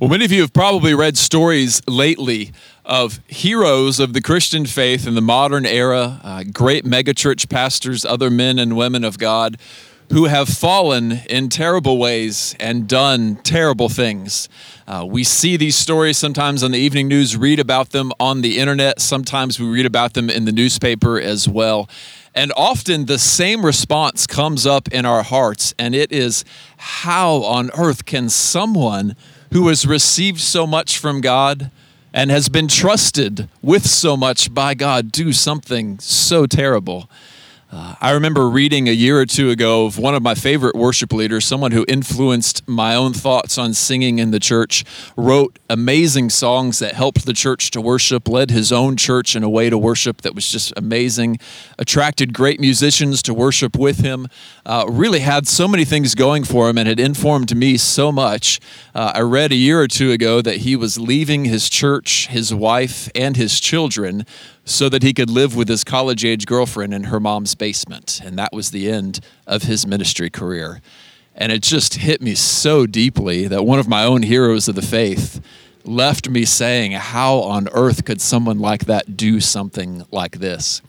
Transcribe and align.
Well, 0.00 0.08
many 0.08 0.24
of 0.24 0.32
you 0.32 0.40
have 0.40 0.54
probably 0.54 0.94
read 0.94 1.18
stories 1.18 1.82
lately 1.86 2.52
of 2.86 3.20
heroes 3.26 4.00
of 4.00 4.14
the 4.14 4.22
Christian 4.22 4.64
faith 4.64 5.06
in 5.06 5.14
the 5.14 5.20
modern 5.20 5.66
era, 5.66 6.18
uh, 6.24 6.42
great 6.50 6.86
megachurch 6.86 7.50
pastors, 7.50 8.06
other 8.06 8.30
men 8.30 8.58
and 8.58 8.78
women 8.78 9.04
of 9.04 9.18
God 9.18 9.58
who 10.10 10.24
have 10.24 10.48
fallen 10.48 11.20
in 11.28 11.50
terrible 11.50 11.98
ways 11.98 12.56
and 12.58 12.88
done 12.88 13.36
terrible 13.42 13.90
things. 13.90 14.48
Uh, 14.88 15.04
we 15.06 15.22
see 15.22 15.58
these 15.58 15.76
stories 15.76 16.16
sometimes 16.16 16.62
on 16.62 16.70
the 16.70 16.78
evening 16.78 17.06
news, 17.06 17.36
read 17.36 17.60
about 17.60 17.90
them 17.90 18.10
on 18.18 18.40
the 18.40 18.58
internet, 18.58 19.02
sometimes 19.02 19.60
we 19.60 19.68
read 19.68 19.84
about 19.84 20.14
them 20.14 20.30
in 20.30 20.46
the 20.46 20.52
newspaper 20.52 21.20
as 21.20 21.46
well. 21.46 21.90
And 22.34 22.54
often 22.56 23.04
the 23.04 23.18
same 23.18 23.66
response 23.66 24.26
comes 24.26 24.64
up 24.64 24.88
in 24.88 25.04
our 25.04 25.22
hearts, 25.22 25.74
and 25.78 25.94
it 25.94 26.10
is 26.10 26.42
how 26.78 27.42
on 27.42 27.70
earth 27.76 28.06
can 28.06 28.30
someone 28.30 29.14
who 29.52 29.68
has 29.68 29.86
received 29.86 30.40
so 30.40 30.66
much 30.66 30.98
from 30.98 31.20
God 31.20 31.70
and 32.12 32.30
has 32.30 32.48
been 32.48 32.68
trusted 32.68 33.48
with 33.62 33.86
so 33.86 34.16
much 34.16 34.52
by 34.52 34.74
God 34.74 35.12
do 35.12 35.32
something 35.32 35.98
so 35.98 36.46
terrible. 36.46 37.08
Uh, 37.72 37.94
I 38.00 38.10
remember 38.10 38.48
reading 38.50 38.88
a 38.88 38.92
year 38.92 39.20
or 39.20 39.26
two 39.26 39.50
ago 39.50 39.86
of 39.86 39.96
one 39.96 40.16
of 40.16 40.24
my 40.24 40.34
favorite 40.34 40.74
worship 40.74 41.12
leaders, 41.12 41.44
someone 41.44 41.70
who 41.70 41.84
influenced 41.86 42.66
my 42.66 42.96
own 42.96 43.12
thoughts 43.12 43.58
on 43.58 43.74
singing 43.74 44.18
in 44.18 44.32
the 44.32 44.40
church, 44.40 44.84
wrote 45.16 45.56
amazing 45.68 46.30
songs 46.30 46.80
that 46.80 46.94
helped 46.94 47.26
the 47.26 47.32
church 47.32 47.70
to 47.70 47.80
worship, 47.80 48.26
led 48.26 48.50
his 48.50 48.72
own 48.72 48.96
church 48.96 49.36
in 49.36 49.44
a 49.44 49.48
way 49.48 49.70
to 49.70 49.78
worship 49.78 50.22
that 50.22 50.34
was 50.34 50.50
just 50.50 50.72
amazing, 50.76 51.38
attracted 51.78 52.34
great 52.34 52.58
musicians 52.58 53.22
to 53.22 53.32
worship 53.32 53.76
with 53.76 54.00
him, 54.00 54.26
uh, 54.66 54.84
really 54.88 55.20
had 55.20 55.46
so 55.46 55.68
many 55.68 55.84
things 55.84 56.16
going 56.16 56.42
for 56.42 56.68
him 56.68 56.76
and 56.76 56.88
had 56.88 56.98
informed 56.98 57.56
me 57.56 57.76
so 57.76 58.10
much. 58.10 58.58
Uh, 58.96 59.12
I 59.14 59.20
read 59.20 59.52
a 59.52 59.56
year 59.56 59.80
or 59.80 59.86
two 59.86 60.10
ago 60.10 60.42
that 60.42 60.56
he 60.56 60.74
was 60.74 60.98
leaving 60.98 61.44
his 61.44 61.70
church, 61.70 62.26
his 62.26 62.52
wife, 62.52 63.08
and 63.14 63.36
his 63.36 63.60
children 63.60 64.26
so 64.64 64.88
that 64.88 65.02
he 65.02 65.12
could 65.12 65.30
live 65.30 65.56
with 65.56 65.68
his 65.68 65.84
college 65.84 66.24
age 66.24 66.46
girlfriend 66.46 66.94
in 66.94 67.04
her 67.04 67.20
mom's 67.20 67.54
basement. 67.54 68.20
And 68.24 68.38
that 68.38 68.52
was 68.52 68.70
the 68.70 68.90
end 68.90 69.20
of 69.46 69.64
his 69.64 69.86
ministry 69.86 70.30
career. 70.30 70.80
And 71.34 71.50
it 71.50 71.62
just 71.62 71.94
hit 71.94 72.20
me 72.20 72.34
so 72.34 72.86
deeply 72.86 73.46
that 73.46 73.64
one 73.64 73.78
of 73.78 73.88
my 73.88 74.04
own 74.04 74.22
heroes 74.22 74.68
of 74.68 74.74
the 74.74 74.82
faith 74.82 75.40
left 75.84 76.28
me 76.28 76.44
saying, 76.44 76.92
How 76.92 77.38
on 77.38 77.68
earth 77.72 78.04
could 78.04 78.20
someone 78.20 78.58
like 78.58 78.84
that 78.86 79.16
do 79.16 79.40
something 79.40 80.04
like 80.10 80.38
this? 80.38 80.82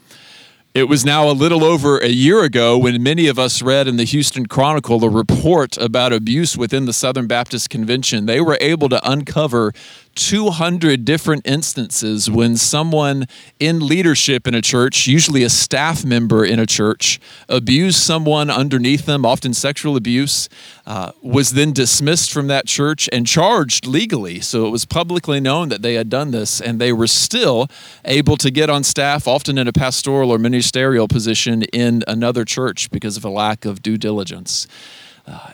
It 0.73 0.88
was 0.88 1.03
now 1.03 1.30
a 1.30 1.33
little 1.33 1.66
over 1.66 1.97
a 1.97 2.08
year 2.08 2.45
ago 2.45 2.78
when 2.78 3.03
many 3.03 3.28
of 3.28 3.38
us 3.38 3.61
read 3.61 3.89
in 3.89 3.97
the 3.97 4.06
Houston 4.06 4.45
Chronicle 4.45 5.03
a 5.03 5.09
report 5.09 5.78
about 5.78 6.13
abuse 6.13 6.56
within 6.56 6.85
the 6.85 6.94
Southern 6.94 7.28
Baptist 7.28 7.69
Convention. 7.69 8.25
They 8.25 8.39
were 8.39 8.58
able 8.61 8.88
to 8.88 9.09
uncover 9.09 9.73
200 10.15 11.05
different 11.05 11.47
instances 11.47 12.29
when 12.29 12.57
someone 12.57 13.25
in 13.59 13.85
leadership 13.85 14.47
in 14.47 14.53
a 14.53 14.61
church, 14.61 15.07
usually 15.07 15.43
a 15.43 15.49
staff 15.49 16.03
member 16.03 16.43
in 16.43 16.59
a 16.59 16.65
church, 16.65 17.19
abused 17.47 17.99
someone 17.99 18.49
underneath 18.49 19.05
them, 19.05 19.25
often 19.25 19.53
sexual 19.53 19.95
abuse, 19.95 20.49
uh, 20.85 21.11
was 21.21 21.51
then 21.51 21.71
dismissed 21.71 22.31
from 22.31 22.47
that 22.47 22.65
church 22.65 23.07
and 23.11 23.25
charged 23.25 23.85
legally. 23.85 24.39
So 24.39 24.67
it 24.67 24.69
was 24.69 24.85
publicly 24.85 25.39
known 25.39 25.69
that 25.69 25.81
they 25.81 25.93
had 25.93 26.09
done 26.09 26.31
this, 26.31 26.59
and 26.59 26.79
they 26.79 26.91
were 26.91 27.07
still 27.07 27.67
able 28.03 28.37
to 28.37 28.51
get 28.51 28.69
on 28.69 28.83
staff, 28.83 29.27
often 29.27 29.57
in 29.57 29.67
a 29.67 29.73
pastoral 29.73 30.31
or 30.31 30.37
ministerial 30.37 31.07
position 31.07 31.63
in 31.63 32.03
another 32.07 32.45
church 32.45 32.91
because 32.91 33.17
of 33.17 33.25
a 33.25 33.29
lack 33.29 33.65
of 33.65 33.81
due 33.81 33.97
diligence. 33.97 34.67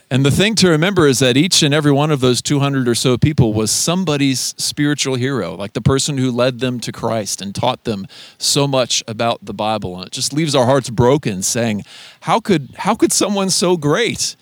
And 0.09 0.25
the 0.25 0.31
thing 0.31 0.56
to 0.56 0.70
remember 0.70 1.08
is 1.08 1.20
that 1.20 1.36
each 1.36 1.61
and 1.64 1.73
every 1.73 1.92
one 1.92 2.11
of 2.11 2.22
those 2.22 2.42
200 2.42 2.88
or 2.88 2.95
so 2.95 3.17
people 3.17 3.53
was 3.53 3.72
somebody's 3.72 4.56
spiritual 4.58 5.16
hero, 5.16 5.56
like 5.56 5.73
the 5.73 5.81
person 5.81 6.17
who 6.17 6.31
led 6.31 6.59
them 6.59 6.80
to 6.81 6.92
Christ 6.92 7.42
and 7.42 7.53
taught 7.53 7.84
them 7.84 8.08
so 8.38 8.67
much 8.67 9.03
about 9.08 9.44
the 9.45 9.53
Bible. 9.53 9.97
And 9.97 10.08
it 10.08 10.14
just 10.14 10.34
leaves 10.34 10.56
our 10.56 10.66
hearts 10.66 10.89
broken 10.89 11.42
saying, 11.42 11.84
how 12.22 12.40
could, 12.40 12.69
how 12.78 12.96
could 12.96 13.12
someone 13.12 13.50
so 13.50 13.75
great 13.78 14.35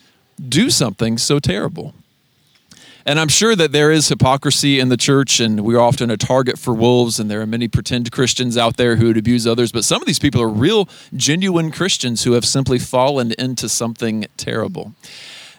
do 0.47 0.69
something 0.69 1.17
so 1.17 1.39
terrible? 1.39 1.93
And 3.07 3.19
I'm 3.19 3.27
sure 3.27 3.55
that 3.55 3.71
there 3.71 3.91
is 3.91 4.09
hypocrisy 4.09 4.79
in 4.79 4.89
the 4.89 4.97
church, 4.97 5.39
and 5.39 5.63
we're 5.63 5.79
often 5.79 6.09
a 6.09 6.17
target 6.17 6.57
for 6.57 6.73
wolves, 6.73 7.19
and 7.19 7.29
there 7.29 7.39
are 7.39 7.45
many 7.45 7.67
pretend 7.67 8.11
Christians 8.11 8.57
out 8.57 8.77
there 8.77 8.95
who 8.95 9.07
would 9.07 9.17
abuse 9.17 9.45
others. 9.45 9.71
But 9.71 9.83
some 9.83 10.01
of 10.01 10.07
these 10.07 10.17
people 10.17 10.41
are 10.41 10.49
real, 10.49 10.89
genuine 11.16 11.71
Christians 11.71 12.23
who 12.23 12.31
have 12.31 12.45
simply 12.45 12.79
fallen 12.79 13.31
into 13.33 13.69
something 13.69 14.25
terrible. 14.38 14.95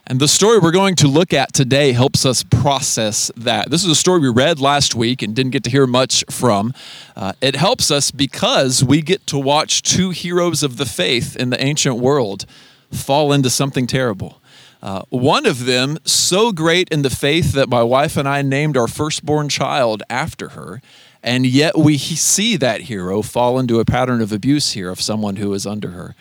And 0.09 0.19
the 0.19 0.27
story 0.27 0.59
we're 0.59 0.73
going 0.73 0.97
to 0.97 1.07
look 1.07 1.33
at 1.33 1.53
today 1.53 1.93
helps 1.93 2.27
us 2.27 2.43
process 2.43 3.31
that. 3.37 3.71
This 3.71 3.85
is 3.85 3.91
a 3.91 3.95
story 3.95 4.19
we 4.19 4.29
read 4.29 4.59
last 4.59 4.97
week 4.97 5.23
and 5.23 5.35
didn't 5.35 5.53
get 5.53 5.63
to 5.65 5.71
hear 5.71 5.87
much 5.87 6.25
from. 6.29 6.75
Uh, 7.15 7.33
it 7.41 7.55
helps 7.55 7.93
us 7.93 8.11
because 8.11 8.83
we 8.83 9.03
get 9.03 9.25
to 9.29 9.39
watch 9.39 9.83
two 9.83 10.11
heroes 10.11 10.65
of 10.65 10.79
the 10.79 10.87
faith 10.87 11.37
in 11.37 11.51
the 11.51 11.63
ancient 11.63 11.97
world 11.97 12.45
fall 12.91 13.33
into 13.33 13.51
something 13.51 13.87
terrible. 13.87 14.41
Uh, 14.83 15.03
one 15.09 15.47
of 15.47 15.65
them, 15.65 15.99
so 16.05 16.53
great 16.53 16.89
in 16.91 17.03
the 17.03 17.11
faith 17.11 17.53
that 17.53 17.69
my 17.69 17.83
wife 17.83 18.17
and 18.17 18.29
I 18.29 18.43
named 18.43 18.77
our 18.77 18.89
firstborn 18.89 19.49
child 19.49 20.03
after 20.09 20.51
her. 20.51 20.81
And 21.23 21.45
yet 21.45 21.77
we 21.77 21.99
see 21.99 22.57
that 22.57 22.83
hero 22.83 23.21
fall 23.23 23.59
into 23.59 23.81
a 23.81 23.85
pattern 23.85 24.21
of 24.21 24.33
abuse 24.33 24.73
here 24.73 24.91
of 24.91 25.01
someone 25.01 25.37
who 25.37 25.53
is 25.55 25.67
under 25.67 25.91
her. 25.91 26.15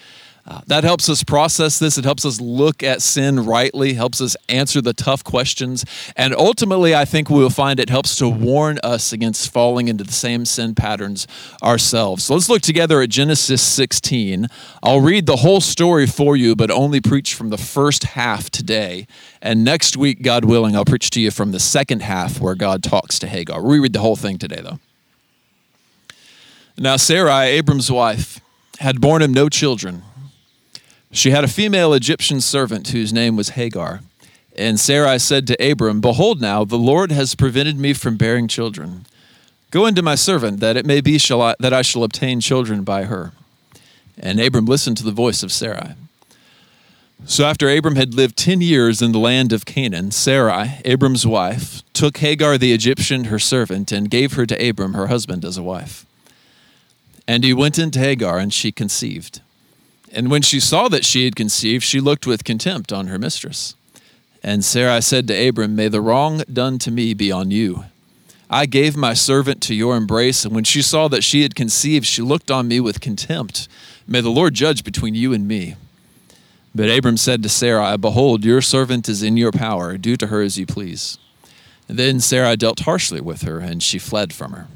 Uh, 0.48 0.62
that 0.68 0.84
helps 0.84 1.10
us 1.10 1.24
process 1.24 1.80
this. 1.80 1.98
It 1.98 2.06
helps 2.06 2.24
us 2.24 2.40
look 2.40 2.84
at 2.84 3.02
sin 3.02 3.46
rightly, 3.46 3.94
helps 3.94 4.22
us 4.22 4.38
answer 4.48 4.80
the 4.80 4.94
tough 4.94 5.24
questions. 5.24 5.84
And 6.16 6.36
ultimately, 6.36 6.94
I 6.94 7.04
think 7.04 7.32
we 7.32 7.40
will 7.40 7.50
find 7.50 7.80
it 7.80 7.90
helps 7.90 8.16
to 8.18 8.30
warn 8.30 8.78
us 8.84 9.12
against 9.12 9.52
falling 9.52 9.88
into 9.88 10.04
the 10.04 10.14
same 10.14 10.46
sin 10.46 10.76
patterns 10.76 11.26
ourselves. 11.64 12.26
So 12.26 12.36
let's 12.36 12.48
look 12.48 12.62
together 12.62 13.02
at 13.02 13.10
Genesis 13.10 13.64
16. 13.64 14.46
I'll 14.84 15.02
read 15.02 15.26
the 15.26 15.38
whole 15.38 15.62
story 15.62 16.06
for 16.06 16.38
you, 16.38 16.56
but 16.56 16.70
only 16.70 17.02
preach 17.02 17.34
from 17.34 17.50
the 17.50 17.58
first 17.58 18.04
half 18.04 18.52
today. 18.52 19.08
And 19.42 19.64
next 19.64 19.98
week, 19.98 20.22
God 20.22 20.46
willing, 20.46 20.76
I'll 20.76 20.86
preach 20.86 21.10
to 21.12 21.22
you 21.22 21.32
from 21.32 21.54
the 21.54 21.60
second 21.60 22.04
half 22.04 22.40
where 22.40 22.56
God 22.56 22.84
talks 22.84 23.18
to 23.20 23.28
Hagar. 23.28 23.64
We 23.64 23.80
read 23.80 23.94
the 23.94 24.00
whole 24.00 24.16
thing 24.16 24.38
today, 24.38 24.62
though. 24.62 24.80
Now, 26.78 26.98
Sarai, 26.98 27.48
Abram's 27.48 27.92
wife, 27.92 28.42
had 28.80 29.02
borne 29.02 29.24
him 29.24 29.34
no 29.34 29.50
children. 29.50 30.04
She 31.16 31.32
had 31.32 31.46
a 31.46 31.48
female 31.48 31.94
Egyptian 31.94 32.42
servant 32.42 32.90
whose 32.90 33.14
name 33.14 33.38
was 33.38 33.50
Hagar. 33.50 34.02
And 34.58 34.78
Sarai 34.78 35.18
said 35.18 35.48
to 35.48 35.72
Abram, 35.72 36.02
Behold, 36.02 36.42
now 36.42 36.66
the 36.66 36.78
Lord 36.78 37.10
has 37.14 37.36
prevented 37.36 37.80
me 37.80 37.94
from 37.94 38.18
bearing 38.18 38.50
children. 38.50 39.06
Go 39.72 39.86
into 39.86 40.02
my 40.02 40.16
servant, 40.16 40.60
that 40.60 40.76
it 40.76 40.86
may 40.86 41.00
be 41.00 41.18
shall 41.18 41.42
I, 41.42 41.56
that 41.62 41.72
I 41.72 41.84
shall 41.84 42.04
obtain 42.04 42.42
children 42.42 42.84
by 42.84 43.06
her. 43.06 43.32
And 44.18 44.42
Abram 44.42 44.66
listened 44.66 44.98
to 44.98 45.06
the 45.06 45.12
voice 45.12 45.42
of 45.42 45.54
Sarai. 45.54 45.94
So 47.24 47.46
after 47.46 47.70
Abram 47.70 47.96
had 47.96 48.14
lived 48.14 48.36
ten 48.36 48.60
years 48.60 49.02
in 49.02 49.14
the 49.14 49.18
land 49.18 49.54
of 49.54 49.66
Canaan, 49.66 50.12
Sarai, 50.12 50.82
Abram's 50.84 51.26
wife, 51.26 51.82
took 51.94 52.18
Hagar 52.18 52.58
the 52.58 52.74
Egyptian, 52.74 53.26
her 53.26 53.40
servant, 53.40 53.94
and 53.94 54.12
gave 54.12 54.34
her 54.34 54.46
to 54.46 54.70
Abram, 54.70 54.94
her 54.96 55.08
husband, 55.08 55.46
as 55.46 55.58
a 55.58 55.64
wife. 55.64 56.06
And 57.26 57.46
he 57.46 57.54
went 57.54 57.80
into 57.80 58.00
Hagar, 58.00 58.38
and 58.38 58.54
she 58.54 58.74
conceived. 58.74 59.40
And 60.16 60.32
when 60.32 60.42
she 60.42 60.62
saw 60.62 60.88
that 60.88 61.04
she 61.04 61.26
had 61.26 61.36
conceived, 61.36 61.84
she 61.84 62.00
looked 62.00 62.26
with 62.26 62.46
contempt 62.46 62.94
on 62.94 63.08
her 63.08 63.20
mistress. 63.20 63.76
And 64.42 64.64
Sarai 64.64 65.02
said 65.02 65.28
to 65.28 65.48
Abram, 65.48 65.76
May 65.76 65.90
the 65.90 66.00
wrong 66.00 66.42
done 66.52 66.80
to 66.80 66.92
me 66.92 67.14
be 67.14 67.32
on 67.32 67.52
you. 67.52 67.86
I 68.50 68.66
gave 68.66 68.96
my 68.96 69.14
servant 69.14 69.62
to 69.64 69.76
your 69.76 69.98
embrace, 69.98 70.46
and 70.46 70.56
when 70.56 70.64
she 70.64 70.82
saw 70.82 71.10
that 71.10 71.24
she 71.24 71.42
had 71.42 71.56
conceived, 71.56 72.06
she 72.06 72.22
looked 72.22 72.50
on 72.50 72.68
me 72.68 72.80
with 72.80 73.02
contempt. 73.02 73.68
May 74.08 74.22
the 74.22 74.30
Lord 74.30 74.54
judge 74.54 74.84
between 74.84 75.16
you 75.16 75.34
and 75.34 75.48
me. 75.48 75.76
But 76.74 76.90
Abram 76.90 77.18
said 77.18 77.44
to 77.44 77.50
Sarai, 77.50 77.98
Behold, 77.98 78.46
your 78.46 78.62
servant 78.62 79.10
is 79.10 79.24
in 79.24 79.36
your 79.36 79.52
power. 79.52 79.98
Do 79.98 80.16
to 80.16 80.28
her 80.28 80.42
as 80.42 80.58
you 80.58 80.66
please. 80.66 81.18
And 81.90 81.98
then 81.98 82.20
Sarai 82.20 82.56
dealt 82.56 82.82
harshly 82.82 83.20
with 83.20 83.42
her, 83.42 83.60
and 83.60 83.84
she 83.84 84.00
fled 84.00 84.32
from 84.32 84.54
her. 84.54 84.68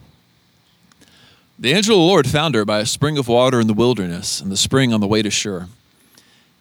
The 1.61 1.73
angel 1.73 1.97
of 1.97 1.99
the 1.99 2.07
Lord 2.07 2.25
found 2.25 2.55
her 2.55 2.63
by 2.63 2.79
a 2.79 2.85
spring 2.85 3.17
of 3.17 3.27
water 3.27 3.59
in 3.59 3.67
the 3.67 3.73
wilderness, 3.73 4.39
and 4.39 4.49
the 4.49 4.55
spring 4.55 4.93
on 4.93 5.01
the 5.01 5.07
way 5.07 5.21
to 5.21 5.29
Shur. 5.29 5.67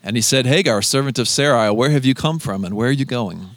And 0.03 0.17
he 0.17 0.21
said, 0.23 0.45
Hagar, 0.45 0.83
servant 0.83 1.21
of 1.21 1.29
Sarai, 1.29 1.71
where 1.71 1.91
have 1.91 2.05
you 2.05 2.15
come 2.15 2.41
from, 2.41 2.65
and 2.65 2.75
where 2.75 2.89
are 2.89 2.93
you 2.93 3.05
going? 3.05 3.51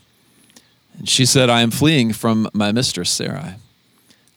And 1.00 1.10
she 1.10 1.26
said, 1.26 1.50
I 1.50 1.62
am 1.62 1.72
fleeing 1.72 2.14
from 2.14 2.48
my 2.54 2.72
mistress 2.72 3.10
Sarai. 3.10 3.56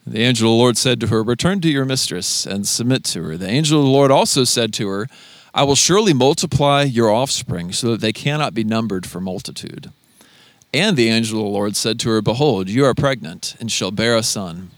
The 0.06 0.22
angel 0.22 0.48
of 0.48 0.52
the 0.52 0.62
Lord 0.62 0.78
said 0.78 0.98
to 1.00 1.08
her, 1.08 1.22
Return 1.22 1.60
to 1.60 1.68
your 1.68 1.84
mistress 1.84 2.46
and 2.46 2.66
submit 2.66 3.04
to 3.04 3.22
her. 3.22 3.36
The 3.36 3.50
angel 3.50 3.80
of 3.80 3.84
the 3.84 3.90
Lord 3.90 4.10
also 4.10 4.44
said 4.44 4.72
to 4.74 4.88
her, 4.88 5.06
I 5.52 5.62
will 5.64 5.74
surely 5.74 6.14
multiply 6.14 6.84
your 6.84 7.10
offspring 7.10 7.72
so 7.72 7.90
that 7.90 8.00
they 8.00 8.14
cannot 8.14 8.54
be 8.54 8.64
numbered 8.64 9.04
for 9.04 9.20
multitude. 9.20 9.90
And 10.72 10.96
the 10.96 11.10
angel 11.10 11.40
of 11.40 11.44
the 11.44 11.50
Lord 11.50 11.76
said 11.76 12.00
to 12.00 12.08
her, 12.08 12.22
Behold, 12.22 12.70
you 12.70 12.86
are 12.86 12.94
pregnant, 12.94 13.56
and 13.60 13.70
shall 13.70 13.90
bear 13.90 14.16
a 14.16 14.22
son. 14.22 14.70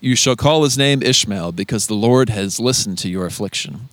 You 0.00 0.14
shall 0.14 0.36
call 0.36 0.62
his 0.62 0.78
name 0.78 1.02
Ishmael, 1.02 1.52
because 1.52 1.86
the 1.86 1.94
Lord 1.94 2.28
has 2.28 2.60
listened 2.60 2.98
to 2.98 3.08
your 3.08 3.26
affliction. 3.26 3.88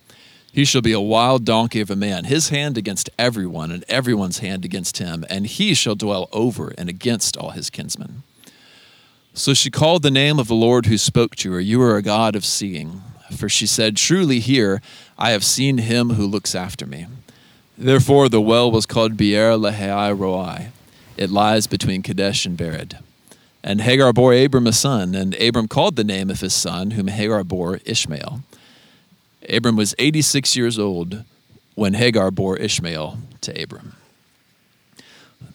He 0.51 0.63
shall 0.63 0.81
be 0.81 0.93
a 0.93 1.01
wild 1.01 1.43
donkey 1.43 1.81
of 1.81 1.89
a 1.89 1.95
man, 1.95 2.25
his 2.25 2.49
hand 2.49 2.77
against 2.77 3.09
everyone, 3.17 3.71
and 3.71 3.83
everyone's 3.89 4.39
hand 4.39 4.63
against 4.63 4.99
him, 4.99 5.25
and 5.29 5.47
he 5.47 5.73
shall 5.73 5.95
dwell 5.95 6.29
over 6.31 6.73
and 6.77 6.87
against 6.89 7.35
all 7.35 7.49
his 7.49 7.69
kinsmen. 7.69 8.23
So 9.33 9.53
she 9.53 9.69
called 9.69 10.01
the 10.01 10.11
name 10.11 10.39
of 10.39 10.47
the 10.47 10.55
Lord 10.55 10.85
who 10.85 10.97
spoke 10.97 11.35
to 11.37 11.51
her, 11.53 11.59
You 11.59 11.81
are 11.81 11.97
a 11.97 12.01
God 12.01 12.37
of 12.37 12.45
seeing. 12.45 13.01
For 13.35 13.49
she 13.49 13.67
said, 13.67 13.97
Truly 13.97 14.39
here 14.39 14.81
I 15.17 15.31
have 15.31 15.43
seen 15.43 15.79
him 15.79 16.11
who 16.11 16.25
looks 16.25 16.55
after 16.55 16.85
me. 16.85 17.07
Therefore 17.77 18.29
the 18.29 18.39
well 18.39 18.71
was 18.71 18.85
called 18.85 19.17
Beer 19.17 19.57
Lahai 19.57 20.17
Roi. 20.17 20.69
It 21.17 21.31
lies 21.31 21.67
between 21.67 22.01
Kadesh 22.01 22.45
and 22.45 22.57
Bered. 22.57 22.99
And 23.65 23.81
Hagar 23.81 24.13
bore 24.13 24.31
Abram 24.35 24.67
a 24.67 24.71
son, 24.71 25.15
and 25.15 25.33
Abram 25.41 25.67
called 25.67 25.95
the 25.95 26.03
name 26.03 26.29
of 26.29 26.39
his 26.39 26.53
son, 26.53 26.91
whom 26.91 27.07
Hagar 27.07 27.43
bore 27.43 27.79
Ishmael. 27.83 28.41
Abram 29.49 29.75
was 29.75 29.95
86 29.97 30.55
years 30.55 30.77
old 30.77 31.23
when 31.73 31.95
Hagar 31.95 32.29
bore 32.29 32.57
Ishmael 32.57 33.17
to 33.41 33.63
Abram. 33.63 33.95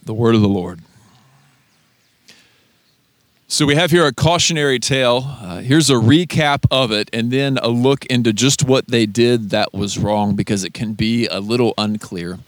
The 0.03 0.13
word 0.13 0.35
of 0.35 0.41
the 0.41 0.49
Lord. 0.49 0.81
So 3.47 3.65
we 3.65 3.75
have 3.75 3.91
here 3.91 4.05
a 4.05 4.13
cautionary 4.13 4.79
tale. 4.79 5.23
Uh, 5.25 5.61
here's 5.61 5.89
a 5.89 5.93
recap 5.93 6.65
of 6.69 6.91
it, 6.91 7.09
and 7.13 7.31
then 7.31 7.57
a 7.59 7.69
look 7.69 8.05
into 8.07 8.33
just 8.33 8.65
what 8.65 8.89
they 8.89 9.05
did 9.05 9.51
that 9.51 9.73
was 9.73 9.97
wrong 9.97 10.35
because 10.35 10.65
it 10.65 10.73
can 10.73 10.95
be 10.95 11.27
a 11.27 11.39
little 11.39 11.73
unclear. 11.77 12.39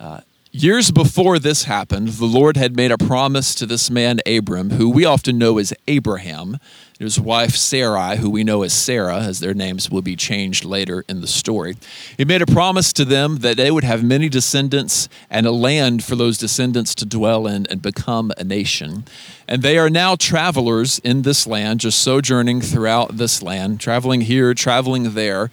Uh, 0.00 0.22
Years 0.56 0.92
before 0.92 1.40
this 1.40 1.64
happened, 1.64 2.06
the 2.10 2.26
Lord 2.26 2.56
had 2.56 2.76
made 2.76 2.92
a 2.92 2.96
promise 2.96 3.56
to 3.56 3.66
this 3.66 3.90
man, 3.90 4.20
Abram, 4.24 4.70
who 4.70 4.88
we 4.88 5.04
often 5.04 5.36
know 5.36 5.58
as 5.58 5.74
Abraham, 5.88 6.60
and 7.00 7.00
his 7.00 7.18
wife, 7.18 7.56
Sarai, 7.56 8.18
who 8.18 8.30
we 8.30 8.44
know 8.44 8.62
as 8.62 8.72
Sarah, 8.72 9.18
as 9.18 9.40
their 9.40 9.52
names 9.52 9.90
will 9.90 10.00
be 10.00 10.14
changed 10.14 10.64
later 10.64 11.04
in 11.08 11.20
the 11.20 11.26
story. 11.26 11.74
He 12.16 12.24
made 12.24 12.40
a 12.40 12.46
promise 12.46 12.92
to 12.92 13.04
them 13.04 13.38
that 13.38 13.56
they 13.56 13.72
would 13.72 13.82
have 13.82 14.04
many 14.04 14.28
descendants 14.28 15.08
and 15.28 15.44
a 15.44 15.50
land 15.50 16.04
for 16.04 16.14
those 16.14 16.38
descendants 16.38 16.94
to 16.94 17.04
dwell 17.04 17.48
in 17.48 17.66
and 17.66 17.82
become 17.82 18.30
a 18.38 18.44
nation. 18.44 19.06
And 19.48 19.60
they 19.60 19.76
are 19.76 19.90
now 19.90 20.14
travelers 20.14 21.00
in 21.00 21.22
this 21.22 21.48
land, 21.48 21.80
just 21.80 21.98
sojourning 21.98 22.60
throughout 22.60 23.16
this 23.16 23.42
land, 23.42 23.80
traveling 23.80 24.20
here, 24.20 24.54
traveling 24.54 25.14
there. 25.14 25.50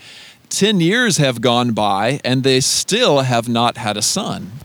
Ten 0.49 0.79
years 0.79 1.17
have 1.17 1.41
gone 1.41 1.71
by, 1.71 2.21
and 2.23 2.43
they 2.43 2.59
still 2.59 3.21
have 3.21 3.49
not 3.49 3.77
had 3.77 3.97
a 3.97 4.03
son 4.03 4.60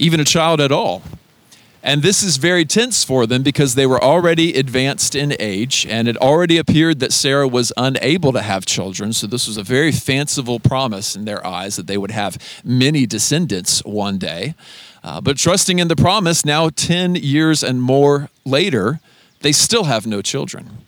even 0.00 0.18
a 0.18 0.24
child 0.24 0.60
at 0.60 0.72
all. 0.72 1.02
And 1.82 2.02
this 2.02 2.22
is 2.22 2.36
very 2.36 2.66
tense 2.66 3.04
for 3.04 3.26
them 3.26 3.42
because 3.42 3.74
they 3.74 3.86
were 3.86 4.02
already 4.02 4.54
advanced 4.54 5.14
in 5.14 5.34
age, 5.40 5.86
and 5.88 6.08
it 6.08 6.16
already 6.18 6.58
appeared 6.58 7.00
that 7.00 7.12
Sarah 7.12 7.48
was 7.48 7.72
unable 7.76 8.32
to 8.32 8.42
have 8.42 8.66
children. 8.66 9.14
So, 9.14 9.26
this 9.26 9.46
was 9.46 9.56
a 9.56 9.62
very 9.62 9.90
fanciful 9.90 10.60
promise 10.60 11.16
in 11.16 11.24
their 11.24 11.46
eyes 11.46 11.76
that 11.76 11.86
they 11.86 11.96
would 11.96 12.10
have 12.10 12.36
many 12.62 13.06
descendants 13.06 13.82
one 13.84 14.18
day. 14.18 14.54
Uh, 15.02 15.22
but 15.22 15.38
trusting 15.38 15.78
in 15.78 15.88
the 15.88 15.96
promise, 15.96 16.44
now 16.44 16.68
10 16.68 17.14
years 17.14 17.62
and 17.62 17.80
more 17.80 18.28
later, 18.44 19.00
they 19.40 19.52
still 19.52 19.84
have 19.84 20.06
no 20.06 20.20
children. 20.20 20.84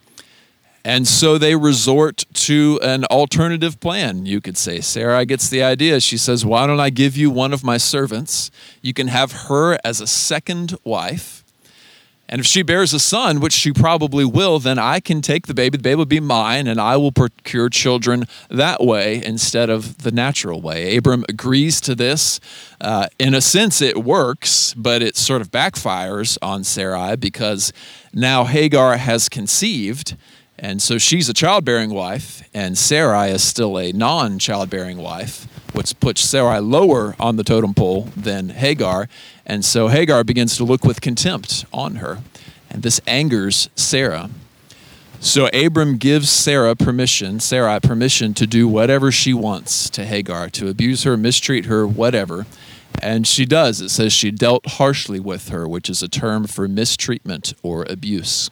And 0.85 1.07
so 1.07 1.39
they 1.39 1.55
resort 1.55 2.25
to 2.35 2.81
an 2.83 3.05
alternative 3.05 3.79
plan, 3.79 4.27
you 4.27 4.41
could 4.41 4.57
say. 4.57 4.81
Sarah 4.81 5.25
gets 5.25 5.49
the 5.49 5.63
idea. 5.63 6.01
She 6.01 6.19
says, 6.19 6.45
Why 6.45 6.67
don't 6.67 6.81
I 6.81 6.91
give 6.91 7.17
you 7.17 7.31
one 7.31 7.53
of 7.53 7.63
my 7.63 7.77
servants? 7.77 8.51
You 8.81 8.93
can 8.93 9.07
have 9.07 9.33
her 9.49 9.79
as 9.85 10.01
a 10.01 10.07
second 10.07 10.77
wife. 10.83 11.43
And 12.33 12.41
if 12.41 12.47
she 12.47 12.63
bears 12.63 12.95
a 12.95 12.99
son, 12.99 13.41
which 13.41 13.53
she 13.53 13.73
probably 13.73 14.25
will, 14.25 14.59
then 14.59 14.79
I 14.79 15.01
can 15.01 15.21
take 15.21 15.47
the 15.47 15.53
baby. 15.53 15.77
The 15.77 15.83
baby 15.83 15.97
will 15.97 16.07
be 16.07 16.19
mine, 16.19 16.67
and 16.67 16.81
I 16.81 16.97
will 16.97 17.13
procure 17.13 17.69
children 17.69 18.25
that 18.49 18.83
way 18.83 19.23
instead 19.23 19.69
of 19.69 19.99
the 19.99 20.11
natural 20.11 20.63
way. 20.63 20.97
Abram 20.97 21.27
agrees 21.29 21.79
to 21.83 21.95
this. 21.95 22.41
Uh, 22.81 23.09
in 23.19 23.35
a 23.35 23.43
sense, 23.43 23.83
it 23.83 24.03
works, 24.03 24.73
but 24.75 25.03
it 25.03 25.15
sort 25.15 25.43
of 25.43 25.51
backfires 25.51 26.39
on 26.41 26.65
Sarai 26.65 27.17
because 27.17 27.71
now 28.15 28.45
Hagar 28.45 28.97
has 28.97 29.29
conceived 29.29 30.17
and 30.63 30.81
so 30.81 30.97
she's 30.97 31.29
a 31.29 31.35
childbearing 31.35 31.91
wife, 31.91 32.49
and 32.55 32.79
Sarai 32.79 33.31
is 33.31 33.43
still 33.43 33.77
a 33.77 33.91
non 33.91 34.39
childbearing 34.39 34.99
wife, 34.99 35.49
which 35.73 35.99
puts 35.99 36.21
Sarai 36.21 36.61
lower 36.61 37.17
on 37.19 37.35
the 37.35 37.43
totem 37.43 37.75
pole 37.75 38.03
than 38.17 38.51
Hagar. 38.51 39.09
And 39.45 39.65
so 39.65 39.89
Hagar 39.89 40.23
begins 40.23 40.57
to 40.59 40.65
look 40.65 40.85
with 40.85 41.01
contempt 41.01 41.65
on 41.73 41.97
her. 41.97 42.21
And 42.71 42.85
this 42.85 43.01
angers 43.09 43.71
Sarah. 43.75 44.31
So 45.19 45.49
Abram 45.49 45.97
gives 45.97 46.31
Sarah 46.31 46.77
permission, 46.77 47.41
Sarai 47.41 47.81
permission 47.81 48.33
to 48.35 48.47
do 48.47 48.69
whatever 48.69 49.11
she 49.11 49.35
wants 49.35 49.91
to 49.91 50.05
Hagar, 50.05 50.49
to 50.51 50.69
abuse 50.69 51.03
her, 51.03 51.17
mistreat 51.17 51.67
her, 51.67 51.85
whatever. 51.89 52.47
And 53.03 53.27
she 53.27 53.47
does. 53.47 53.81
It 53.81 53.89
says 53.89 54.13
she 54.13 54.31
dealt 54.31 54.65
harshly 54.67 55.19
with 55.19 55.49
her, 55.49 55.67
which 55.67 55.91
is 55.91 56.05
a 56.05 56.09
term 56.09 56.47
for 56.47 56.69
mistreatment 56.69 57.53
or 57.65 57.85
abuse. 57.91 58.49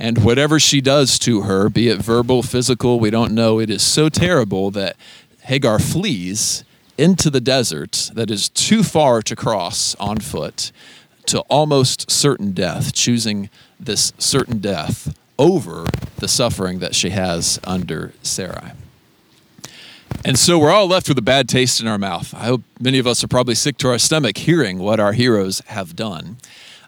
And 0.00 0.24
whatever 0.24 0.58
she 0.58 0.80
does 0.80 1.18
to 1.20 1.42
her, 1.42 1.68
be 1.68 1.88
it 1.88 1.98
verbal, 1.98 2.42
physical, 2.42 2.98
we 2.98 3.10
don't 3.10 3.34
know, 3.34 3.60
it 3.60 3.68
is 3.68 3.82
so 3.82 4.08
terrible 4.08 4.70
that 4.70 4.96
Hagar 5.42 5.78
flees 5.78 6.64
into 6.96 7.28
the 7.28 7.40
desert 7.40 8.10
that 8.14 8.30
is 8.30 8.48
too 8.48 8.82
far 8.82 9.20
to 9.20 9.36
cross 9.36 9.94
on 9.96 10.16
foot 10.16 10.72
to 11.26 11.40
almost 11.50 12.10
certain 12.10 12.52
death, 12.52 12.94
choosing 12.94 13.50
this 13.78 14.14
certain 14.16 14.58
death 14.58 15.14
over 15.38 15.84
the 16.16 16.28
suffering 16.28 16.78
that 16.78 16.94
she 16.94 17.10
has 17.10 17.60
under 17.64 18.14
Sarai. 18.22 18.72
And 20.24 20.38
so 20.38 20.58
we're 20.58 20.70
all 20.70 20.86
left 20.86 21.08
with 21.08 21.18
a 21.18 21.22
bad 21.22 21.46
taste 21.46 21.78
in 21.78 21.86
our 21.86 21.98
mouth. 21.98 22.34
I 22.34 22.46
hope 22.46 22.62
many 22.80 22.98
of 22.98 23.06
us 23.06 23.22
are 23.22 23.28
probably 23.28 23.54
sick 23.54 23.76
to 23.78 23.88
our 23.88 23.98
stomach 23.98 24.38
hearing 24.38 24.78
what 24.78 24.98
our 24.98 25.12
heroes 25.12 25.60
have 25.66 25.94
done. 25.94 26.38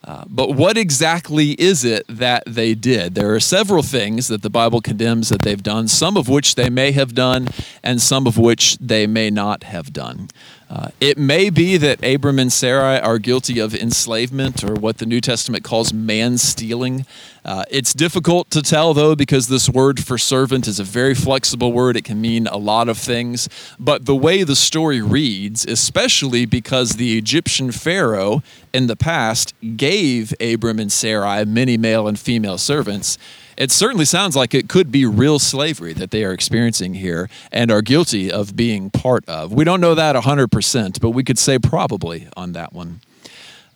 Uh, 0.04 0.24
but 0.28 0.54
what 0.54 0.76
exactly 0.76 1.50
is 1.52 1.84
it 1.84 2.04
that 2.08 2.42
they 2.46 2.74
did? 2.74 3.14
There 3.14 3.34
are 3.34 3.40
several 3.40 3.82
things 3.82 4.26
that 4.28 4.42
the 4.42 4.50
Bible 4.50 4.80
condemns 4.80 5.28
that 5.28 5.42
they've 5.42 5.62
done, 5.62 5.86
some 5.86 6.16
of 6.16 6.28
which 6.28 6.56
they 6.56 6.68
may 6.68 6.90
have 6.92 7.14
done, 7.14 7.48
and 7.84 8.00
some 8.00 8.26
of 8.26 8.36
which 8.36 8.76
they 8.78 9.06
may 9.06 9.30
not 9.30 9.62
have 9.62 9.92
done. 9.92 10.28
Uh, 10.72 10.88
it 11.00 11.18
may 11.18 11.50
be 11.50 11.76
that 11.76 12.02
Abram 12.02 12.38
and 12.38 12.50
Sarai 12.50 12.98
are 12.98 13.18
guilty 13.18 13.58
of 13.58 13.74
enslavement 13.74 14.64
or 14.64 14.72
what 14.72 14.96
the 14.96 15.04
New 15.04 15.20
Testament 15.20 15.64
calls 15.64 15.92
man 15.92 16.38
stealing. 16.38 17.04
Uh, 17.44 17.66
it's 17.70 17.92
difficult 17.92 18.48
to 18.52 18.62
tell, 18.62 18.94
though, 18.94 19.14
because 19.14 19.48
this 19.48 19.68
word 19.68 20.02
for 20.02 20.16
servant 20.16 20.66
is 20.66 20.80
a 20.80 20.84
very 20.84 21.14
flexible 21.14 21.74
word. 21.74 21.94
It 21.94 22.04
can 22.04 22.22
mean 22.22 22.46
a 22.46 22.56
lot 22.56 22.88
of 22.88 22.96
things. 22.96 23.50
But 23.78 24.06
the 24.06 24.16
way 24.16 24.44
the 24.44 24.56
story 24.56 25.02
reads, 25.02 25.66
especially 25.66 26.46
because 26.46 26.92
the 26.92 27.18
Egyptian 27.18 27.70
Pharaoh 27.70 28.42
in 28.72 28.86
the 28.86 28.96
past 28.96 29.54
gave 29.76 30.32
Abram 30.40 30.78
and 30.78 30.90
Sarai 30.90 31.44
many 31.44 31.76
male 31.76 32.08
and 32.08 32.18
female 32.18 32.56
servants, 32.56 33.18
it 33.56 33.70
certainly 33.70 34.04
sounds 34.04 34.36
like 34.36 34.54
it 34.54 34.68
could 34.68 34.90
be 34.90 35.04
real 35.04 35.38
slavery 35.38 35.92
that 35.94 36.10
they 36.10 36.24
are 36.24 36.32
experiencing 36.32 36.94
here 36.94 37.28
and 37.50 37.70
are 37.70 37.82
guilty 37.82 38.30
of 38.30 38.56
being 38.56 38.90
part 38.90 39.28
of. 39.28 39.52
We 39.52 39.64
don't 39.64 39.80
know 39.80 39.94
that 39.94 40.16
100%, 40.16 41.00
but 41.00 41.10
we 41.10 41.24
could 41.24 41.38
say 41.38 41.58
probably 41.58 42.28
on 42.36 42.52
that 42.52 42.72
one. 42.72 43.00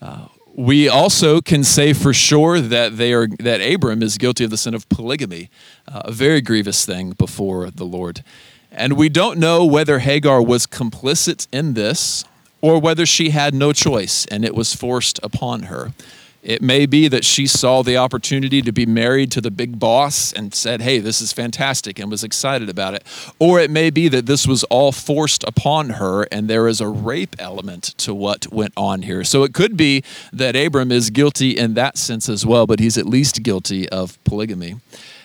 Uh, 0.01 0.27
we 0.55 0.89
also 0.89 1.43
can 1.43 1.63
say 1.63 1.93
for 1.93 2.15
sure 2.15 2.61
that 2.61 2.97
they 2.97 3.13
are 3.13 3.29
that 3.41 3.61
Abram 3.61 4.03
is 4.03 4.17
guilty 4.17 4.43
of 4.45 4.51
the 4.51 4.57
sin 4.57 4.75
of 4.75 4.89
polygamy, 4.89 5.51
uh, 5.87 6.03
a 6.07 6.13
very 6.13 6.41
grievous 6.41 6.87
thing 6.87 7.11
before 7.11 7.71
the 7.71 7.85
Lord. 7.85 8.25
And 8.73 8.95
we 8.95 9.11
don't 9.11 9.39
know 9.39 9.67
whether 9.67 9.99
Hagar 9.99 10.43
was 10.43 10.67
complicit 10.67 11.47
in 11.53 11.75
this 11.75 12.25
or 12.63 12.81
whether 12.81 13.05
she 13.05 13.31
had 13.31 13.55
no 13.55 13.73
choice 13.73 14.25
and 14.27 14.45
it 14.45 14.55
was 14.55 14.75
forced 14.75 15.21
upon 15.23 15.65
her. 15.65 15.93
It 16.47 16.63
may 16.63 16.87
be 16.87 17.09
that 17.09 17.25
she 17.25 17.49
saw 17.49 17.83
the 17.83 17.97
opportunity 17.97 18.63
to 18.63 18.71
be 18.71 18.87
married 18.87 19.33
to 19.33 19.41
the 19.41 19.51
big 19.51 19.81
boss 19.81 20.33
and 20.33 20.55
said, 20.55 20.81
Hey, 20.81 21.01
this 21.01 21.21
is 21.21 21.33
fantastic, 21.33 21.99
and 21.99 22.09
was 22.09 22.23
excited 22.23 22.69
about 22.69 22.95
it. 22.95 23.03
Or 23.41 23.59
it 23.59 23.69
may 23.69 23.91
be 23.91 24.07
that 24.07 24.27
this 24.27 24.47
was 24.47 24.63
all 24.65 24.93
forced 24.93 25.43
upon 25.43 25.91
her 25.91 26.23
and 26.31 26.47
there 26.47 26.69
is 26.69 26.81
a 26.81 26.87
rape 26.87 27.35
element 27.41 27.95
to 27.99 28.15
what 28.15 28.47
went 28.53 28.73
on 28.77 29.03
here. 29.03 29.25
So 29.25 29.43
it 29.43 29.55
could 29.55 29.77
be 29.77 30.05
that 30.33 30.55
Abram 30.55 30.93
is 30.93 31.11
guilty 31.11 31.51
in 31.59 31.75
that 31.75 31.99
sense 31.99 32.29
as 32.29 32.47
well, 32.47 32.65
but 32.65 32.79
he's 32.79 32.97
at 32.97 33.07
least 33.07 33.43
guilty 33.43 33.89
of 33.89 34.23
polygamy. 34.23 34.77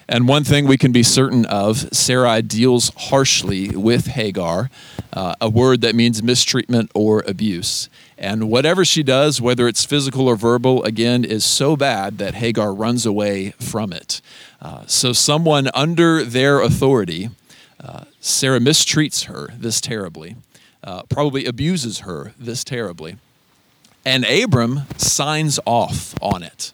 And 0.10 0.28
one 0.28 0.44
thing 0.44 0.68
we 0.68 0.78
can 0.78 0.92
be 0.92 1.04
certain 1.04 1.46
of 1.46 1.96
Sarai 1.96 2.42
deals 2.42 2.92
harshly 2.98 3.70
with 3.70 4.08
Hagar, 4.08 4.72
uh, 5.14 5.36
a 5.40 5.50
word 5.50 5.82
that 5.82 5.94
means 5.94 6.24
mistreatment 6.24 6.92
or 6.96 7.24
abuse. 7.28 7.90
And 8.22 8.50
whatever 8.50 8.86
she 8.86 9.04
does, 9.04 9.42
whether 9.42 9.68
it's 9.68 9.84
physical 9.84 10.28
or 10.28 10.36
verbal, 10.36 10.84
again, 10.84 11.26
is 11.26 11.44
so 11.44 11.76
bad 11.76 12.20
that 12.20 12.36
Hagar 12.36 12.74
runs 12.74 13.06
away 13.06 13.50
from 13.60 13.92
it. 13.92 14.22
Uh, 14.62 14.86
so, 14.86 15.12
someone 15.12 15.70
under 15.74 16.24
their 16.24 16.62
authority, 16.62 17.32
uh, 17.84 18.06
Sarah 18.20 18.60
mistreats 18.60 19.26
her 19.26 19.50
this 19.58 19.82
terribly, 19.82 20.36
uh, 20.84 21.02
probably 21.04 21.46
abuses 21.46 22.00
her 22.00 22.34
this 22.40 22.64
terribly. 22.64 23.18
And 24.06 24.24
Abram 24.24 24.82
signs 24.98 25.60
off 25.66 26.14
on 26.22 26.44
it. 26.44 26.74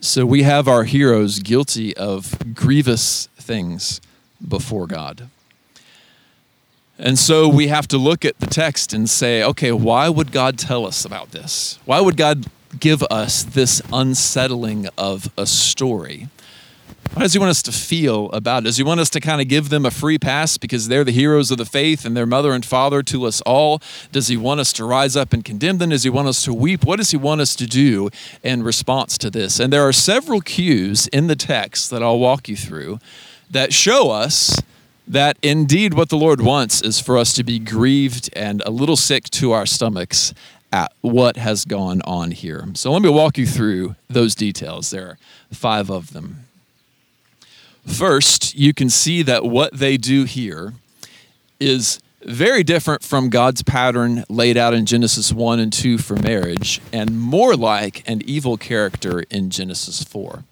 So 0.00 0.24
we 0.24 0.44
have 0.44 0.68
our 0.68 0.84
heroes 0.84 1.40
guilty 1.40 1.96
of 1.96 2.54
grievous 2.54 3.26
things 3.36 4.00
before 4.46 4.86
God. 4.86 5.28
And 6.98 7.18
so 7.18 7.48
we 7.48 7.68
have 7.68 7.86
to 7.88 7.98
look 7.98 8.24
at 8.24 8.38
the 8.40 8.46
text 8.46 8.92
and 8.92 9.08
say, 9.08 9.42
okay, 9.44 9.70
why 9.70 10.08
would 10.08 10.32
God 10.32 10.58
tell 10.58 10.84
us 10.84 11.04
about 11.04 11.30
this? 11.30 11.78
Why 11.84 12.00
would 12.00 12.16
God 12.16 12.46
give 12.80 13.02
us 13.04 13.44
this 13.44 13.80
unsettling 13.92 14.88
of 14.98 15.30
a 15.38 15.46
story? 15.46 16.28
How 17.14 17.22
does 17.22 17.32
he 17.32 17.38
want 17.38 17.50
us 17.50 17.62
to 17.62 17.72
feel 17.72 18.30
about 18.32 18.62
it? 18.62 18.64
Does 18.64 18.76
he 18.76 18.82
want 18.82 19.00
us 19.00 19.10
to 19.10 19.20
kind 19.20 19.40
of 19.40 19.48
give 19.48 19.70
them 19.70 19.86
a 19.86 19.90
free 19.90 20.18
pass 20.18 20.58
because 20.58 20.88
they're 20.88 21.04
the 21.04 21.12
heroes 21.12 21.50
of 21.50 21.58
the 21.58 21.64
faith 21.64 22.04
and 22.04 22.16
their 22.16 22.26
mother 22.26 22.52
and 22.52 22.64
father 22.64 23.02
to 23.04 23.24
us 23.24 23.40
all? 23.42 23.80
Does 24.12 24.28
he 24.28 24.36
want 24.36 24.60
us 24.60 24.72
to 24.74 24.84
rise 24.84 25.16
up 25.16 25.32
and 25.32 25.44
condemn 25.44 25.78
them? 25.78 25.90
Does 25.90 26.02
he 26.02 26.10
want 26.10 26.28
us 26.28 26.42
to 26.44 26.52
weep? 26.52 26.84
What 26.84 26.96
does 26.96 27.10
he 27.10 27.16
want 27.16 27.40
us 27.40 27.56
to 27.56 27.66
do 27.66 28.10
in 28.42 28.62
response 28.62 29.16
to 29.18 29.30
this? 29.30 29.58
And 29.58 29.72
there 29.72 29.86
are 29.86 29.92
several 29.92 30.40
cues 30.40 31.06
in 31.08 31.28
the 31.28 31.36
text 31.36 31.90
that 31.90 32.02
I'll 32.02 32.18
walk 32.18 32.48
you 32.48 32.56
through 32.56 32.98
that 33.50 33.72
show 33.72 34.10
us 34.10 34.60
that 35.08 35.38
indeed 35.42 35.94
what 35.94 36.10
the 36.10 36.16
Lord 36.16 36.40
wants 36.40 36.82
is 36.82 37.00
for 37.00 37.16
us 37.16 37.32
to 37.34 37.42
be 37.42 37.58
grieved 37.58 38.28
and 38.34 38.62
a 38.66 38.70
little 38.70 38.96
sick 38.96 39.24
to 39.30 39.52
our 39.52 39.66
stomachs 39.66 40.34
at 40.70 40.92
what 41.00 41.38
has 41.38 41.64
gone 41.64 42.02
on 42.02 42.30
here. 42.30 42.66
So 42.74 42.92
let 42.92 43.00
me 43.00 43.08
walk 43.08 43.38
you 43.38 43.46
through 43.46 43.96
those 44.08 44.34
details. 44.34 44.90
There 44.90 45.06
are 45.06 45.18
five 45.50 45.90
of 45.90 46.12
them. 46.12 46.44
First, 47.86 48.54
you 48.54 48.74
can 48.74 48.90
see 48.90 49.22
that 49.22 49.46
what 49.46 49.72
they 49.72 49.96
do 49.96 50.24
here 50.24 50.74
is 51.58 52.00
very 52.22 52.62
different 52.62 53.02
from 53.02 53.30
God's 53.30 53.62
pattern 53.62 54.24
laid 54.28 54.58
out 54.58 54.74
in 54.74 54.84
Genesis 54.84 55.32
1 55.32 55.58
and 55.58 55.72
2 55.72 55.96
for 55.96 56.16
marriage, 56.16 56.82
and 56.92 57.18
more 57.18 57.56
like 57.56 58.06
an 58.06 58.20
evil 58.26 58.58
character 58.58 59.24
in 59.30 59.48
Genesis 59.48 60.04
4. 60.04 60.44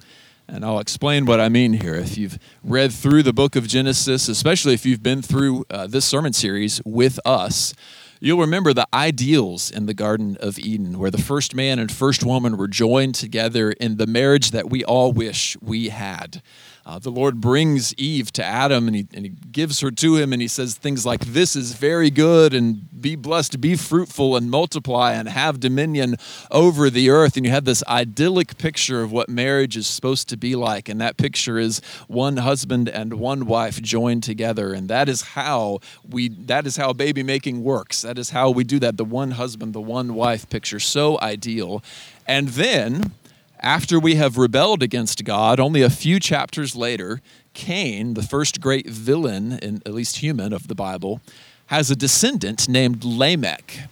And 0.49 0.65
I'll 0.65 0.79
explain 0.79 1.27
what 1.27 1.41
I 1.41 1.49
mean 1.49 1.73
here. 1.73 1.95
If 1.95 2.17
you've 2.17 2.39
read 2.63 2.93
through 2.93 3.25
the 3.25 3.33
book 3.33 3.57
of 3.57 3.67
Genesis, 3.67 4.29
especially 4.29 4.75
if 4.75 4.87
you've 4.87 5.03
been 5.03 5.21
through 5.21 5.65
uh, 5.71 5.89
this 5.89 6.05
sermon 6.05 6.33
series 6.33 6.81
with 6.85 7.19
us, 7.25 7.75
you'll 8.21 8.41
remember 8.41 8.73
the 8.73 8.87
ideals 8.93 9.71
in 9.71 9.87
the 9.87 9.95
Garden 9.95 10.37
of 10.41 10.59
Eden, 10.59 10.99
where 10.99 11.11
the 11.11 11.19
first 11.19 11.55
man 11.55 11.79
and 11.79 11.91
first 11.91 12.25
woman 12.25 12.57
were 12.57 12.69
joined 12.69 13.15
together 13.15 13.73
in 13.73 13.97
the 13.97 14.07
marriage 14.07 14.51
that 14.51 14.71
we 14.71 14.85
all 14.85 15.13
wish 15.13 15.57
we 15.61 15.89
had. 15.89 16.43
Uh, 16.87 17.01
the 17.01 17.11
Lord 17.11 17.41
brings 17.41 17.93
Eve 17.95 18.31
to 18.31 18.45
Adam 18.45 18.87
and 18.87 18.95
he, 18.95 19.09
and 19.13 19.25
he 19.25 19.33
gives 19.51 19.81
her 19.81 19.91
to 19.91 20.17
him, 20.17 20.33
and 20.33 20.41
he 20.41 20.47
says 20.47 20.75
things 20.75 21.05
like, 21.05 21.19
This 21.25 21.57
is 21.57 21.75
very 21.75 22.11
good, 22.11 22.55
and 22.55 22.89
be 23.01 23.17
blessed, 23.17 23.61
be 23.61 23.75
fruitful, 23.75 24.37
and 24.37 24.49
multiply, 24.49 25.13
and 25.13 25.29
have 25.29 25.59
dominion 25.59 26.15
over 26.49 26.89
the 26.89 27.11
earth. 27.11 27.37
And 27.37 27.45
you 27.45 27.51
have 27.51 27.65
this 27.65 27.83
idyllic 27.89 28.57
picture 28.57 29.03
of 29.03 29.11
what 29.11 29.29
marriage 29.29 29.77
is 29.77 29.89
supposed 29.89 30.29
to 30.29 30.37
be 30.37 30.55
like. 30.55 30.89
And 30.89 31.01
that 31.01 31.17
picture 31.17 31.59
is 31.59 31.81
one 32.07 32.37
husband 32.37 32.89
and 32.89 33.15
one 33.15 33.47
wife 33.47 33.83
joined 33.83 34.23
together. 34.23 34.73
And 34.73 34.89
that 34.89 35.09
is 35.09 35.23
how 35.23 35.81
we 36.09 36.29
that 36.29 36.69
is 36.69 36.77
how 36.77 36.93
baby 36.93 37.25
making 37.25 37.65
works. 37.65 38.05
That 38.07 38.19
is 38.19 38.31
how 38.31 38.51
we 38.51 38.63
do 38.63 38.79
that. 38.79 38.97
The 38.97 39.05
one 39.05 39.33
husband, 39.33 39.73
the 39.73 39.81
one 39.81 40.15
wife 40.15 40.49
picture. 40.49 40.79
So 40.79 41.19
ideal. 41.21 41.83
And 42.27 42.51
then 42.51 43.13
after 43.59 43.99
we 43.99 44.15
have 44.15 44.39
rebelled 44.39 44.81
against 44.81 45.25
God, 45.25 45.59
only 45.59 45.83
a 45.83 45.91
few 45.91 46.21
chapters 46.21 46.77
later, 46.77 47.21
Cain, 47.53 48.15
the 48.15 48.23
first 48.23 48.61
great 48.61 48.89
villain, 48.89 49.59
in, 49.59 49.83
at 49.85 49.93
least 49.93 50.19
human, 50.19 50.53
of 50.53 50.69
the 50.69 50.75
Bible, 50.77 51.21
has 51.67 51.91
a 51.91 51.97
descendant 51.97 52.69
named 52.69 53.03
Lamech. 53.03 53.89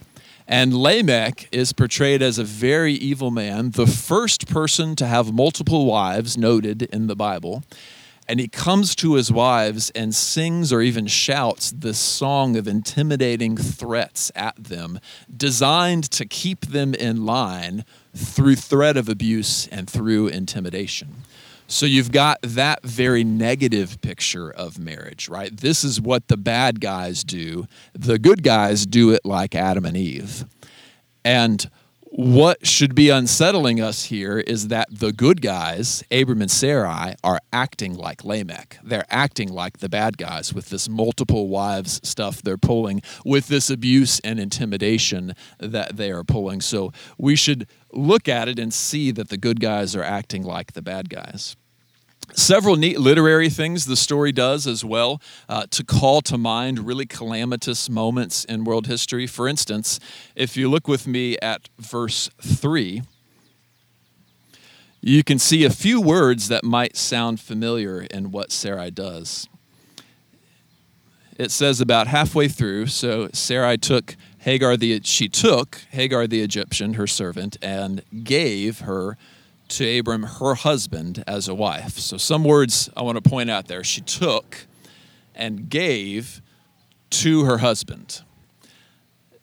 And 0.47 0.73
Lamech 0.73 1.49
is 1.51 1.73
portrayed 1.73 2.21
as 2.21 2.37
a 2.37 2.45
very 2.45 2.93
evil 2.93 3.31
man, 3.31 3.71
the 3.71 3.87
first 3.87 4.47
person 4.47 4.95
to 4.95 5.07
have 5.07 5.33
multiple 5.33 5.85
wives 5.85 6.37
noted 6.37 6.83
in 6.83 7.07
the 7.07 7.15
Bible. 7.15 7.63
And 8.27 8.39
he 8.39 8.47
comes 8.47 8.95
to 8.95 9.13
his 9.13 9.31
wives 9.31 9.91
and 9.91 10.15
sings 10.15 10.73
or 10.73 10.81
even 10.81 11.05
shouts 11.05 11.71
this 11.71 11.99
song 11.99 12.55
of 12.55 12.67
intimidating 12.67 13.55
threats 13.55 14.31
at 14.35 14.55
them, 14.55 14.99
designed 15.35 16.09
to 16.11 16.25
keep 16.25 16.65
them 16.67 16.95
in 16.95 17.25
line 17.25 17.85
through 18.15 18.55
threat 18.55 18.97
of 18.97 19.09
abuse 19.09 19.67
and 19.67 19.87
through 19.89 20.27
intimidation. 20.27 21.23
So 21.67 21.85
you've 21.85 22.11
got 22.11 22.39
that 22.41 22.83
very 22.83 23.23
negative 23.23 23.99
picture 24.01 24.51
of 24.51 24.77
marriage, 24.77 25.29
right? 25.29 25.55
This 25.55 25.83
is 25.83 25.99
what 25.99 26.27
the 26.27 26.37
bad 26.37 26.79
guys 26.79 27.23
do. 27.23 27.67
The 27.93 28.19
good 28.19 28.43
guys 28.43 28.85
do 28.85 29.11
it 29.11 29.25
like 29.25 29.55
Adam 29.55 29.85
and 29.85 29.97
Eve. 29.97 30.45
And 31.23 31.69
what 32.17 32.65
should 32.65 32.95
be 32.95 33.09
unsettling 33.09 33.81
us 33.81 34.05
here 34.05 34.39
is 34.39 34.69
that 34.69 34.87
the 34.89 35.11
good 35.11 35.41
guys, 35.41 36.01
Abram 36.09 36.41
and 36.41 36.49
Sarai, 36.49 37.15
are 37.25 37.41
acting 37.51 37.93
like 37.93 38.23
Lamech. 38.23 38.77
They're 38.81 39.05
acting 39.09 39.49
like 39.49 39.79
the 39.79 39.89
bad 39.89 40.17
guys 40.17 40.53
with 40.53 40.69
this 40.69 40.87
multiple 40.87 41.49
wives 41.49 41.99
stuff 42.07 42.41
they're 42.41 42.57
pulling, 42.57 43.01
with 43.25 43.49
this 43.49 43.69
abuse 43.69 44.21
and 44.21 44.39
intimidation 44.39 45.35
that 45.59 45.97
they 45.97 46.09
are 46.09 46.23
pulling. 46.23 46.61
So 46.61 46.93
we 47.17 47.35
should 47.35 47.67
look 47.91 48.29
at 48.29 48.47
it 48.47 48.59
and 48.59 48.73
see 48.73 49.11
that 49.11 49.27
the 49.27 49.37
good 49.37 49.59
guys 49.59 49.93
are 49.93 50.03
acting 50.03 50.43
like 50.43 50.71
the 50.71 50.81
bad 50.81 51.09
guys 51.09 51.57
several 52.33 52.75
neat 52.75 52.99
literary 52.99 53.49
things 53.49 53.85
the 53.85 53.95
story 53.95 54.31
does 54.31 54.67
as 54.67 54.83
well 54.83 55.21
uh, 55.47 55.65
to 55.71 55.83
call 55.83 56.21
to 56.21 56.37
mind 56.37 56.79
really 56.79 57.05
calamitous 57.05 57.89
moments 57.89 58.45
in 58.45 58.63
world 58.63 58.87
history. 58.87 59.27
For 59.27 59.47
instance, 59.47 59.99
if 60.35 60.57
you 60.57 60.69
look 60.69 60.87
with 60.87 61.07
me 61.07 61.37
at 61.39 61.69
verse 61.77 62.29
3, 62.41 63.01
you 65.01 65.23
can 65.23 65.37
see 65.37 65.63
a 65.63 65.69
few 65.69 66.01
words 66.01 66.47
that 66.47 66.63
might 66.63 66.97
sound 66.97 67.39
familiar 67.39 68.01
in 68.01 68.31
what 68.31 68.51
Sarai 68.51 68.89
does. 68.89 69.47
It 71.37 71.51
says 71.51 71.81
about 71.81 72.07
halfway 72.07 72.47
through, 72.47 72.87
so 72.87 73.29
Sarai 73.33 73.77
took 73.77 74.15
Hagar 74.39 74.77
the 74.77 75.01
she 75.03 75.27
took 75.27 75.81
Hagar 75.91 76.27
the 76.27 76.41
Egyptian, 76.41 76.93
her 76.93 77.07
servant, 77.07 77.57
and 77.61 78.03
gave 78.23 78.79
her 78.79 79.17
to 79.69 79.99
Abram 79.99 80.23
her 80.23 80.55
husband 80.55 81.23
as 81.27 81.47
a 81.47 81.55
wife. 81.55 81.97
So, 81.97 82.17
some 82.17 82.43
words 82.43 82.89
I 82.95 83.01
want 83.01 83.21
to 83.21 83.29
point 83.29 83.49
out 83.49 83.67
there. 83.67 83.83
She 83.83 84.01
took 84.01 84.65
and 85.33 85.69
gave 85.69 86.41
to 87.09 87.45
her 87.45 87.59
husband. 87.59 88.21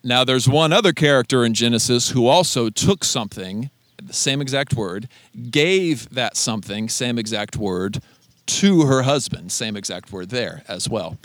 Now, 0.04 0.24
there's 0.24 0.48
one 0.48 0.72
other 0.72 0.92
character 0.92 1.44
in 1.44 1.54
Genesis 1.54 2.10
who 2.10 2.26
also 2.26 2.70
took 2.70 3.04
something, 3.04 3.70
the 4.02 4.12
same 4.12 4.40
exact 4.40 4.74
word, 4.74 5.08
gave 5.50 6.10
that 6.10 6.36
something, 6.36 6.88
same 6.88 7.18
exact 7.18 7.56
word, 7.56 8.00
to 8.46 8.86
her 8.86 9.02
husband, 9.02 9.52
same 9.52 9.76
exact 9.76 10.12
word 10.12 10.30
there 10.30 10.64
as 10.66 10.88
well. 10.88 11.18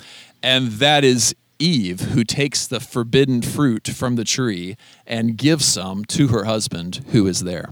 And 0.44 0.68
that 0.74 1.04
is 1.04 1.36
Eve, 1.60 2.02
who 2.02 2.24
takes 2.24 2.68
the 2.68 2.80
forbidden 2.80 3.42
fruit 3.42 3.88
from 3.88 4.16
the 4.16 4.24
tree 4.24 4.78
and 5.08 5.38
gives 5.38 5.66
some 5.66 6.06
to 6.06 6.28
her 6.28 6.44
husband 6.44 7.04
who 7.12 7.26
is 7.26 7.44
there. 7.44 7.70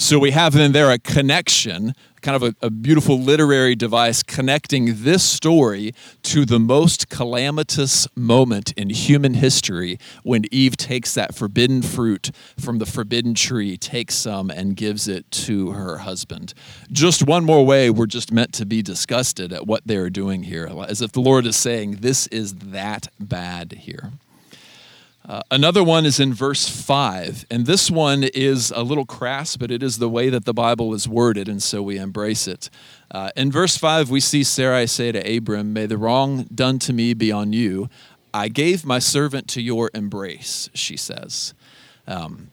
So 0.00 0.20
we 0.20 0.30
have 0.30 0.54
in 0.54 0.70
there 0.70 0.92
a 0.92 0.98
connection, 1.00 1.92
kind 2.22 2.36
of 2.36 2.44
a, 2.44 2.66
a, 2.66 2.70
beautiful 2.70 3.18
literary 3.18 3.74
device 3.74 4.22
connecting 4.22 5.02
this 5.02 5.24
story 5.24 5.92
to 6.22 6.44
the 6.44 6.60
most 6.60 7.08
calamitous 7.08 8.06
moment 8.14 8.72
in 8.76 8.90
human 8.90 9.34
history 9.34 9.98
when 10.22 10.44
Eve 10.52 10.76
takes 10.76 11.14
that 11.14 11.34
forbidden 11.34 11.82
fruit 11.82 12.30
from 12.56 12.78
the 12.78 12.86
forbidden 12.86 13.34
tree, 13.34 13.76
takes 13.76 14.14
some, 14.14 14.50
and 14.50 14.76
gives 14.76 15.08
it 15.08 15.28
to 15.32 15.72
her 15.72 15.98
husband. 15.98 16.54
Just 16.92 17.26
one 17.26 17.44
more 17.44 17.66
way, 17.66 17.90
we're 17.90 18.06
just 18.06 18.30
meant 18.30 18.52
to 18.52 18.64
be 18.64 18.82
disgusted 18.82 19.52
at 19.52 19.66
what 19.66 19.82
they're 19.84 20.10
doing 20.10 20.44
here, 20.44 20.70
as 20.86 21.02
if 21.02 21.10
the 21.10 21.20
Lord 21.20 21.44
is 21.44 21.56
saying, 21.56 21.96
This 22.02 22.28
is 22.28 22.54
that 22.54 23.08
bad 23.18 23.72
here. 23.72 24.12
Uh, 25.28 25.42
another 25.50 25.84
one 25.84 26.06
is 26.06 26.18
in 26.18 26.32
verse 26.32 26.66
5, 26.66 27.44
and 27.50 27.66
this 27.66 27.90
one 27.90 28.24
is 28.24 28.70
a 28.74 28.82
little 28.82 29.04
crass, 29.04 29.58
but 29.58 29.70
it 29.70 29.82
is 29.82 29.98
the 29.98 30.08
way 30.08 30.30
that 30.30 30.46
the 30.46 30.54
Bible 30.54 30.94
is 30.94 31.06
worded, 31.06 31.50
and 31.50 31.62
so 31.62 31.82
we 31.82 31.98
embrace 31.98 32.48
it. 32.48 32.70
Uh, 33.10 33.30
in 33.36 33.52
verse 33.52 33.76
5, 33.76 34.08
we 34.08 34.20
see 34.20 34.42
Sarai 34.42 34.86
say 34.86 35.12
to 35.12 35.36
Abram, 35.36 35.74
May 35.74 35.84
the 35.84 35.98
wrong 35.98 36.44
done 36.44 36.78
to 36.78 36.94
me 36.94 37.12
be 37.12 37.30
on 37.30 37.52
you. 37.52 37.90
I 38.32 38.48
gave 38.48 38.86
my 38.86 38.98
servant 38.98 39.48
to 39.48 39.60
your 39.60 39.90
embrace, 39.92 40.70
she 40.72 40.96
says. 40.96 41.52
Um, 42.06 42.50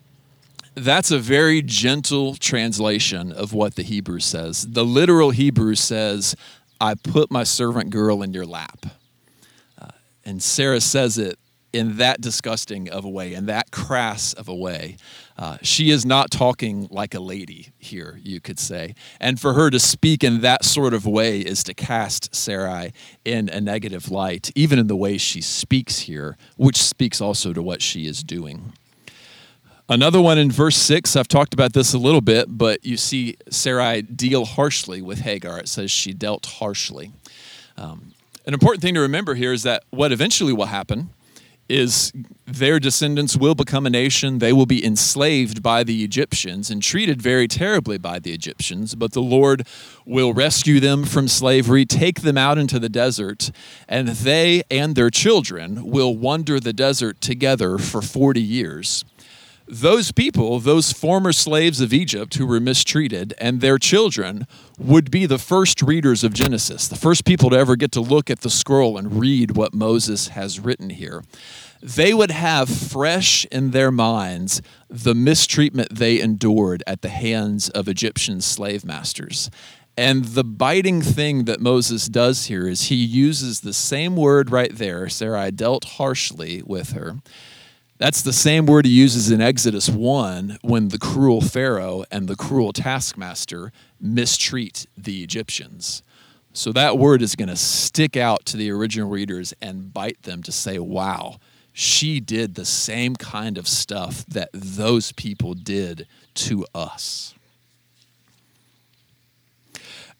that's 0.74 1.10
a 1.10 1.18
very 1.18 1.62
gentle 1.62 2.34
translation 2.34 3.32
of 3.32 3.54
what 3.54 3.76
the 3.76 3.82
Hebrew 3.84 4.20
says. 4.20 4.66
The 4.70 4.84
literal 4.84 5.30
Hebrew 5.30 5.76
says, 5.76 6.36
I 6.78 6.92
put 6.94 7.30
my 7.30 7.44
servant 7.44 7.88
girl 7.88 8.22
in 8.22 8.34
your 8.34 8.44
lap. 8.44 8.84
Uh, 9.80 9.88
and 10.26 10.42
Sarah 10.42 10.82
says 10.82 11.16
it 11.16 11.38
in 11.76 11.98
that 11.98 12.20
disgusting 12.20 12.88
of 12.88 13.04
a 13.04 13.08
way, 13.08 13.34
in 13.34 13.46
that 13.46 13.70
crass 13.70 14.32
of 14.32 14.48
a 14.48 14.54
way. 14.54 14.96
Uh, 15.36 15.58
she 15.60 15.90
is 15.90 16.06
not 16.06 16.30
talking 16.30 16.88
like 16.90 17.14
a 17.14 17.20
lady 17.20 17.68
here, 17.78 18.18
you 18.22 18.40
could 18.40 18.58
say. 18.58 18.94
And 19.20 19.38
for 19.38 19.52
her 19.52 19.68
to 19.68 19.78
speak 19.78 20.24
in 20.24 20.40
that 20.40 20.64
sort 20.64 20.94
of 20.94 21.04
way 21.04 21.40
is 21.40 21.62
to 21.64 21.74
cast 21.74 22.34
Sarai 22.34 22.92
in 23.26 23.50
a 23.50 23.60
negative 23.60 24.10
light, 24.10 24.50
even 24.54 24.78
in 24.78 24.86
the 24.86 24.96
way 24.96 25.18
she 25.18 25.42
speaks 25.42 26.00
here, 26.00 26.38
which 26.56 26.78
speaks 26.78 27.20
also 27.20 27.52
to 27.52 27.62
what 27.62 27.82
she 27.82 28.06
is 28.06 28.22
doing. 28.22 28.72
Another 29.88 30.20
one 30.20 30.38
in 30.38 30.50
verse 30.50 30.76
6, 30.76 31.14
I've 31.14 31.28
talked 31.28 31.52
about 31.52 31.74
this 31.74 31.92
a 31.92 31.98
little 31.98 32.22
bit, 32.22 32.46
but 32.48 32.84
you 32.84 32.96
see 32.96 33.36
Sarai 33.50 34.02
deal 34.02 34.46
harshly 34.46 35.02
with 35.02 35.20
Hagar. 35.20 35.58
It 35.58 35.68
says 35.68 35.90
she 35.90 36.12
dealt 36.12 36.46
harshly. 36.46 37.12
Um, 37.76 38.14
an 38.46 38.54
important 38.54 38.82
thing 38.82 38.94
to 38.94 39.00
remember 39.00 39.34
here 39.34 39.52
is 39.52 39.64
that 39.64 39.84
what 39.90 40.10
eventually 40.10 40.52
will 40.52 40.66
happen 40.66 41.10
is 41.68 42.12
their 42.46 42.78
descendants 42.78 43.36
will 43.36 43.54
become 43.54 43.86
a 43.86 43.90
nation. 43.90 44.38
They 44.38 44.52
will 44.52 44.66
be 44.66 44.84
enslaved 44.84 45.62
by 45.62 45.82
the 45.82 46.04
Egyptians 46.04 46.70
and 46.70 46.82
treated 46.82 47.20
very 47.20 47.48
terribly 47.48 47.98
by 47.98 48.18
the 48.18 48.32
Egyptians, 48.32 48.94
but 48.94 49.12
the 49.12 49.22
Lord 49.22 49.66
will 50.04 50.32
rescue 50.32 50.80
them 50.80 51.04
from 51.04 51.28
slavery, 51.28 51.84
take 51.84 52.22
them 52.22 52.38
out 52.38 52.58
into 52.58 52.78
the 52.78 52.88
desert, 52.88 53.50
and 53.88 54.08
they 54.08 54.62
and 54.70 54.94
their 54.94 55.10
children 55.10 55.90
will 55.90 56.16
wander 56.16 56.60
the 56.60 56.72
desert 56.72 57.20
together 57.20 57.78
for 57.78 58.00
40 58.00 58.40
years 58.40 59.04
those 59.68 60.12
people, 60.12 60.60
those 60.60 60.92
former 60.92 61.32
slaves 61.32 61.80
of 61.80 61.92
Egypt 61.92 62.34
who 62.36 62.46
were 62.46 62.60
mistreated, 62.60 63.34
and 63.38 63.60
their 63.60 63.78
children 63.78 64.46
would 64.78 65.10
be 65.10 65.26
the 65.26 65.38
first 65.38 65.82
readers 65.82 66.22
of 66.22 66.32
Genesis, 66.32 66.86
the 66.86 66.96
first 66.96 67.24
people 67.24 67.50
to 67.50 67.56
ever 67.56 67.74
get 67.74 67.90
to 67.92 68.00
look 68.00 68.30
at 68.30 68.40
the 68.40 68.50
scroll 68.50 68.96
and 68.96 69.18
read 69.18 69.56
what 69.56 69.74
Moses 69.74 70.28
has 70.28 70.60
written 70.60 70.90
here. 70.90 71.24
They 71.82 72.14
would 72.14 72.30
have 72.30 72.68
fresh 72.68 73.44
in 73.46 73.72
their 73.72 73.90
minds 73.90 74.62
the 74.88 75.14
mistreatment 75.14 75.94
they 75.94 76.20
endured 76.20 76.82
at 76.86 77.02
the 77.02 77.08
hands 77.08 77.68
of 77.68 77.88
Egyptian 77.88 78.40
slave 78.40 78.84
masters. 78.84 79.50
And 79.96 80.26
the 80.26 80.44
biting 80.44 81.00
thing 81.02 81.44
that 81.44 81.60
Moses 81.60 82.06
does 82.06 82.46
here 82.46 82.68
is 82.68 82.84
he 82.84 82.96
uses 82.96 83.60
the 83.60 83.72
same 83.72 84.14
word 84.14 84.50
right 84.50 84.74
there 84.74 85.08
Sarai 85.08 85.50
dealt 85.50 85.84
harshly 85.84 86.62
with 86.64 86.92
her 86.92 87.16
that's 87.98 88.22
the 88.22 88.32
same 88.32 88.66
word 88.66 88.84
he 88.84 88.92
uses 88.92 89.30
in 89.30 89.40
Exodus 89.40 89.88
1 89.88 90.58
when 90.62 90.88
the 90.88 90.98
cruel 90.98 91.40
Pharaoh 91.40 92.04
and 92.10 92.28
the 92.28 92.36
cruel 92.36 92.72
taskmaster 92.72 93.72
mistreat 94.00 94.86
the 94.96 95.22
Egyptians. 95.22 96.02
So 96.52 96.72
that 96.72 96.98
word 96.98 97.22
is 97.22 97.36
going 97.36 97.48
to 97.48 97.56
stick 97.56 98.16
out 98.16 98.44
to 98.46 98.56
the 98.56 98.70
original 98.70 99.10
readers 99.10 99.54
and 99.60 99.92
bite 99.92 100.22
them 100.22 100.42
to 100.42 100.52
say, 100.52 100.78
wow, 100.78 101.36
she 101.72 102.20
did 102.20 102.54
the 102.54 102.64
same 102.64 103.16
kind 103.16 103.58
of 103.58 103.68
stuff 103.68 104.24
that 104.26 104.48
those 104.52 105.12
people 105.12 105.54
did 105.54 106.06
to 106.34 106.66
us. 106.74 107.35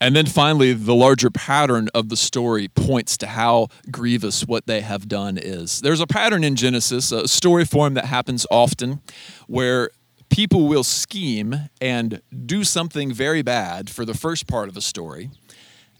And 0.00 0.14
then 0.14 0.26
finally, 0.26 0.74
the 0.74 0.94
larger 0.94 1.30
pattern 1.30 1.88
of 1.94 2.10
the 2.10 2.16
story 2.16 2.68
points 2.68 3.16
to 3.18 3.26
how 3.26 3.68
grievous 3.90 4.42
what 4.42 4.66
they 4.66 4.82
have 4.82 5.08
done 5.08 5.38
is. 5.38 5.80
There's 5.80 6.00
a 6.00 6.06
pattern 6.06 6.44
in 6.44 6.54
Genesis, 6.54 7.12
a 7.12 7.26
story 7.26 7.64
form 7.64 7.94
that 7.94 8.04
happens 8.04 8.46
often, 8.50 9.00
where 9.46 9.90
people 10.28 10.68
will 10.68 10.84
scheme 10.84 11.70
and 11.80 12.20
do 12.44 12.62
something 12.62 13.12
very 13.12 13.42
bad 13.42 13.88
for 13.88 14.04
the 14.04 14.14
first 14.14 14.46
part 14.46 14.68
of 14.68 14.76
a 14.76 14.82
story. 14.82 15.30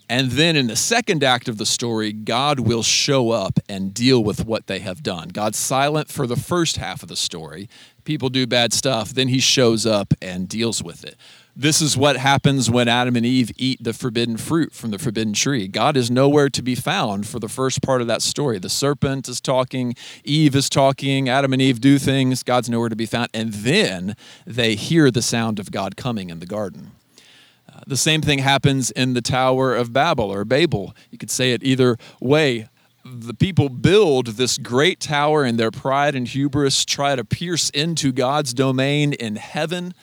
And 0.08 0.32
then 0.32 0.54
in 0.54 0.68
the 0.68 0.76
second 0.76 1.24
act 1.24 1.48
of 1.48 1.58
the 1.58 1.66
story, 1.66 2.12
God 2.12 2.60
will 2.60 2.82
show 2.82 3.30
up 3.30 3.58
and 3.68 3.92
deal 3.92 4.22
with 4.22 4.44
what 4.44 4.68
they 4.68 4.78
have 4.78 5.02
done. 5.02 5.28
God's 5.28 5.58
silent 5.58 6.08
for 6.08 6.26
the 6.26 6.36
first 6.36 6.76
half 6.76 7.02
of 7.02 7.08
the 7.08 7.16
story. 7.16 7.68
People 8.04 8.28
do 8.28 8.46
bad 8.46 8.72
stuff, 8.72 9.10
then 9.10 9.28
he 9.28 9.40
shows 9.40 9.84
up 9.84 10.14
and 10.22 10.48
deals 10.48 10.82
with 10.82 11.02
it. 11.02 11.16
This 11.58 11.80
is 11.80 11.96
what 11.96 12.18
happens 12.18 12.70
when 12.70 12.86
Adam 12.86 13.16
and 13.16 13.24
Eve 13.24 13.50
eat 13.56 13.82
the 13.82 13.94
forbidden 13.94 14.36
fruit 14.36 14.74
from 14.74 14.90
the 14.90 14.98
forbidden 14.98 15.32
tree. 15.32 15.66
God 15.68 15.96
is 15.96 16.10
nowhere 16.10 16.50
to 16.50 16.60
be 16.60 16.74
found 16.74 17.26
for 17.26 17.38
the 17.38 17.48
first 17.48 17.80
part 17.80 18.02
of 18.02 18.06
that 18.08 18.20
story. 18.20 18.58
The 18.58 18.68
serpent 18.68 19.26
is 19.26 19.40
talking, 19.40 19.94
Eve 20.22 20.54
is 20.54 20.68
talking, 20.68 21.30
Adam 21.30 21.54
and 21.54 21.62
Eve 21.62 21.80
do 21.80 21.98
things, 21.98 22.42
God's 22.42 22.68
nowhere 22.68 22.90
to 22.90 22.96
be 22.96 23.06
found. 23.06 23.30
And 23.32 23.54
then 23.54 24.16
they 24.44 24.74
hear 24.74 25.10
the 25.10 25.22
sound 25.22 25.58
of 25.58 25.70
God 25.70 25.96
coming 25.96 26.28
in 26.28 26.40
the 26.40 26.46
garden. 26.46 26.90
Uh, 27.72 27.80
the 27.86 27.96
same 27.96 28.20
thing 28.20 28.40
happens 28.40 28.90
in 28.90 29.14
the 29.14 29.22
Tower 29.22 29.74
of 29.74 29.94
Babel 29.94 30.30
or 30.30 30.44
Babel. 30.44 30.94
You 31.10 31.16
could 31.16 31.30
say 31.30 31.52
it 31.54 31.64
either 31.64 31.96
way 32.20 32.68
the 33.02 33.34
people 33.34 33.68
build 33.68 34.26
this 34.26 34.58
great 34.58 35.00
tower 35.00 35.44
and 35.44 35.58
their 35.58 35.70
pride 35.70 36.14
and 36.14 36.26
hubris 36.26 36.84
try 36.84 37.14
to 37.14 37.24
pierce 37.24 37.70
into 37.70 38.12
God's 38.12 38.52
domain 38.52 39.12
in 39.12 39.36
heaven. 39.36 39.94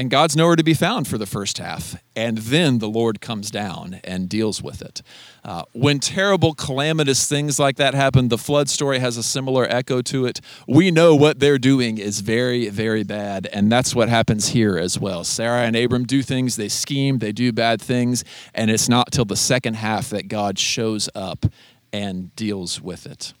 And 0.00 0.08
God's 0.08 0.34
nowhere 0.34 0.56
to 0.56 0.64
be 0.64 0.72
found 0.72 1.08
for 1.08 1.18
the 1.18 1.26
first 1.26 1.58
half. 1.58 2.02
And 2.16 2.38
then 2.38 2.78
the 2.78 2.88
Lord 2.88 3.20
comes 3.20 3.50
down 3.50 4.00
and 4.02 4.30
deals 4.30 4.62
with 4.62 4.80
it. 4.80 5.02
Uh, 5.44 5.64
when 5.72 6.00
terrible, 6.00 6.54
calamitous 6.54 7.28
things 7.28 7.58
like 7.58 7.76
that 7.76 7.92
happen, 7.92 8.28
the 8.28 8.38
flood 8.38 8.70
story 8.70 8.98
has 9.00 9.18
a 9.18 9.22
similar 9.22 9.66
echo 9.68 10.00
to 10.00 10.24
it. 10.24 10.40
We 10.66 10.90
know 10.90 11.14
what 11.14 11.38
they're 11.38 11.58
doing 11.58 11.98
is 11.98 12.20
very, 12.20 12.70
very 12.70 13.02
bad. 13.02 13.46
And 13.52 13.70
that's 13.70 13.94
what 13.94 14.08
happens 14.08 14.48
here 14.48 14.78
as 14.78 14.98
well. 14.98 15.22
Sarah 15.22 15.64
and 15.64 15.76
Abram 15.76 16.06
do 16.06 16.22
things, 16.22 16.56
they 16.56 16.70
scheme, 16.70 17.18
they 17.18 17.32
do 17.32 17.52
bad 17.52 17.82
things. 17.82 18.24
And 18.54 18.70
it's 18.70 18.88
not 18.88 19.12
till 19.12 19.26
the 19.26 19.36
second 19.36 19.74
half 19.74 20.08
that 20.08 20.28
God 20.28 20.58
shows 20.58 21.10
up 21.14 21.44
and 21.92 22.34
deals 22.36 22.80
with 22.80 23.04
it. 23.04 23.34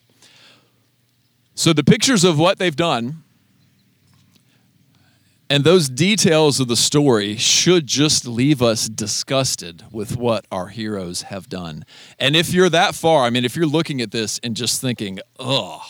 So 1.54 1.72
the 1.72 1.84
pictures 1.84 2.22
of 2.22 2.38
what 2.38 2.58
they've 2.58 2.76
done 2.76 3.22
and 5.50 5.64
those 5.64 5.88
details 5.88 6.60
of 6.60 6.68
the 6.68 6.76
story 6.76 7.36
should 7.36 7.88
just 7.88 8.24
leave 8.24 8.62
us 8.62 8.88
disgusted 8.88 9.82
with 9.90 10.16
what 10.16 10.46
our 10.52 10.68
heroes 10.68 11.22
have 11.22 11.48
done. 11.48 11.84
And 12.20 12.36
if 12.36 12.54
you're 12.54 12.68
that 12.68 12.94
far, 12.94 13.24
I 13.24 13.30
mean, 13.30 13.44
if 13.44 13.56
you're 13.56 13.66
looking 13.66 14.00
at 14.00 14.12
this 14.12 14.38
and 14.44 14.54
just 14.54 14.80
thinking, 14.80 15.18
oh, 15.40 15.82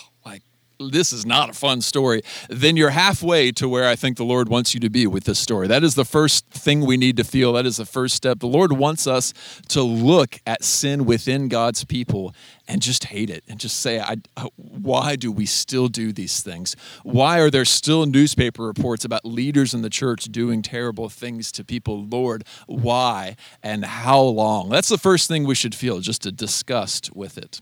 this 0.88 1.12
is 1.12 1.26
not 1.26 1.50
a 1.50 1.52
fun 1.52 1.80
story, 1.82 2.22
then 2.48 2.76
you're 2.76 2.90
halfway 2.90 3.52
to 3.52 3.68
where 3.68 3.86
I 3.86 3.96
think 3.96 4.16
the 4.16 4.24
Lord 4.24 4.48
wants 4.48 4.72
you 4.72 4.80
to 4.80 4.90
be 4.90 5.06
with 5.06 5.24
this 5.24 5.38
story. 5.38 5.66
That 5.66 5.84
is 5.84 5.94
the 5.94 6.04
first 6.04 6.46
thing 6.48 6.86
we 6.86 6.96
need 6.96 7.16
to 7.18 7.24
feel. 7.24 7.52
That 7.52 7.66
is 7.66 7.76
the 7.76 7.84
first 7.84 8.14
step. 8.14 8.38
The 8.38 8.46
Lord 8.46 8.72
wants 8.72 9.06
us 9.06 9.34
to 9.68 9.82
look 9.82 10.40
at 10.46 10.64
sin 10.64 11.04
within 11.04 11.48
God's 11.48 11.84
people 11.84 12.34
and 12.66 12.80
just 12.80 13.04
hate 13.04 13.30
it 13.30 13.44
and 13.48 13.58
just 13.58 13.80
say, 13.80 14.00
I, 14.00 14.16
uh, 14.36 14.48
why 14.56 15.16
do 15.16 15.32
we 15.32 15.44
still 15.44 15.88
do 15.88 16.12
these 16.12 16.40
things? 16.40 16.76
Why 17.02 17.40
are 17.40 17.50
there 17.50 17.64
still 17.64 18.06
newspaper 18.06 18.62
reports 18.62 19.04
about 19.04 19.24
leaders 19.24 19.74
in 19.74 19.82
the 19.82 19.90
church 19.90 20.24
doing 20.26 20.62
terrible 20.62 21.08
things 21.08 21.52
to 21.52 21.64
people? 21.64 22.06
Lord, 22.06 22.44
why 22.66 23.36
and 23.62 23.84
how 23.84 24.20
long? 24.20 24.68
That's 24.68 24.88
the 24.88 24.98
first 24.98 25.28
thing 25.28 25.44
we 25.44 25.54
should 25.54 25.74
feel, 25.74 26.00
just 26.00 26.24
a 26.26 26.32
disgust 26.32 27.14
with 27.14 27.36
it. 27.36 27.60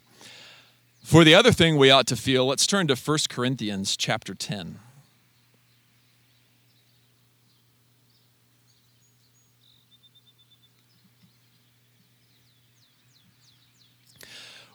For 1.08 1.24
the 1.24 1.34
other 1.34 1.52
thing 1.52 1.78
we 1.78 1.90
ought 1.90 2.06
to 2.08 2.16
feel, 2.16 2.44
let's 2.44 2.66
turn 2.66 2.86
to 2.88 2.94
1 2.94 3.18
Corinthians 3.30 3.96
chapter 3.96 4.34
10. 4.34 4.78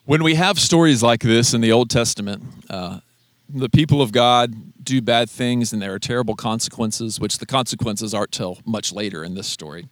When 0.06 0.24
we 0.24 0.34
have 0.34 0.58
stories 0.58 1.04
like 1.04 1.20
this 1.20 1.54
in 1.54 1.62
the 1.62 1.72
Old 1.72 1.92
Testament, 1.92 2.44
uh, 2.68 3.02
the 3.48 3.70
people 3.70 4.02
of 4.02 4.12
God 4.12 4.84
do 4.84 5.04
bad 5.04 5.30
things 5.30 5.72
and 5.72 5.80
there 5.80 5.94
are 5.94 6.00
terrible 6.00 6.36
consequences, 6.36 7.20
which 7.20 7.38
the 7.38 7.46
consequences 7.46 8.16
aren't 8.16 8.32
till 8.32 8.58
much 8.66 8.92
later 8.92 9.24
in 9.24 9.36
this 9.36 9.46
story. 9.46 9.88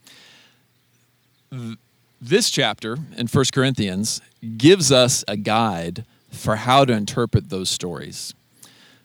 This 2.20 2.50
chapter 2.50 2.96
in 3.16 3.28
1 3.28 3.44
Corinthians 3.52 4.20
gives 4.56 4.90
us 4.90 5.24
a 5.28 5.36
guide 5.36 6.04
for 6.32 6.56
how 6.56 6.84
to 6.84 6.92
interpret 6.92 7.50
those 7.50 7.70
stories. 7.70 8.34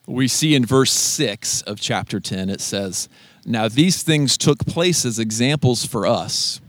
We 0.05 0.27
see 0.27 0.55
in 0.55 0.65
verse 0.65 0.91
6 0.91 1.63
of 1.63 1.81
chapter 1.81 2.19
10, 2.19 2.49
it 2.49 2.61
says, 2.61 3.09
Now 3.45 3.67
these 3.67 4.03
things 4.03 4.37
took 4.37 4.65
place 4.65 5.05
as 5.05 5.19
examples 5.19 5.85
for 5.85 6.07
us, 6.07 6.61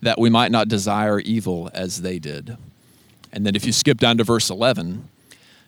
that 0.00 0.18
we 0.18 0.30
might 0.30 0.50
not 0.50 0.68
desire 0.68 1.20
evil 1.20 1.70
as 1.74 2.00
they 2.00 2.18
did. 2.18 2.56
And 3.30 3.44
then 3.44 3.54
if 3.54 3.66
you 3.66 3.72
skip 3.72 3.98
down 3.98 4.16
to 4.18 4.24
verse 4.24 4.48
11, 4.48 5.06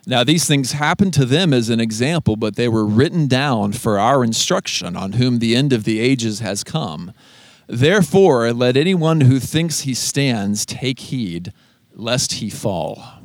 now 0.07 0.25
these 0.25 0.47
things 0.47 0.73
happened 0.73 1.13
to 1.15 1.27
them 1.27 1.53
as 1.53 1.69
an 1.69 1.79
example, 1.79 2.37
but 2.37 2.57
they 2.57 2.69
were 2.69 2.87
written 2.87 3.27
down 3.27 3.73
for 3.73 3.99
our 3.99 4.25
instruction, 4.25 4.97
on 4.97 5.13
whom 5.13 5.39
the 5.39 5.55
end 5.55 5.75
of 5.75 5.85
the 5.85 6.01
ages 6.01 6.41
has 6.41 6.65
come. 6.65 7.13
Therefore, 7.67 8.53
let 8.53 8.77
anyone 8.79 9.21
who 9.21 9.39
thinks 9.39 9.81
he 9.81 9.95
stands 9.95 10.65
take 10.65 11.01
heed, 11.01 11.53
lest 11.95 12.35
he 12.35 12.49
fall. 12.49 13.20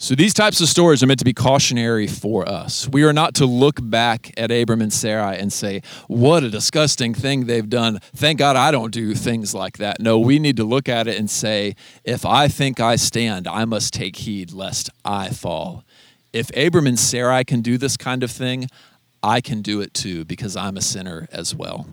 So 0.00 0.14
these 0.14 0.32
types 0.32 0.60
of 0.60 0.68
stories 0.68 1.02
are 1.02 1.08
meant 1.08 1.18
to 1.18 1.24
be 1.24 1.34
cautionary 1.34 2.06
for 2.06 2.48
us. 2.48 2.88
We 2.88 3.02
are 3.02 3.12
not 3.12 3.34
to 3.34 3.46
look 3.46 3.80
back 3.82 4.32
at 4.36 4.52
Abram 4.52 4.80
and 4.80 4.92
Sarai 4.92 5.36
and 5.36 5.52
say, 5.52 5.82
what 6.06 6.44
a 6.44 6.50
disgusting 6.50 7.14
thing 7.14 7.46
they've 7.46 7.68
done. 7.68 7.98
Thank 8.14 8.38
God 8.38 8.54
I 8.54 8.70
don't 8.70 8.92
do 8.92 9.12
things 9.16 9.54
like 9.54 9.78
that. 9.78 9.98
No, 9.98 10.16
we 10.16 10.38
need 10.38 10.56
to 10.58 10.64
look 10.64 10.88
at 10.88 11.08
it 11.08 11.18
and 11.18 11.28
say, 11.28 11.74
if 12.04 12.24
I 12.24 12.46
think 12.46 12.78
I 12.78 12.94
stand, 12.94 13.48
I 13.48 13.64
must 13.64 13.92
take 13.92 14.14
heed 14.14 14.52
lest 14.52 14.88
I 15.04 15.30
fall. 15.30 15.82
If 16.32 16.56
Abram 16.56 16.86
and 16.86 16.98
Sarai 16.98 17.42
can 17.44 17.60
do 17.60 17.76
this 17.76 17.96
kind 17.96 18.22
of 18.22 18.30
thing, 18.30 18.68
I 19.20 19.40
can 19.40 19.62
do 19.62 19.80
it 19.80 19.94
too 19.94 20.24
because 20.24 20.54
I'm 20.54 20.76
a 20.76 20.80
sinner 20.80 21.26
as 21.32 21.56
well. 21.56 21.88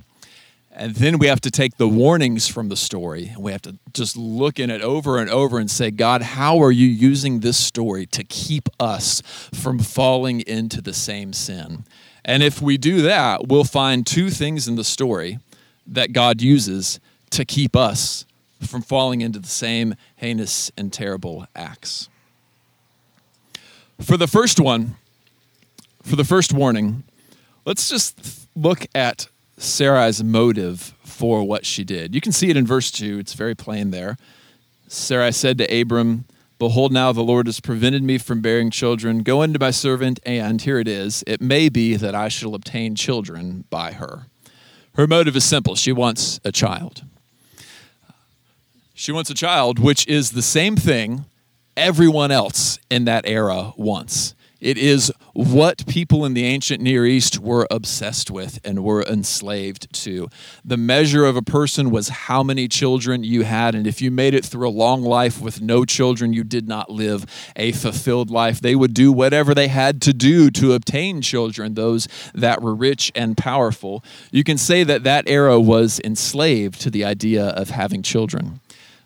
And 0.77 0.93
then 0.93 1.19
we 1.19 1.27
have 1.27 1.39
to 1.41 1.51
take 1.51 1.77
the 1.77 1.87
warnings 1.87 2.49
from 2.49 2.67
the 2.67 2.75
story 2.75 3.29
and 3.29 3.41
we 3.41 3.53
have 3.53 3.61
to 3.61 3.77
just 3.93 4.17
look 4.17 4.59
in 4.59 4.69
it 4.69 4.81
over 4.81 5.19
and 5.19 5.29
over 5.29 5.57
and 5.57 5.71
say, 5.71 5.89
God, 5.89 6.21
how 6.21 6.61
are 6.61 6.71
you 6.71 6.85
using 6.85 7.39
this 7.39 7.57
story 7.57 8.05
to 8.07 8.25
keep 8.25 8.67
us 8.77 9.21
from 9.53 9.79
falling 9.79 10.41
into 10.41 10.81
the 10.81 10.93
same 10.93 11.31
sin? 11.31 11.85
And 12.25 12.43
if 12.43 12.61
we 12.61 12.77
do 12.77 13.01
that, 13.03 13.47
we'll 13.47 13.63
find 13.63 14.05
two 14.05 14.29
things 14.29 14.67
in 14.67 14.75
the 14.75 14.83
story 14.83 15.39
that 15.87 16.11
God 16.11 16.41
uses 16.41 16.99
to 17.29 17.45
keep 17.45 17.77
us 17.77 18.25
from 18.61 18.81
falling 18.81 19.21
into 19.21 19.39
the 19.39 19.47
same 19.47 19.95
heinous 20.17 20.71
and 20.77 20.91
terrible 20.91 21.47
acts. 21.55 22.09
For 24.01 24.17
the 24.17 24.27
first 24.27 24.59
one, 24.59 24.97
for 26.03 26.17
the 26.17 26.25
first 26.25 26.51
warning, 26.51 27.03
let's 27.63 27.87
just 27.87 28.49
look 28.57 28.87
at 28.93 29.29
Sarai's 29.57 30.23
motive 30.23 30.93
for 31.03 31.43
what 31.43 31.65
she 31.65 31.83
did. 31.83 32.13
You 32.13 32.21
can 32.21 32.31
see 32.31 32.49
it 32.49 32.57
in 32.57 32.65
verse 32.65 32.91
2, 32.91 33.19
it's 33.19 33.33
very 33.33 33.55
plain 33.55 33.91
there. 33.91 34.17
Sarai 34.87 35.31
said 35.31 35.57
to 35.57 35.81
Abram, 35.81 36.25
Behold, 36.57 36.93
now 36.93 37.11
the 37.11 37.21
Lord 37.21 37.47
has 37.47 37.59
prevented 37.59 38.01
me 38.01 38.17
from 38.17 38.39
bearing 38.39 38.71
children. 38.71 39.23
Go 39.23 39.41
into 39.41 39.59
my 39.59 39.71
servant, 39.71 40.19
and 40.25 40.61
here 40.61 40.79
it 40.79 40.87
is. 40.87 41.23
It 41.27 41.41
may 41.41 41.67
be 41.67 41.95
that 41.97 42.15
I 42.15 42.29
shall 42.29 42.55
obtain 42.55 42.95
children 42.95 43.65
by 43.69 43.91
her. 43.93 44.27
Her 44.95 45.07
motive 45.07 45.35
is 45.35 45.43
simple 45.43 45.75
she 45.75 45.91
wants 45.91 46.39
a 46.45 46.53
child. 46.53 47.03
She 48.93 49.11
wants 49.11 49.29
a 49.29 49.33
child, 49.33 49.79
which 49.79 50.07
is 50.07 50.31
the 50.31 50.41
same 50.41 50.77
thing 50.77 51.25
everyone 51.75 52.31
else 52.31 52.79
in 52.89 53.03
that 53.05 53.27
era 53.27 53.73
wants. 53.75 54.33
It 54.65 54.79
is 54.79 55.13
what 55.33 55.85
people 55.85 56.25
in 56.25 56.33
the 56.33 56.43
ancient 56.43 56.81
Near 56.81 57.05
East 57.05 57.37
were 57.37 57.67
obsessed 57.69 58.31
with 58.31 58.59
and 58.65 58.83
were 58.83 59.03
enslaved 59.03 59.93
to. 60.05 60.27
The 60.63 60.75
measure 60.75 61.23
of 61.23 61.37
a 61.37 61.43
person 61.43 61.91
was 61.91 62.09
how 62.09 62.41
many 62.41 62.67
children 62.67 63.23
you 63.23 63.43
had, 63.43 63.75
and 63.75 63.85
if 63.85 64.01
you 64.01 64.09
made 64.09 64.33
it 64.33 64.43
through 64.43 64.67
a 64.67 64.71
long 64.71 65.03
life 65.03 65.39
with 65.39 65.61
no 65.61 65.85
children, 65.85 66.33
you 66.33 66.43
did 66.43 66.67
not 66.67 66.89
live 66.89 67.27
a 67.55 67.73
fulfilled 67.73 68.31
life. 68.31 68.59
They 68.59 68.73
would 68.73 68.95
do 68.95 69.11
whatever 69.11 69.53
they 69.53 69.67
had 69.67 70.01
to 70.01 70.13
do 70.13 70.49
to 70.49 70.73
obtain 70.73 71.21
children, 71.21 71.75
those 71.75 72.07
that 72.33 72.63
were 72.63 72.73
rich 72.73 73.11
and 73.13 73.37
powerful. 73.37 74.03
You 74.31 74.43
can 74.43 74.57
say 74.57 74.83
that 74.83 75.03
that 75.03 75.29
era 75.29 75.59
was 75.59 76.01
enslaved 76.03 76.81
to 76.81 76.89
the 76.89 77.05
idea 77.05 77.49
of 77.49 77.69
having 77.69 78.01
children. 78.01 78.61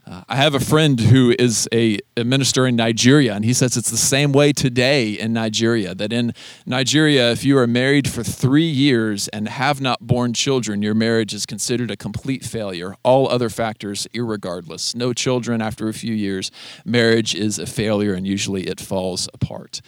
Uh, 0.10 0.24
I 0.28 0.38
have 0.38 0.56
a 0.56 0.60
friend 0.60 1.00
who 1.00 1.36
is 1.38 1.69
a, 1.72 2.00
a, 2.17 2.24
minister 2.24 2.65
in 2.65 2.76
Nigeria, 2.76 3.36
and 3.36 3.45
he 3.45 3.54
says 3.54 3.78
it's 3.78 3.91
the 3.91 3.98
same 3.98 4.32
way 4.32 4.52
today 4.52 5.12
in 5.12 5.34
Nigeria. 5.34 5.93
That 5.93 6.12
in 6.12 6.34
Nigeria, 6.65 7.32
if 7.32 7.43
you 7.45 7.60
are 7.60 7.67
married 7.67 8.10
for 8.10 8.24
three 8.24 8.67
years 8.67 9.28
and 9.28 9.48
have 9.48 9.82
not 9.82 10.02
born 10.02 10.34
children, 10.34 10.82
your 10.82 10.95
marriage 10.95 11.36
is 11.36 11.45
considered 11.45 11.91
a 11.91 11.95
complete 11.95 12.43
failure. 12.43 12.95
All 13.04 13.30
other 13.30 13.50
factors, 13.50 14.08
irregardless. 14.15 14.95
No 14.95 15.13
children 15.13 15.62
after 15.62 15.88
a 15.88 15.93
few 15.93 16.15
years, 16.15 16.50
marriage 16.84 17.36
is 17.36 17.60
a 17.60 17.67
failure, 17.67 18.15
and 18.15 18.26
usually 18.26 18.63
it 18.63 18.82
falls 18.82 19.30
apart. 19.32 19.80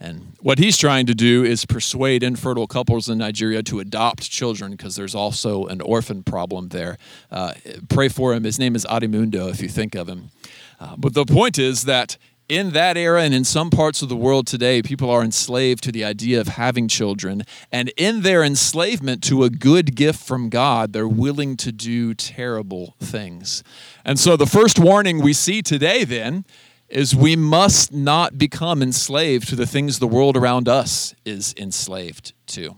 And 0.00 0.32
what 0.40 0.58
he's 0.58 0.78
trying 0.78 1.04
to 1.06 1.14
do 1.14 1.44
is 1.44 1.66
persuade 1.66 2.22
infertile 2.22 2.66
couples 2.66 3.08
in 3.08 3.18
Nigeria 3.18 3.62
to 3.64 3.80
adopt 3.80 4.30
children 4.30 4.72
because 4.72 4.96
there's 4.96 5.14
also 5.14 5.66
an 5.66 5.82
orphan 5.82 6.22
problem 6.22 6.68
there. 6.68 6.96
Uh, 7.30 7.52
pray 7.90 8.08
for 8.08 8.32
him. 8.32 8.44
His 8.44 8.58
name 8.58 8.74
is 8.74 8.86
Adimundo, 8.86 9.50
if 9.50 9.60
you 9.60 9.68
think 9.68 9.94
of 9.94 10.08
him. 10.08 10.30
Uh, 10.80 10.96
but 10.96 11.12
the 11.12 11.26
point 11.26 11.58
is 11.58 11.84
that 11.84 12.16
in 12.48 12.70
that 12.70 12.96
era 12.96 13.22
and 13.22 13.32
in 13.32 13.44
some 13.44 13.70
parts 13.70 14.02
of 14.02 14.08
the 14.08 14.16
world 14.16 14.46
today, 14.46 14.82
people 14.82 15.08
are 15.08 15.22
enslaved 15.22 15.84
to 15.84 15.92
the 15.92 16.04
idea 16.04 16.40
of 16.40 16.48
having 16.48 16.88
children. 16.88 17.44
And 17.70 17.92
in 17.96 18.22
their 18.22 18.42
enslavement 18.42 19.22
to 19.24 19.44
a 19.44 19.50
good 19.50 19.94
gift 19.94 20.20
from 20.20 20.48
God, 20.48 20.92
they're 20.92 21.06
willing 21.06 21.56
to 21.58 21.70
do 21.70 22.12
terrible 22.12 22.96
things. 22.98 23.62
And 24.04 24.18
so 24.18 24.36
the 24.36 24.46
first 24.46 24.78
warning 24.78 25.22
we 25.22 25.32
see 25.32 25.62
today 25.62 26.04
then 26.04 26.44
is 26.90 27.14
we 27.14 27.36
must 27.36 27.92
not 27.92 28.36
become 28.36 28.82
enslaved 28.82 29.48
to 29.48 29.56
the 29.56 29.66
things 29.66 29.98
the 29.98 30.06
world 30.06 30.36
around 30.36 30.68
us 30.68 31.14
is 31.24 31.54
enslaved 31.56 32.32
to. 32.48 32.76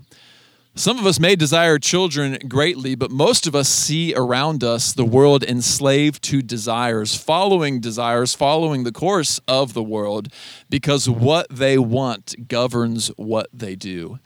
Some 0.75 0.99
of 0.99 1.05
us 1.05 1.21
may 1.21 1.37
desire 1.37 1.79
children 1.79 2.39
greatly, 2.49 2.95
but 2.95 3.11
most 3.11 3.47
of 3.47 3.55
us 3.55 3.69
see 3.69 4.15
around 4.15 4.65
us 4.65 4.95
the 4.95 5.05
world 5.05 5.45
enslaved 5.45 6.23
to 6.25 6.41
desires, 6.41 7.15
following 7.15 7.79
desires, 7.79 8.35
following 8.35 8.85
the 8.85 8.93
course 8.93 9.39
of 9.47 9.75
the 9.75 9.83
world, 9.83 10.29
because 10.71 11.11
what 11.11 11.47
they 11.51 11.77
want 11.77 12.49
governs 12.49 13.09
what 13.17 13.49
they 13.53 13.77
do. 13.77 14.19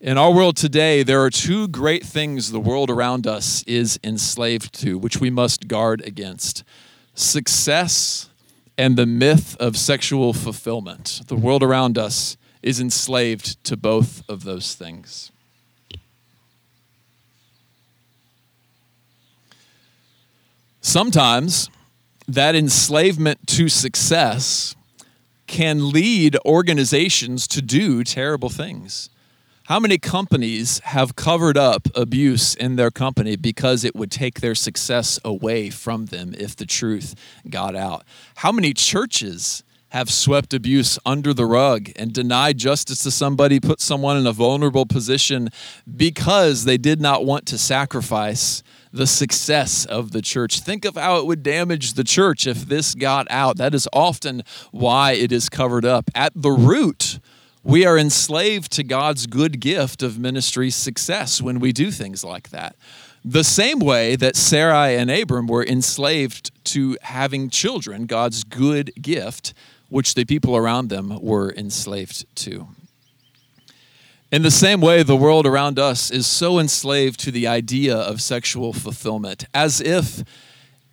In 0.00 0.16
our 0.16 0.32
world 0.32 0.56
today, 0.56 1.02
there 1.02 1.20
are 1.24 1.30
two 1.30 1.66
great 1.66 2.04
things 2.04 2.52
the 2.52 2.60
world 2.60 2.90
around 2.90 3.26
us 3.26 3.64
is 3.64 3.98
enslaved 4.04 4.72
to, 4.80 4.96
which 4.96 5.20
we 5.20 5.30
must 5.30 5.66
guard 5.66 6.00
against 6.06 6.62
success 7.14 8.28
and 8.78 8.96
the 8.96 9.06
myth 9.06 9.56
of 9.58 9.76
sexual 9.76 10.32
fulfillment. 10.32 11.22
The 11.26 11.34
world 11.34 11.64
around 11.64 11.98
us 11.98 12.36
is 12.62 12.80
enslaved 12.80 13.62
to 13.64 13.76
both 13.76 14.22
of 14.28 14.44
those 14.44 14.74
things. 14.74 15.32
Sometimes 20.80 21.68
that 22.28 22.54
enslavement 22.54 23.46
to 23.48 23.68
success 23.68 24.76
can 25.48 25.90
lead 25.90 26.36
organizations 26.44 27.48
to 27.48 27.60
do 27.60 28.04
terrible 28.04 28.48
things. 28.48 29.10
How 29.68 29.78
many 29.78 29.98
companies 29.98 30.78
have 30.84 31.14
covered 31.14 31.58
up 31.58 31.88
abuse 31.94 32.54
in 32.54 32.76
their 32.76 32.90
company 32.90 33.36
because 33.36 33.84
it 33.84 33.94
would 33.94 34.10
take 34.10 34.40
their 34.40 34.54
success 34.54 35.20
away 35.22 35.68
from 35.68 36.06
them 36.06 36.34
if 36.38 36.56
the 36.56 36.64
truth 36.64 37.14
got 37.50 37.76
out? 37.76 38.02
How 38.36 38.50
many 38.50 38.72
churches 38.72 39.62
have 39.90 40.10
swept 40.10 40.54
abuse 40.54 40.98
under 41.04 41.34
the 41.34 41.44
rug 41.44 41.90
and 41.96 42.14
denied 42.14 42.56
justice 42.56 43.02
to 43.02 43.10
somebody, 43.10 43.60
put 43.60 43.82
someone 43.82 44.16
in 44.16 44.26
a 44.26 44.32
vulnerable 44.32 44.86
position 44.86 45.50
because 45.98 46.64
they 46.64 46.78
did 46.78 46.98
not 46.98 47.26
want 47.26 47.44
to 47.48 47.58
sacrifice 47.58 48.62
the 48.90 49.06
success 49.06 49.84
of 49.84 50.12
the 50.12 50.22
church. 50.22 50.60
Think 50.60 50.86
of 50.86 50.94
how 50.94 51.18
it 51.18 51.26
would 51.26 51.42
damage 51.42 51.92
the 51.92 52.04
church 52.04 52.46
if 52.46 52.64
this 52.68 52.94
got 52.94 53.26
out. 53.28 53.58
That 53.58 53.74
is 53.74 53.86
often 53.92 54.44
why 54.70 55.12
it 55.12 55.30
is 55.30 55.50
covered 55.50 55.84
up. 55.84 56.10
At 56.14 56.32
the 56.34 56.52
root, 56.52 57.20
we 57.68 57.84
are 57.84 57.98
enslaved 57.98 58.72
to 58.72 58.82
God's 58.82 59.26
good 59.26 59.60
gift 59.60 60.02
of 60.02 60.18
ministry 60.18 60.70
success 60.70 61.42
when 61.42 61.60
we 61.60 61.70
do 61.70 61.90
things 61.90 62.24
like 62.24 62.48
that. 62.48 62.74
The 63.22 63.44
same 63.44 63.78
way 63.78 64.16
that 64.16 64.36
Sarai 64.36 64.96
and 64.96 65.10
Abram 65.10 65.46
were 65.46 65.66
enslaved 65.66 66.50
to 66.72 66.96
having 67.02 67.50
children, 67.50 68.06
God's 68.06 68.42
good 68.42 68.90
gift, 69.02 69.52
which 69.90 70.14
the 70.14 70.24
people 70.24 70.56
around 70.56 70.88
them 70.88 71.20
were 71.20 71.52
enslaved 71.52 72.24
to. 72.36 72.68
In 74.32 74.40
the 74.40 74.50
same 74.50 74.80
way, 74.80 75.02
the 75.02 75.14
world 75.14 75.44
around 75.46 75.78
us 75.78 76.10
is 76.10 76.26
so 76.26 76.58
enslaved 76.58 77.20
to 77.20 77.30
the 77.30 77.46
idea 77.46 77.94
of 77.94 78.22
sexual 78.22 78.72
fulfillment, 78.72 79.44
as 79.52 79.82
if 79.82 80.24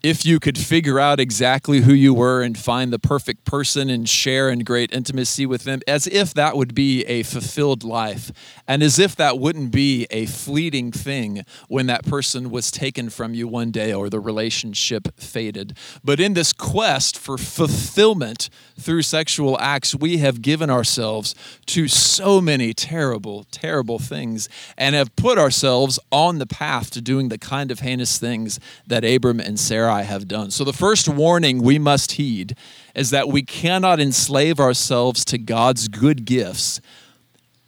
if 0.03 0.25
you 0.25 0.39
could 0.39 0.57
figure 0.57 0.99
out 0.99 1.19
exactly 1.19 1.81
who 1.81 1.93
you 1.93 2.13
were 2.13 2.41
and 2.41 2.57
find 2.57 2.93
the 2.93 2.99
perfect 2.99 3.43
person 3.45 3.89
and 3.89 4.07
share 4.07 4.49
in 4.49 4.59
great 4.59 4.93
intimacy 4.93 5.45
with 5.45 5.63
them, 5.63 5.81
as 5.87 6.07
if 6.07 6.33
that 6.33 6.55
would 6.55 6.75
be 6.75 7.03
a 7.05 7.23
fulfilled 7.23 7.83
life, 7.83 8.31
and 8.67 8.83
as 8.83 8.99
if 8.99 9.15
that 9.15 9.39
wouldn't 9.39 9.71
be 9.71 10.05
a 10.11 10.25
fleeting 10.25 10.91
thing 10.91 11.43
when 11.67 11.87
that 11.87 12.05
person 12.05 12.49
was 12.49 12.69
taken 12.71 13.09
from 13.09 13.33
you 13.33 13.47
one 13.47 13.71
day 13.71 13.93
or 13.93 14.09
the 14.09 14.19
relationship 14.19 15.07
faded. 15.19 15.77
But 16.03 16.19
in 16.19 16.33
this 16.33 16.53
quest 16.53 17.17
for 17.17 17.37
fulfillment 17.37 18.49
through 18.79 19.01
sexual 19.01 19.57
acts, 19.59 19.95
we 19.95 20.17
have 20.17 20.41
given 20.41 20.69
ourselves 20.69 21.33
to 21.67 21.87
so 21.87 22.41
many 22.41 22.73
terrible, 22.73 23.45
terrible 23.51 23.99
things 23.99 24.49
and 24.77 24.95
have 24.95 25.15
put 25.15 25.37
ourselves 25.37 25.99
on 26.11 26.39
the 26.39 26.45
path 26.45 26.91
to 26.91 27.01
doing 27.01 27.29
the 27.29 27.37
kind 27.37 27.71
of 27.71 27.79
heinous 27.79 28.17
things 28.17 28.59
that 28.85 29.05
Abram 29.05 29.39
and 29.39 29.59
Sarai 29.59 30.03
have 30.03 30.27
done. 30.27 30.51
So, 30.51 30.63
the 30.63 30.73
first 30.73 31.07
warning 31.07 31.61
we 31.61 31.79
must 31.79 32.13
heed 32.13 32.55
is 32.93 33.09
that 33.11 33.29
we 33.29 33.43
cannot 33.43 33.99
enslave 33.99 34.59
ourselves 34.59 35.23
to 35.25 35.37
God's 35.37 35.87
good 35.87 36.25
gifts 36.25 36.81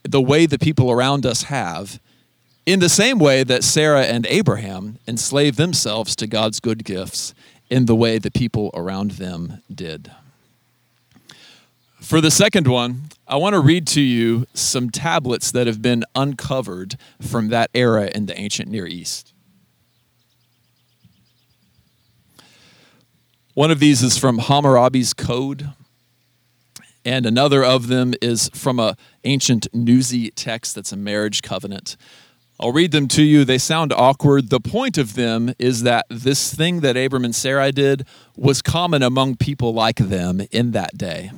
the 0.03 0.21
way 0.21 0.45
the 0.45 0.59
people 0.59 0.91
around 0.91 1.25
us 1.25 1.43
have, 1.43 1.99
in 2.65 2.79
the 2.79 2.89
same 2.89 3.19
way 3.19 3.43
that 3.43 3.63
Sarah 3.63 4.03
and 4.03 4.25
Abraham 4.27 4.99
enslaved 5.07 5.57
themselves 5.57 6.15
to 6.17 6.27
God's 6.27 6.59
good 6.59 6.83
gifts 6.83 7.33
in 7.69 7.85
the 7.85 7.95
way 7.95 8.17
the 8.17 8.31
people 8.31 8.71
around 8.73 9.11
them 9.11 9.61
did. 9.73 10.11
For 11.99 12.21
the 12.21 12.31
second 12.31 12.67
one, 12.67 13.09
I 13.27 13.37
want 13.37 13.53
to 13.53 13.59
read 13.59 13.87
to 13.87 14.01
you 14.01 14.45
some 14.53 14.89
tablets 14.89 15.51
that 15.51 15.67
have 15.67 15.81
been 15.81 16.03
uncovered 16.15 16.95
from 17.19 17.49
that 17.49 17.71
era 17.73 18.09
in 18.13 18.27
the 18.27 18.39
ancient 18.39 18.69
Near 18.69 18.85
East. 18.85 19.33
One 23.55 23.71
of 23.71 23.79
these 23.79 24.03
is 24.03 24.19
from 24.19 24.37
Hammurabi's 24.37 25.15
Code, 25.15 25.71
and 27.03 27.25
another 27.25 27.63
of 27.63 27.87
them 27.87 28.13
is 28.21 28.51
from 28.53 28.79
a 28.79 28.95
ancient 29.23 29.67
Nuzi 29.73 30.31
text 30.35 30.75
that's 30.75 30.91
a 30.91 30.97
marriage 30.97 31.41
covenant. 31.41 31.97
I'll 32.59 32.71
read 32.71 32.91
them 32.91 33.07
to 33.09 33.23
you. 33.23 33.43
They 33.43 33.57
sound 33.57 33.91
awkward. 33.91 34.49
The 34.51 34.59
point 34.59 34.99
of 34.99 35.15
them 35.15 35.53
is 35.57 35.81
that 35.83 36.05
this 36.09 36.53
thing 36.53 36.81
that 36.81 36.95
Abram 36.95 37.25
and 37.25 37.35
Sarai 37.35 37.71
did 37.71 38.05
was 38.35 38.61
common 38.61 39.01
among 39.01 39.37
people 39.37 39.73
like 39.73 39.97
them 39.97 40.41
in 40.51 40.71
that 40.71 40.95
day. 40.95 41.31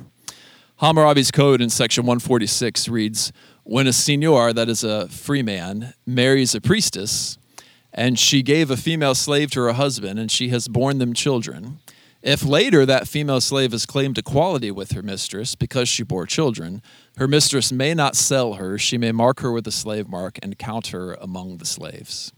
Hammurabi's 0.80 1.30
Code 1.30 1.60
in 1.60 1.68
section 1.68 2.06
146 2.06 2.88
reads 2.88 3.34
When 3.64 3.86
a 3.86 3.90
seignior, 3.90 4.54
that 4.54 4.70
is 4.70 4.82
a 4.82 5.08
free 5.08 5.42
man, 5.42 5.92
marries 6.06 6.54
a 6.54 6.60
priestess, 6.62 7.36
and 7.92 8.18
she 8.18 8.42
gave 8.42 8.70
a 8.70 8.78
female 8.78 9.14
slave 9.14 9.50
to 9.50 9.60
her 9.60 9.74
husband, 9.74 10.18
and 10.18 10.30
she 10.30 10.48
has 10.48 10.68
borne 10.68 10.96
them 10.96 11.12
children, 11.12 11.80
If 12.22 12.42
later 12.42 12.86
that 12.86 13.06
female 13.06 13.42
slave 13.42 13.72
has 13.72 13.84
claimed 13.84 14.16
equality 14.16 14.70
with 14.70 14.92
her 14.92 15.02
mistress 15.02 15.54
because 15.54 15.86
she 15.86 16.02
bore 16.02 16.24
children, 16.24 16.80
her 17.18 17.28
mistress 17.28 17.70
may 17.70 17.92
not 17.92 18.16
sell 18.16 18.54
her. 18.54 18.78
She 18.78 18.96
may 18.96 19.12
mark 19.12 19.40
her 19.40 19.52
with 19.52 19.66
a 19.66 19.72
slave 19.72 20.08
mark 20.08 20.38
and 20.42 20.58
count 20.58 20.88
her 20.88 21.12
among 21.20 21.58
the 21.58 21.66
slaves. 21.66 22.32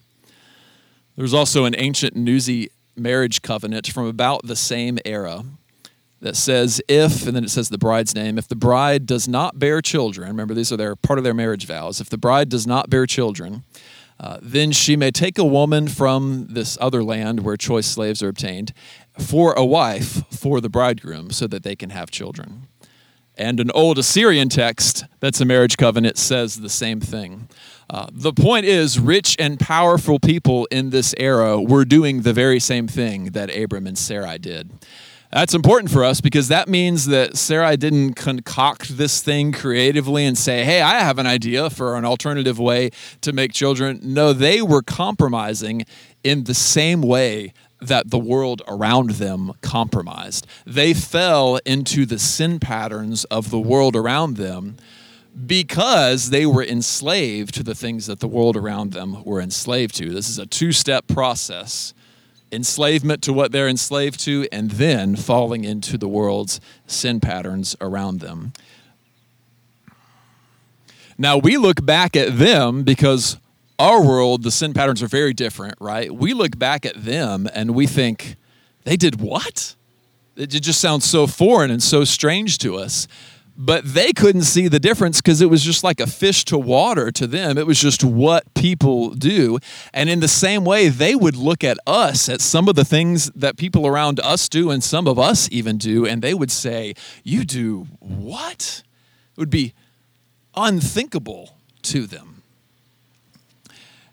There's 1.15 1.35
also 1.35 1.65
an 1.65 1.77
ancient 1.79 2.17
Nuzi 2.17 2.71
marriage 2.97 3.41
covenant 3.43 3.87
from 3.87 4.07
about 4.07 4.49
the 4.49 4.57
same 4.57 4.99
era 5.05 5.45
that 6.23 6.37
says 6.37 6.81
if, 6.89 7.27
and 7.27 7.37
then 7.37 7.45
it 7.45 7.51
says 7.51 7.69
the 7.69 7.77
bride's 7.77 8.15
name, 8.15 8.39
if 8.39 8.49
the 8.49 8.57
bride 8.57 9.07
does 9.07 9.29
not 9.29 9.59
bear 9.59 9.83
children, 9.83 10.29
remember 10.29 10.55
these 10.55 10.73
are 10.73 10.77
their 10.77 10.97
part 10.97 11.19
of 11.19 11.25
their 11.25 11.35
marriage 11.35 11.67
vows, 11.67 12.01
if 12.01 12.09
the 12.09 12.17
bride 12.17 12.49
does 12.49 12.67
not 12.67 12.89
bear 12.89 13.07
children, 13.07 13.65
uh, 14.21 14.39
then 14.41 14.71
she 14.71 14.97
may 14.97 15.11
take 15.11 15.37
a 15.37 15.45
woman 15.45 15.89
from 15.89 16.47
this 16.49 16.79
other 16.81 17.03
land 17.03 17.41
where 17.41 17.57
choice 17.57 17.87
slaves 17.87 18.23
are 18.23 18.29
obtained 18.29 18.73
for 19.19 19.53
a 19.55 19.65
wife 19.65 20.23
for 20.31 20.61
the 20.61 20.69
bridegroom 20.69 21.31
so 21.31 21.49
that 21.49 21.65
they 21.65 21.75
can 21.75 21.91
have 21.91 22.09
children. 22.09 22.69
And 23.37 23.59
an 23.59 23.73
old 23.73 23.99
Assyrian 23.99 24.49
text 24.49 25.05
that's 25.19 25.41
a 25.41 25.45
marriage 25.45 25.77
covenant 25.77 26.19
says 26.19 26.61
the 26.61 26.69
same 26.69 27.01
thing. 27.01 27.49
Uh, 27.91 28.07
the 28.13 28.33
point 28.33 28.65
is, 28.65 29.01
rich 29.01 29.35
and 29.41 29.59
powerful 29.59 30.21
people 30.21 30.69
in 30.71 30.91
this 30.91 31.15
era 31.19 31.61
were 31.61 31.85
doing 31.85 32.23
the 32.23 32.33
very 32.33 32.61
same 32.61 32.87
thing 32.87 33.33
that 33.33 33.55
Abram 33.55 33.89
and 33.89 33.99
Sarai 33.99 34.39
did. 34.39 34.71
That's 35.33 35.55
important 35.55 35.91
for 35.91 36.05
us 36.05 36.21
because 36.21 36.49
that 36.49 36.69
means 36.69 37.07
that 37.07 37.39
Sarai 37.39 37.79
didn't 37.79 38.15
concoct 38.15 38.99
this 38.99 39.23
thing 39.23 39.51
creatively 39.51 40.27
and 40.27 40.37
say, 40.37 40.63
hey, 40.63 40.83
I 40.83 40.99
have 40.99 41.19
an 41.19 41.27
idea 41.27 41.71
for 41.71 41.97
an 41.97 42.05
alternative 42.05 42.59
way 42.59 42.91
to 43.23 43.33
make 43.33 43.55
children. 43.55 43.99
No, 44.03 44.35
they 44.35 44.61
were 44.61 44.83
compromising 44.83 45.87
in 46.23 46.45
the 46.45 46.53
same 46.53 47.01
way 47.01 47.55
that 47.81 48.11
the 48.11 48.19
world 48.19 48.61
around 48.69 49.13
them 49.13 49.53
compromised. 49.63 50.47
They 50.67 50.93
fell 50.93 51.59
into 51.65 52.05
the 52.05 52.19
sin 52.19 52.61
patterns 52.61 53.25
of 53.25 53.51
the 53.51 53.59
world 53.59 53.97
around 53.97 54.37
them 54.37 54.77
because 55.47 56.29
they 56.29 56.45
were 56.45 56.63
enslaved 56.63 57.55
to 57.55 57.63
the 57.63 57.75
things 57.75 58.05
that 58.05 58.21
the 58.21 58.29
world 58.29 58.55
around 58.55 58.93
them 58.93 59.25
were 59.25 59.41
enslaved 59.41 59.95
to. 59.97 60.11
This 60.11 60.29
is 60.29 60.39
a 60.39 60.45
two 60.45 60.73
step 60.73 61.07
process 61.07 61.95
enslavement 62.53 63.23
to 63.23 63.33
what 63.33 63.51
they're 63.51 63.69
enslaved 63.69 64.21
to, 64.21 64.47
and 64.53 64.73
then 64.73 65.17
falling 65.17 65.65
into 65.65 65.97
the 65.97 66.09
world's 66.09 66.61
sin 66.87 67.19
patterns 67.19 67.75
around 67.81 68.21
them. 68.21 68.53
Now, 71.19 71.39
we 71.39 71.57
look 71.57 71.85
back 71.85 72.17
at 72.17 72.39
them 72.39 72.83
because 72.83 73.39
our 73.79 74.05
world, 74.05 74.43
the 74.43 74.51
sin 74.51 74.75
patterns 74.75 75.03
are 75.03 75.09
very 75.09 75.33
different, 75.33 75.75
right? 75.81 76.13
We 76.13 76.35
look 76.35 76.59
back 76.59 76.85
at 76.87 77.05
them 77.05 77.49
and 77.55 77.75
we 77.75 77.87
think, 77.87 78.37
they 78.85 78.97
did 78.97 79.21
what? 79.21 79.75
It 80.37 80.49
just 80.49 80.81
sounds 80.81 81.05
so 81.05 81.27
foreign 81.27 81.71
and 81.71 81.83
so 81.83 82.05
strange 82.05 82.59
to 82.59 82.77
us 82.77 83.07
but 83.57 83.85
they 83.85 84.13
couldn't 84.13 84.43
see 84.43 84.69
the 84.69 84.81
difference 84.81 85.21
because 85.21 85.41
it 85.41 85.51
was 85.51 85.63
just 85.63 85.85
like 85.85 86.01
a 86.01 86.07
fish 86.07 86.45
to 86.47 86.59
water 86.59 87.11
to 87.13 87.27
them. 87.27 87.59
It 87.59 87.67
was 87.67 87.79
just 87.79 88.03
what 88.03 88.53
people 88.55 89.11
do. 89.11 89.59
And 89.93 90.09
in 90.09 90.21
the 90.21 90.29
same 90.29 90.65
way, 90.65 90.89
they 90.89 91.15
would 91.15 91.37
look 91.37 91.63
at 91.63 91.79
us, 91.87 92.29
at 92.29 92.41
some 92.41 92.69
of 92.69 92.75
the 92.75 92.85
things 92.85 93.31
that 93.35 93.57
people 93.57 93.87
around 93.87 94.21
us 94.21 94.49
do, 94.49 94.71
and 94.71 94.83
some 94.83 95.07
of 95.07 95.19
us 95.19 95.49
even 95.53 95.77
do, 95.77 96.07
and 96.07 96.23
they 96.23 96.35
would 96.35 96.51
say, 96.51 96.95
You 97.23 97.45
do 97.45 97.89
what? 98.01 98.83
It 99.33 99.39
would 99.39 99.51
be 99.51 99.75
unthinkable 100.55 101.57
to 101.83 102.07
them. 102.07 102.43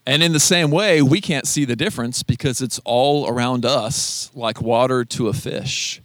And 0.06 0.24
in 0.24 0.34
the 0.34 0.40
same 0.40 0.72
way, 0.72 1.02
we 1.02 1.22
can't 1.22 1.48
see 1.48 1.66
the 1.66 1.76
difference 1.76 2.24
because 2.24 2.62
it's 2.62 2.80
all 2.84 3.28
around 3.30 3.64
us 3.66 4.32
like 4.34 4.62
water 4.62 5.06
to 5.06 5.28
a 5.28 5.34
fish. 5.34 6.02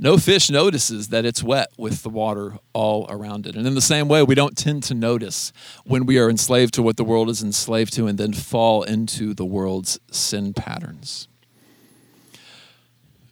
No 0.00 0.16
fish 0.16 0.48
notices 0.48 1.08
that 1.08 1.24
it's 1.24 1.42
wet 1.42 1.68
with 1.76 2.04
the 2.04 2.08
water 2.08 2.58
all 2.72 3.06
around 3.10 3.46
it. 3.46 3.56
And 3.56 3.66
in 3.66 3.74
the 3.74 3.80
same 3.80 4.06
way, 4.06 4.22
we 4.22 4.36
don't 4.36 4.56
tend 4.56 4.84
to 4.84 4.94
notice 4.94 5.52
when 5.84 6.06
we 6.06 6.18
are 6.18 6.30
enslaved 6.30 6.74
to 6.74 6.82
what 6.82 6.96
the 6.96 7.04
world 7.04 7.28
is 7.28 7.42
enslaved 7.42 7.92
to 7.94 8.06
and 8.06 8.16
then 8.16 8.32
fall 8.32 8.84
into 8.84 9.34
the 9.34 9.44
world's 9.44 9.98
sin 10.12 10.54
patterns. 10.54 11.26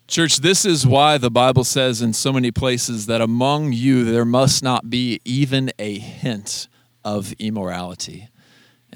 Church, 0.08 0.38
this 0.38 0.64
is 0.64 0.86
why 0.86 1.18
the 1.18 1.30
Bible 1.30 1.64
says 1.64 2.02
in 2.02 2.12
so 2.12 2.32
many 2.32 2.50
places 2.50 3.06
that 3.06 3.20
among 3.20 3.72
you 3.72 4.04
there 4.04 4.24
must 4.24 4.62
not 4.62 4.90
be 4.90 5.20
even 5.24 5.70
a 5.78 5.98
hint 5.98 6.68
of 7.04 7.32
immorality. 7.38 8.28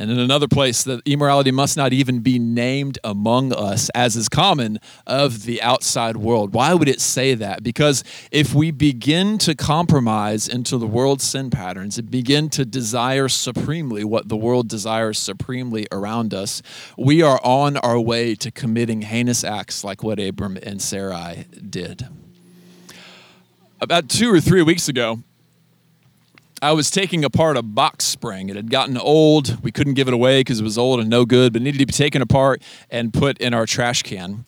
And 0.00 0.10
in 0.10 0.18
another 0.18 0.48
place, 0.48 0.82
that 0.84 1.02
immorality 1.04 1.50
must 1.50 1.76
not 1.76 1.92
even 1.92 2.20
be 2.20 2.38
named 2.38 2.98
among 3.04 3.52
us, 3.52 3.90
as 3.90 4.16
is 4.16 4.30
common 4.30 4.78
of 5.06 5.42
the 5.42 5.60
outside 5.60 6.16
world. 6.16 6.54
Why 6.54 6.72
would 6.72 6.88
it 6.88 7.02
say 7.02 7.34
that? 7.34 7.62
Because 7.62 8.02
if 8.30 8.54
we 8.54 8.70
begin 8.70 9.36
to 9.36 9.54
compromise 9.54 10.48
into 10.48 10.78
the 10.78 10.86
world's 10.86 11.24
sin 11.24 11.50
patterns 11.50 11.98
and 11.98 12.10
begin 12.10 12.48
to 12.48 12.64
desire 12.64 13.28
supremely 13.28 14.02
what 14.02 14.30
the 14.30 14.38
world 14.38 14.70
desires 14.70 15.18
supremely 15.18 15.86
around 15.92 16.32
us, 16.32 16.62
we 16.96 17.20
are 17.20 17.38
on 17.44 17.76
our 17.76 18.00
way 18.00 18.34
to 18.36 18.50
committing 18.50 19.02
heinous 19.02 19.44
acts 19.44 19.84
like 19.84 20.02
what 20.02 20.18
Abram 20.18 20.56
and 20.62 20.80
Sarai 20.80 21.44
did. 21.68 22.08
About 23.82 24.08
two 24.08 24.32
or 24.32 24.40
three 24.40 24.62
weeks 24.62 24.88
ago, 24.88 25.18
I 26.62 26.72
was 26.72 26.90
taking 26.90 27.24
apart 27.24 27.56
a 27.56 27.62
box 27.62 28.04
spring. 28.04 28.50
It 28.50 28.56
had 28.56 28.70
gotten 28.70 28.98
old. 28.98 29.62
We 29.62 29.72
couldn't 29.72 29.94
give 29.94 30.08
it 30.08 30.14
away 30.14 30.40
because 30.40 30.60
it 30.60 30.64
was 30.64 30.76
old 30.76 31.00
and 31.00 31.08
no 31.08 31.24
good, 31.24 31.54
but 31.54 31.62
needed 31.62 31.78
to 31.78 31.86
be 31.86 31.92
taken 31.92 32.20
apart 32.20 32.62
and 32.90 33.14
put 33.14 33.38
in 33.38 33.54
our 33.54 33.64
trash 33.64 34.02
can. 34.02 34.44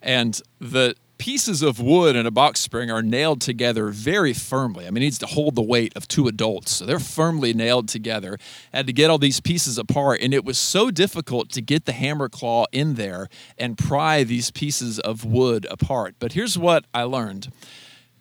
And 0.00 0.40
the 0.60 0.94
pieces 1.18 1.62
of 1.62 1.80
wood 1.80 2.14
in 2.14 2.24
a 2.24 2.30
box 2.30 2.60
spring 2.60 2.90
are 2.90 3.02
nailed 3.02 3.40
together 3.40 3.88
very 3.88 4.32
firmly. 4.32 4.86
I 4.86 4.90
mean, 4.90 5.02
it 5.02 5.06
needs 5.06 5.18
to 5.18 5.26
hold 5.26 5.56
the 5.56 5.62
weight 5.62 5.92
of 5.96 6.06
two 6.06 6.28
adults. 6.28 6.72
So 6.72 6.86
they're 6.86 7.00
firmly 7.00 7.52
nailed 7.52 7.88
together. 7.88 8.38
I 8.72 8.76
had 8.78 8.86
to 8.86 8.92
get 8.92 9.10
all 9.10 9.18
these 9.18 9.40
pieces 9.40 9.78
apart, 9.78 10.20
and 10.20 10.32
it 10.32 10.44
was 10.44 10.58
so 10.58 10.90
difficult 10.92 11.50
to 11.52 11.62
get 11.62 11.84
the 11.84 11.92
hammer 11.92 12.28
claw 12.28 12.66
in 12.70 12.94
there 12.94 13.28
and 13.58 13.76
pry 13.76 14.22
these 14.22 14.52
pieces 14.52 15.00
of 15.00 15.24
wood 15.24 15.66
apart. 15.70 16.14
But 16.18 16.34
here's 16.34 16.56
what 16.56 16.84
I 16.94 17.02
learned 17.02 17.52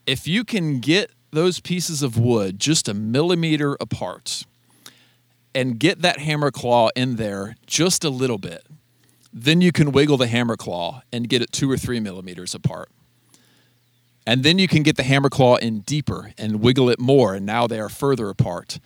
if 0.08 0.28
you 0.28 0.44
can 0.44 0.80
get 0.80 1.12
those 1.36 1.60
pieces 1.60 2.02
of 2.02 2.18
wood 2.18 2.60
just 2.60 2.90
a 2.90 2.94
millimeter 2.94 3.78
apart 3.80 4.46
and 5.54 5.80
get 5.80 6.02
that 6.02 6.20
hammer 6.20 6.52
claw 6.52 6.90
in 6.96 7.16
there 7.16 7.56
just 7.66 8.04
a 8.04 8.10
little 8.10 8.38
bit, 8.38 8.66
then 9.32 9.62
you 9.62 9.72
can 9.72 9.92
wiggle 9.92 10.18
the 10.18 10.28
hammer 10.28 10.58
claw 10.58 11.02
and 11.12 11.30
get 11.30 11.42
it 11.42 11.52
two 11.52 11.70
or 11.70 11.78
three 11.78 12.00
millimeters 12.00 12.54
apart. 12.56 12.90
And 14.28 14.44
then 14.44 14.58
you 14.58 14.68
can 14.68 14.82
get 14.82 14.98
the 14.98 15.04
hammer 15.04 15.30
claw 15.30 15.56
in 15.58 15.82
deeper 15.82 16.34
and 16.38 16.62
wiggle 16.62 16.90
it 16.90 17.00
more, 17.00 17.36
and 17.36 17.46
now 17.46 17.68
they 17.68 17.80
are 17.80 17.90
further 17.90 18.30
apart. 18.30 18.80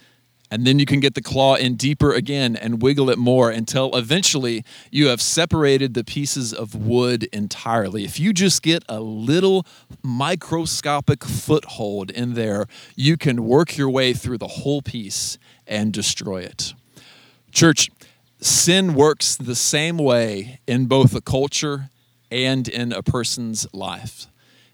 And 0.51 0.65
then 0.65 0.79
you 0.79 0.85
can 0.85 0.99
get 0.99 1.13
the 1.13 1.21
claw 1.21 1.55
in 1.55 1.75
deeper 1.75 2.13
again 2.13 2.55
and 2.55 2.81
wiggle 2.81 3.09
it 3.09 3.17
more 3.17 3.51
until 3.51 3.95
eventually 3.95 4.63
you 4.91 5.07
have 5.07 5.21
separated 5.21 5.93
the 5.93 6.03
pieces 6.03 6.53
of 6.53 6.73
wood 6.75 7.25
entirely. 7.31 8.03
If 8.03 8.19
you 8.19 8.33
just 8.33 8.63
get 8.63 8.83
a 8.89 8.99
little 8.99 9.65
microscopic 10.01 11.23
foothold 11.23 12.09
in 12.12 12.33
there, 12.33 12.65
you 12.95 13.15
can 13.15 13.45
work 13.45 13.77
your 13.77 13.89
way 13.89 14.13
through 14.13 14.39
the 14.39 14.47
whole 14.47 14.81
piece 14.81 15.38
and 15.67 15.93
destroy 15.93 16.41
it. 16.41 16.73
Church, 17.51 17.91
sin 18.41 18.95
works 18.95 19.35
the 19.35 19.55
same 19.55 19.97
way 19.97 20.59
in 20.65 20.88
both 20.88 21.15
a 21.15 21.21
culture 21.21 21.89
and 22.31 22.67
in 22.67 22.91
a 22.91 23.03
person's 23.03 23.67
life 23.73 24.27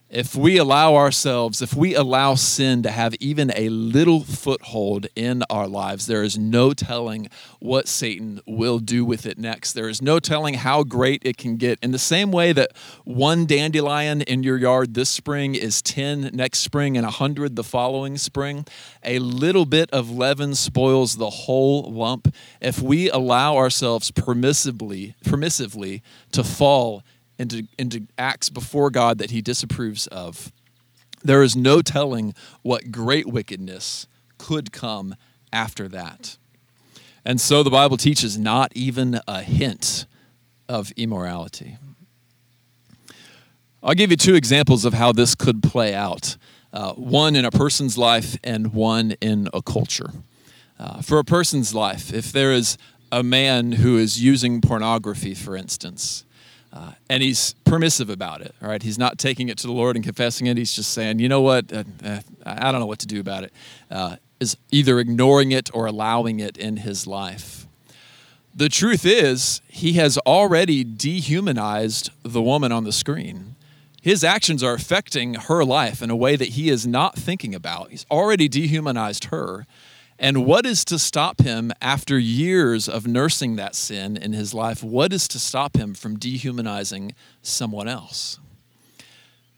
if 0.10 0.36
we 0.36 0.58
allow 0.58 0.96
ourselves, 0.96 1.64
if 1.64 1.74
we 1.74 1.96
allow 1.96 2.36
sin 2.36 2.84
to 2.84 2.92
have 2.92 3.16
even 3.16 3.52
a 3.56 3.70
little 3.70 4.24
foothold 4.24 5.08
in 5.16 5.44
our 5.50 5.68
lives, 5.68 6.06
there 6.06 6.22
is 6.22 6.38
no 6.38 6.74
telling 6.74 7.28
what 7.60 7.88
Satan 7.88 8.40
will 8.46 8.78
do 8.78 9.04
with 9.04 9.26
it 9.26 9.40
next. 9.40 9.74
There 9.74 9.90
is 9.90 10.04
no 10.04 10.20
telling 10.20 10.54
how 10.54 10.84
great 10.84 11.24
it 11.26 11.38
can 11.38 11.58
get. 11.58 11.80
In 11.82 11.92
the 11.92 11.98
same 11.98 12.32
way 12.32 12.54
that 12.54 12.72
one 13.04 13.48
dandelion 13.48 14.22
in 14.22 14.44
your 14.44 14.58
yard 14.58 14.94
this 14.94 15.10
spring 15.10 15.56
is 15.56 15.82
10 15.82 16.30
next 16.34 16.60
spring 16.60 16.98
and 16.98 17.06
100 17.06 17.56
the 17.56 17.64
following 17.64 18.18
spring, 18.18 18.66
a 19.04 19.18
little 19.18 19.66
bit 19.66 19.90
of 19.90 20.12
leaven 20.12 20.54
spoils 20.54 21.18
the 21.18 21.32
whole 21.32 21.92
lump. 21.92 22.34
If 22.62 22.80
we 22.80 23.10
allow 23.10 23.58
ourselves 23.58 24.12
permissively, 24.12 25.16
permissively 25.26 26.02
to 26.32 26.44
fall 26.44 27.02
into, 27.38 27.68
into 27.78 28.08
acts 28.18 28.50
before 28.50 28.90
God 28.90 29.18
that 29.18 29.32
he 29.32 29.42
disapproves 29.42 30.08
of, 30.08 30.52
there 31.24 31.44
is 31.44 31.56
no 31.56 31.82
telling 31.82 32.34
what 32.62 32.92
great 32.92 33.26
wickedness 33.26 34.08
could 34.38 34.72
come 34.72 35.16
after 35.52 35.88
that. 35.88 36.38
And 37.26 37.42
so 37.42 37.64
the 37.64 37.72
Bible 37.72 37.98
teaches 37.98 38.38
not 38.38 38.72
even 38.76 39.20
a 39.28 39.42
hint 39.42 40.06
of 40.70 40.92
immorality. 40.96 41.78
I'll 43.82 43.96
give 43.96 44.12
you 44.12 44.18
two 44.18 44.36
examples 44.36 44.86
of 44.86 44.94
how 44.94 45.12
this 45.12 45.36
could 45.36 45.62
play 45.62 45.94
out 45.94 46.38
uh, 46.74 46.94
one 46.94 47.36
in 47.36 47.46
a 47.46 47.52
person's 47.52 47.98
life 47.98 48.38
and 48.44 48.74
one 48.74 49.12
in 49.22 49.48
a 49.54 49.62
culture. 49.62 50.10
Uh, 50.78 51.02
for 51.02 51.20
a 51.20 51.24
person's 51.24 51.74
life, 51.74 52.14
if 52.14 52.32
there 52.32 52.52
is 52.52 52.78
a 53.12 53.24
man 53.24 53.74
who 53.74 53.98
is 53.98 54.22
using 54.22 54.60
pornography, 54.60 55.34
for 55.34 55.56
instance, 55.56 56.26
Uh, 56.76 56.92
and 57.10 57.24
he's 57.24 57.54
permissive 57.64 58.10
about 58.10 58.42
it, 58.42 58.54
all 58.62 58.68
right? 58.68 58.84
He's 58.84 59.00
not 59.00 59.18
taking 59.18 59.48
it 59.48 59.58
to 59.60 59.68
the 59.68 59.72
Lord 59.72 59.96
and 59.96 60.04
confessing 60.04 60.48
it. 60.48 60.58
He's 60.58 60.74
just 60.74 60.92
saying, 60.92 61.20
you 61.20 61.30
know 61.30 61.40
what? 61.40 61.72
Uh, 61.72 61.86
uh, 62.04 62.20
I 62.46 62.70
don't 62.72 62.82
know 62.82 62.86
what 62.86 63.00
to 63.00 63.08
do 63.08 63.22
about 63.22 63.46
it. 63.46 63.54
Uh, 63.90 64.18
is 64.42 64.58
either 64.72 65.00
ignoring 65.00 65.52
it 65.52 65.70
or 65.74 65.86
allowing 65.86 66.42
it 66.42 66.58
in 66.58 66.78
his 66.78 67.08
life. 67.08 67.66
The 68.54 68.68
truth 68.68 69.06
is, 69.06 69.62
he 69.70 69.94
has 69.94 70.18
already 70.20 70.84
dehumanized 70.84 72.10
the 72.24 72.42
woman 72.42 72.74
on 72.74 72.84
the 72.84 72.92
screen. 72.92 73.56
His 74.02 74.24
actions 74.24 74.62
are 74.62 74.74
affecting 74.74 75.34
her 75.34 75.64
life 75.64 76.02
in 76.02 76.10
a 76.10 76.16
way 76.16 76.36
that 76.36 76.50
he 76.50 76.70
is 76.70 76.86
not 76.86 77.16
thinking 77.16 77.56
about. 77.56 77.90
He's 77.90 78.06
already 78.12 78.48
dehumanized 78.48 79.26
her. 79.26 79.66
And 80.18 80.46
what 80.46 80.66
is 80.66 80.86
to 80.86 80.98
stop 80.98 81.42
him 81.42 81.72
after 81.82 82.18
years 82.18 82.88
of 82.88 83.06
nursing 83.06 83.58
that 83.58 83.76
sin 83.76 84.16
in 84.16 84.34
his 84.34 84.54
life? 84.54 84.84
What 84.84 85.12
is 85.12 85.28
to 85.30 85.40
stop 85.40 85.76
him 85.76 85.94
from 85.94 86.18
dehumanizing 86.18 87.14
someone 87.42 87.88
else? 87.88 88.40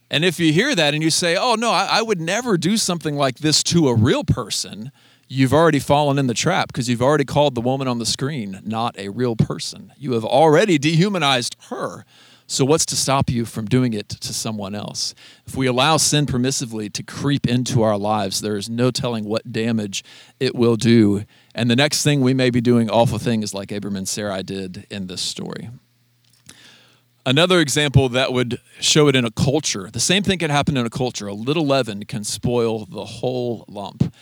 And 0.09 0.23
if 0.25 0.39
you 0.39 0.53
hear 0.53 0.73
that 0.73 0.93
and 0.93 1.03
you 1.03 1.09
say, 1.09 1.35
oh, 1.35 1.55
no, 1.55 1.71
I, 1.71 1.87
I, 1.91 2.01
would 2.01 2.21
never 2.21 2.57
do 2.57 2.77
something 2.77 3.15
like 3.15 3.39
this 3.39 3.61
to 3.63 3.89
a 3.89 3.95
real 3.95 4.23
person, 4.23 4.91
you've 5.27 5.53
already 5.53 5.79
fallen 5.79 6.17
in 6.17 6.27
the 6.27 6.33
trap 6.33 6.67
because 6.67 6.87
you've 6.87 7.01
already 7.01 7.25
called 7.25 7.55
the 7.55 7.61
woman 7.61 7.87
on 7.87 7.99
the 7.99 8.05
screen 8.05 8.61
not 8.63 8.97
a 8.97 9.09
real 9.09 9.35
person. 9.35 9.91
You 9.97 10.13
have 10.13 10.23
already 10.23 10.77
dehumanized 10.77 11.57
her. 11.69 12.05
So, 12.49 12.63
what's 12.63 12.85
to 12.87 12.95
stop 12.95 13.29
you 13.29 13.43
from 13.43 13.65
doing 13.65 13.91
it 13.91 14.07
to 14.07 14.33
someone 14.33 14.73
else? 14.73 15.13
If 15.45 15.57
we 15.57 15.67
allow 15.67 15.97
sin 15.97 16.25
permissively 16.25 16.91
to 16.93 17.03
creep 17.03 17.45
into 17.45 17.83
our 17.83 17.97
lives, 17.97 18.39
there 18.39 18.55
is 18.55 18.69
no 18.69 18.89
telling 18.89 19.25
what 19.25 19.51
damage 19.51 20.01
it 20.39 20.55
will 20.55 20.77
do. 20.77 21.25
And 21.53 21.69
the 21.69 21.75
next 21.75 22.03
thing 22.03 22.21
we 22.21 22.33
may 22.33 22.49
be 22.49 22.61
doing 22.61 22.89
awful 22.89 23.19
things 23.19 23.53
like 23.53 23.73
Abram 23.73 23.97
and 23.97 24.07
Sarai 24.07 24.43
did 24.43 24.87
in 24.89 25.07
this 25.07 25.21
story. 25.21 25.69
Another 27.25 27.59
example 27.59 28.07
that 28.09 28.31
would 28.31 28.61
show 28.79 29.09
it 29.09 29.15
in 29.17 29.25
a 29.25 29.31
culture, 29.31 29.89
the 29.91 29.99
same 29.99 30.23
thing 30.23 30.39
can 30.39 30.49
happen 30.49 30.77
in 30.77 30.85
a 30.85 30.89
culture. 30.89 31.27
A 31.27 31.33
little 31.33 31.65
leaven 31.65 32.05
can 32.05 32.23
spoil 32.23 32.85
the 32.85 33.03
whole 33.03 33.65
lump. 33.67 34.13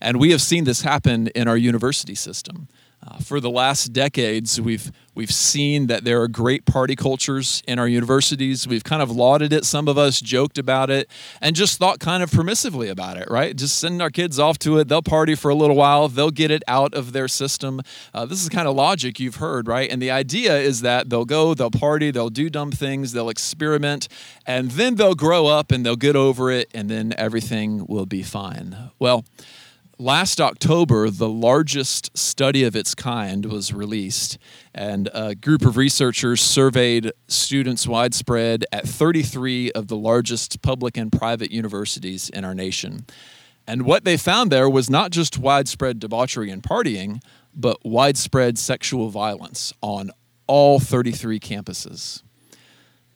And 0.00 0.18
we 0.18 0.30
have 0.30 0.40
seen 0.40 0.64
this 0.64 0.80
happen 0.80 1.26
in 1.28 1.48
our 1.48 1.58
university 1.58 2.14
system. 2.14 2.68
Uh, 3.06 3.18
for 3.18 3.38
the 3.38 3.50
last 3.50 3.92
decades, 3.92 4.58
we've 4.58 4.90
we've 5.14 5.30
seen 5.30 5.88
that 5.88 6.04
there 6.04 6.22
are 6.22 6.28
great 6.28 6.64
party 6.64 6.96
cultures 6.96 7.62
in 7.68 7.78
our 7.78 7.86
universities. 7.86 8.66
We've 8.66 8.82
kind 8.82 9.02
of 9.02 9.10
lauded 9.10 9.52
it. 9.52 9.66
Some 9.66 9.88
of 9.88 9.98
us 9.98 10.20
joked 10.20 10.56
about 10.56 10.90
it 10.90 11.10
and 11.40 11.54
just 11.54 11.78
thought 11.78 12.00
kind 12.00 12.22
of 12.22 12.30
permissively 12.30 12.90
about 12.90 13.18
it, 13.18 13.30
right? 13.30 13.54
Just 13.54 13.78
sending 13.78 14.00
our 14.00 14.10
kids 14.10 14.38
off 14.38 14.58
to 14.60 14.78
it. 14.78 14.88
They'll 14.88 15.02
party 15.02 15.34
for 15.34 15.50
a 15.50 15.54
little 15.54 15.76
while. 15.76 16.08
They'll 16.08 16.30
get 16.30 16.50
it 16.50 16.62
out 16.66 16.94
of 16.94 17.12
their 17.12 17.28
system. 17.28 17.82
Uh, 18.14 18.24
this 18.24 18.42
is 18.42 18.48
kind 18.48 18.66
of 18.66 18.74
logic 18.74 19.20
you've 19.20 19.36
heard, 19.36 19.68
right? 19.68 19.90
And 19.90 20.00
the 20.00 20.10
idea 20.10 20.56
is 20.56 20.80
that 20.80 21.10
they'll 21.10 21.26
go, 21.26 21.52
they'll 21.52 21.70
party, 21.70 22.10
they'll 22.10 22.30
do 22.30 22.48
dumb 22.48 22.72
things, 22.72 23.12
they'll 23.12 23.28
experiment, 23.28 24.08
and 24.46 24.70
then 24.72 24.94
they'll 24.94 25.14
grow 25.14 25.46
up 25.46 25.70
and 25.70 25.84
they'll 25.84 25.94
get 25.96 26.16
over 26.16 26.50
it, 26.50 26.70
and 26.72 26.88
then 26.88 27.12
everything 27.18 27.86
will 27.86 28.06
be 28.06 28.22
fine. 28.22 28.90
Well 28.98 29.24
last 30.04 30.38
October, 30.38 31.08
the 31.08 31.30
largest 31.30 32.16
study 32.16 32.62
of 32.62 32.76
its 32.76 32.94
kind 32.94 33.46
was 33.46 33.72
released, 33.72 34.36
and 34.74 35.08
a 35.14 35.34
group 35.34 35.62
of 35.64 35.78
researchers 35.78 36.42
surveyed 36.42 37.10
students 37.26 37.88
widespread 37.88 38.66
at 38.70 38.86
33 38.86 39.72
of 39.72 39.88
the 39.88 39.96
largest 39.96 40.60
public 40.60 40.98
and 40.98 41.10
private 41.10 41.50
universities 41.50 42.28
in 42.28 42.44
our 42.44 42.54
nation. 42.54 43.06
And 43.66 43.86
what 43.86 44.04
they 44.04 44.18
found 44.18 44.52
there 44.52 44.68
was 44.68 44.90
not 44.90 45.10
just 45.10 45.38
widespread 45.38 46.00
debauchery 46.00 46.50
and 46.50 46.62
partying, 46.62 47.22
but 47.54 47.78
widespread 47.82 48.58
sexual 48.58 49.08
violence 49.08 49.72
on 49.80 50.10
all 50.46 50.80
33 50.80 51.40
campuses. 51.40 52.22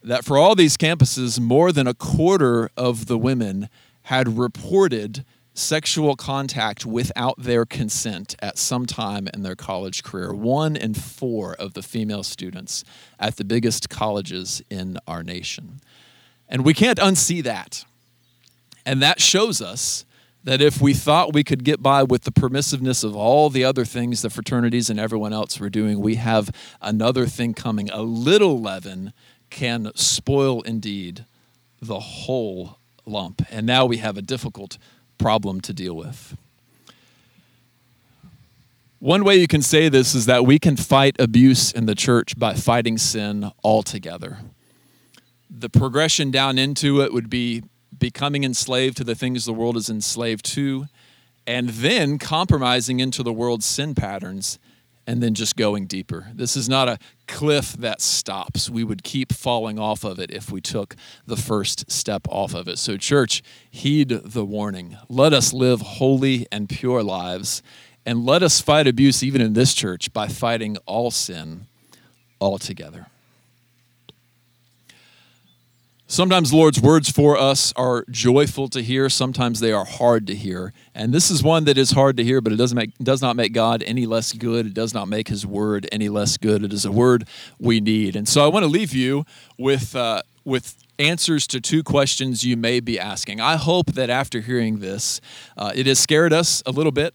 That 0.03 0.25
for 0.25 0.39
all 0.39 0.55
these 0.55 0.79
campuses, 0.79 1.39
more 1.39 1.71
than 1.71 1.87
a 1.87 1.93
quarter 1.93 2.71
of 2.79 3.07
the 3.07 3.19
women 3.19 3.69
had 4.05 4.39
reported 4.39 5.27
sexual 5.59 6.17
contact 6.17 6.87
without 6.87 7.35
their 7.39 7.67
consent 7.67 8.37
at 8.41 8.59
some 8.59 8.87
time 8.87 9.29
in 9.35 9.43
their 9.43 9.57
college 9.57 10.03
career. 10.03 10.33
One 10.33 10.77
in 10.77 10.95
four 10.95 11.55
of 11.55 11.75
the 11.75 11.83
female 11.83 12.23
students 12.23 12.85
at 13.19 13.37
the 13.37 13.45
biggest 13.45 13.91
colleges 13.91 14.63
in 14.71 14.99
our 15.07 15.23
nation. 15.23 15.81
And 16.49 16.65
we 16.65 16.75
can't 16.75 16.99
unsee 16.99 17.43
that. 17.43 17.85
And 18.87 19.03
that 19.03 19.21
shows 19.21 19.61
us 19.61 20.05
that 20.45 20.63
if 20.63 20.81
we 20.81 20.95
thought 20.95 21.35
we 21.35 21.45
could 21.45 21.65
get 21.65 21.83
by 21.83 22.03
with 22.03 22.23
the 22.23 22.33
permissiveness 22.33 23.05
of 23.05 23.15
all 23.15 23.51
the 23.51 23.65
other 23.65 23.85
things 23.85 24.23
the 24.23 24.31
fraternities 24.31 24.89
and 24.89 24.99
everyone 24.99 25.33
else 25.33 25.59
were 25.61 25.69
doing, 25.69 26.01
we 26.01 26.15
have 26.15 26.51
another 26.81 27.27
thing 27.27 27.53
coming. 27.53 27.91
A 27.91 28.03
little 28.03 28.61
leaven 28.61 29.13
can 29.51 29.91
spoil 29.95 30.63
indeed 30.63 31.27
the 31.83 32.01
whole 32.01 32.79
lump. 33.05 33.43
And 33.51 33.67
now 33.67 33.85
we 33.85 33.99
have 33.99 34.17
a 34.17 34.23
difficult 34.23 34.79
problem 35.19 35.61
to 35.63 35.73
deal 35.73 35.95
with. 35.95 36.37
One 39.01 39.23
way 39.23 39.37
you 39.37 39.47
can 39.47 39.63
say 39.63 39.89
this 39.89 40.15
is 40.15 40.27
that 40.27 40.45
we 40.45 40.59
can 40.59 40.77
fight 40.77 41.17
abuse 41.21 41.71
in 41.71 41.87
the 41.87 41.95
church 41.95 42.37
by 42.37 42.55
fighting 42.55 42.99
sin 42.99 43.53
altogether. 43.63 44.39
The 45.49 45.69
progression 45.69 46.31
down 46.31 46.59
into 46.59 47.01
it 47.03 47.13
would 47.13 47.31
be 47.31 47.63
becoming 47.97 48.43
enslaved 48.43 48.97
to 48.97 49.05
the 49.05 49.15
things 49.15 49.45
the 49.45 49.53
world 49.53 49.77
is 49.77 49.89
enslaved 49.89 50.45
to, 50.47 50.87
and 51.47 51.69
then 51.71 52.19
compromising 52.19 52.99
into 53.01 53.23
the 53.23 53.33
world's 53.33 53.67
sin 53.67 53.95
patterns 53.95 54.59
and 55.09 55.23
then 55.23 55.33
just 55.33 55.57
going 55.57 55.87
deeper. 55.87 56.27
This 56.35 56.55
is 56.55 56.69
not 56.69 56.87
a 56.87 56.99
cliff 57.27 57.73
that 57.73 58.03
stops. 58.03 58.69
We 58.69 58.85
would 58.85 59.03
keep 59.03 59.33
falling 59.33 59.79
off 59.79 60.05
of 60.05 60.19
it 60.19 60.31
if 60.31 60.53
we 60.53 60.61
took 60.61 60.97
the 61.27 61.37
first 61.37 61.91
step 61.91 62.29
off 62.29 62.53
of 62.53 62.69
it. 62.69 62.79
So, 62.79 62.99
church, 62.99 63.43
heed 63.71 64.11
the 64.11 64.45
warning. 64.45 64.99
Let 65.09 65.33
us 65.33 65.55
live 65.55 65.81
holy 65.81 66.47
and 66.53 66.69
pure 66.69 67.03
lives, 67.03 67.63
and 68.05 68.27
let 68.27 68.43
us 68.43 68.61
fight 68.61 68.87
abuse 68.87 69.23
even 69.23 69.41
in 69.41 69.55
this 69.55 69.73
church 69.73 70.13
by 70.13 70.29
fighting 70.29 70.77
all 70.85 71.11
sin 71.11 71.69
altogether. 72.39 73.07
Sometimes 76.11 76.49
the 76.49 76.57
Lord's 76.57 76.81
words 76.81 77.11
for 77.11 77.37
us 77.37 77.71
are 77.77 78.07
joyful 78.11 78.69
to 78.69 78.81
hear, 78.81 79.11
sometimes 79.11 79.61
they 79.61 79.73
are 79.73 79.85
hard 79.85 80.27
to 80.29 80.35
hear. 80.35 80.73
And 80.95 81.13
this 81.13 81.31
is 81.31 81.43
one 81.43 81.65
that 81.65 81.77
is 81.77 81.91
hard 81.91 82.17
to 82.17 82.25
hear, 82.25 82.41
but 82.41 82.51
it 82.51 82.57
doesn't 82.57 82.77
make, 82.77 82.97
does 82.97 83.21
not 83.21 83.37
make 83.37 83.53
God 83.53 83.83
any 83.83 84.07
less 84.07 84.33
good. 84.33 84.65
It 84.65 84.73
does 84.73 84.95
not 84.95 85.07
make 85.07 85.29
his 85.29 85.45
word 85.45 85.87
any 85.93 86.09
less 86.09 86.39
good. 86.39 86.65
It 86.65 86.73
is 86.73 86.87
a 86.87 86.91
word 86.91 87.29
we 87.59 87.81
need. 87.81 88.17
And 88.17 88.27
so 88.27 88.43
I 88.43 88.49
want 88.49 88.63
to 88.63 88.69
leave 88.69 88.95
you 88.95 89.27
with, 89.59 89.95
uh, 89.95 90.23
with 90.47 90.77
answers 90.99 91.47
to 91.49 91.61
two 91.61 91.83
questions 91.83 92.43
you 92.43 92.57
may 92.57 92.81
be 92.81 92.99
asking. 92.99 93.43
I 93.43 93.57
hope 93.57 93.93
that 93.93 94.09
after 94.09 94.41
hearing 94.41 94.79
this, 94.79 95.21
uh, 95.59 95.73
it 95.75 95.85
has 95.85 95.99
scared 95.99 96.33
us 96.33 96.63
a 96.65 96.71
little 96.71 96.91
bit 96.91 97.13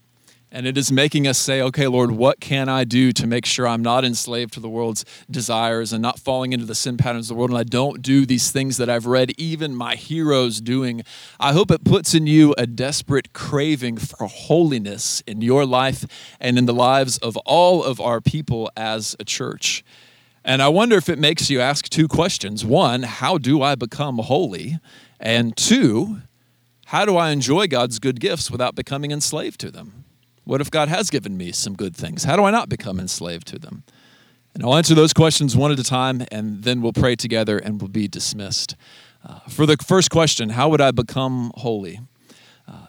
and 0.54 0.68
it 0.68 0.78
is 0.78 0.92
making 0.92 1.26
us 1.26 1.36
say, 1.36 1.60
okay, 1.60 1.88
Lord, 1.88 2.12
what 2.12 2.38
can 2.38 2.68
I 2.68 2.84
do 2.84 3.10
to 3.10 3.26
make 3.26 3.44
sure 3.44 3.66
I'm 3.66 3.82
not 3.82 4.04
enslaved 4.04 4.52
to 4.52 4.60
the 4.60 4.68
world's 4.68 5.04
desires 5.28 5.92
and 5.92 6.00
not 6.00 6.20
falling 6.20 6.52
into 6.52 6.64
the 6.64 6.76
sin 6.76 6.96
patterns 6.96 7.28
of 7.28 7.34
the 7.34 7.38
world 7.40 7.50
and 7.50 7.58
I 7.58 7.64
don't 7.64 8.00
do 8.00 8.24
these 8.24 8.52
things 8.52 8.76
that 8.76 8.88
I've 8.88 9.04
read 9.04 9.32
even 9.36 9.74
my 9.74 9.96
heroes 9.96 10.60
doing? 10.60 11.02
I 11.40 11.54
hope 11.54 11.72
it 11.72 11.82
puts 11.82 12.14
in 12.14 12.28
you 12.28 12.54
a 12.56 12.68
desperate 12.68 13.32
craving 13.32 13.96
for 13.96 14.28
holiness 14.28 15.24
in 15.26 15.40
your 15.40 15.66
life 15.66 16.06
and 16.38 16.56
in 16.56 16.66
the 16.66 16.72
lives 16.72 17.18
of 17.18 17.36
all 17.38 17.82
of 17.82 18.00
our 18.00 18.20
people 18.20 18.70
as 18.76 19.16
a 19.18 19.24
church. 19.24 19.84
And 20.44 20.62
I 20.62 20.68
wonder 20.68 20.94
if 20.94 21.08
it 21.08 21.18
makes 21.18 21.50
you 21.50 21.60
ask 21.60 21.88
two 21.88 22.06
questions. 22.06 22.64
One, 22.64 23.02
how 23.02 23.38
do 23.38 23.60
I 23.60 23.74
become 23.74 24.18
holy? 24.18 24.78
And 25.18 25.56
two, 25.56 26.18
how 26.86 27.04
do 27.04 27.16
I 27.16 27.30
enjoy 27.30 27.66
God's 27.66 27.98
good 27.98 28.20
gifts 28.20 28.52
without 28.52 28.76
becoming 28.76 29.10
enslaved 29.10 29.58
to 29.58 29.72
them? 29.72 30.03
What 30.44 30.60
if 30.60 30.70
God 30.70 30.88
has 30.88 31.10
given 31.10 31.36
me 31.36 31.52
some 31.52 31.74
good 31.74 31.96
things? 31.96 32.24
How 32.24 32.36
do 32.36 32.44
I 32.44 32.50
not 32.50 32.68
become 32.68 33.00
enslaved 33.00 33.46
to 33.48 33.58
them? 33.58 33.84
And 34.54 34.62
I'll 34.62 34.76
answer 34.76 34.94
those 34.94 35.12
questions 35.12 35.56
one 35.56 35.72
at 35.72 35.80
a 35.80 35.84
time, 35.84 36.24
and 36.30 36.62
then 36.62 36.80
we'll 36.80 36.92
pray 36.92 37.16
together 37.16 37.58
and 37.58 37.80
we'll 37.80 37.88
be 37.88 38.06
dismissed. 38.06 38.76
Uh, 39.24 39.40
for 39.48 39.66
the 39.66 39.76
first 39.78 40.10
question, 40.10 40.50
how 40.50 40.68
would 40.68 40.80
I 40.80 40.90
become 40.90 41.50
holy? 41.56 42.00
Uh, 42.68 42.86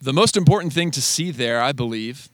the 0.00 0.12
most 0.12 0.36
important 0.36 0.72
thing 0.72 0.90
to 0.92 1.02
see 1.02 1.30
there, 1.32 1.60
I 1.60 1.72
believe, 1.72 2.30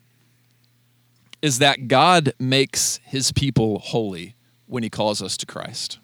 is 1.41 1.59
that 1.59 1.89
God 1.89 2.33
makes 2.39 3.01
his 3.05 3.33
people 3.33 3.79
holy 3.79 4.37
when 4.67 4.83
he 4.83 4.91
calls 4.91 5.23
us 5.23 5.37
to 5.39 5.47
Christ. 5.47 5.99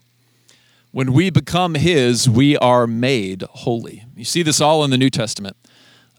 When 0.91 1.13
we 1.13 1.29
become 1.29 1.75
his, 1.75 2.31
we 2.31 2.57
are 2.57 2.87
made 2.87 3.43
holy. 3.43 4.05
You 4.17 4.25
see 4.25 4.43
this 4.43 4.61
all 4.61 4.85
in 4.85 4.91
the 4.91 4.99
New 4.99 5.11
Testament. 5.11 5.57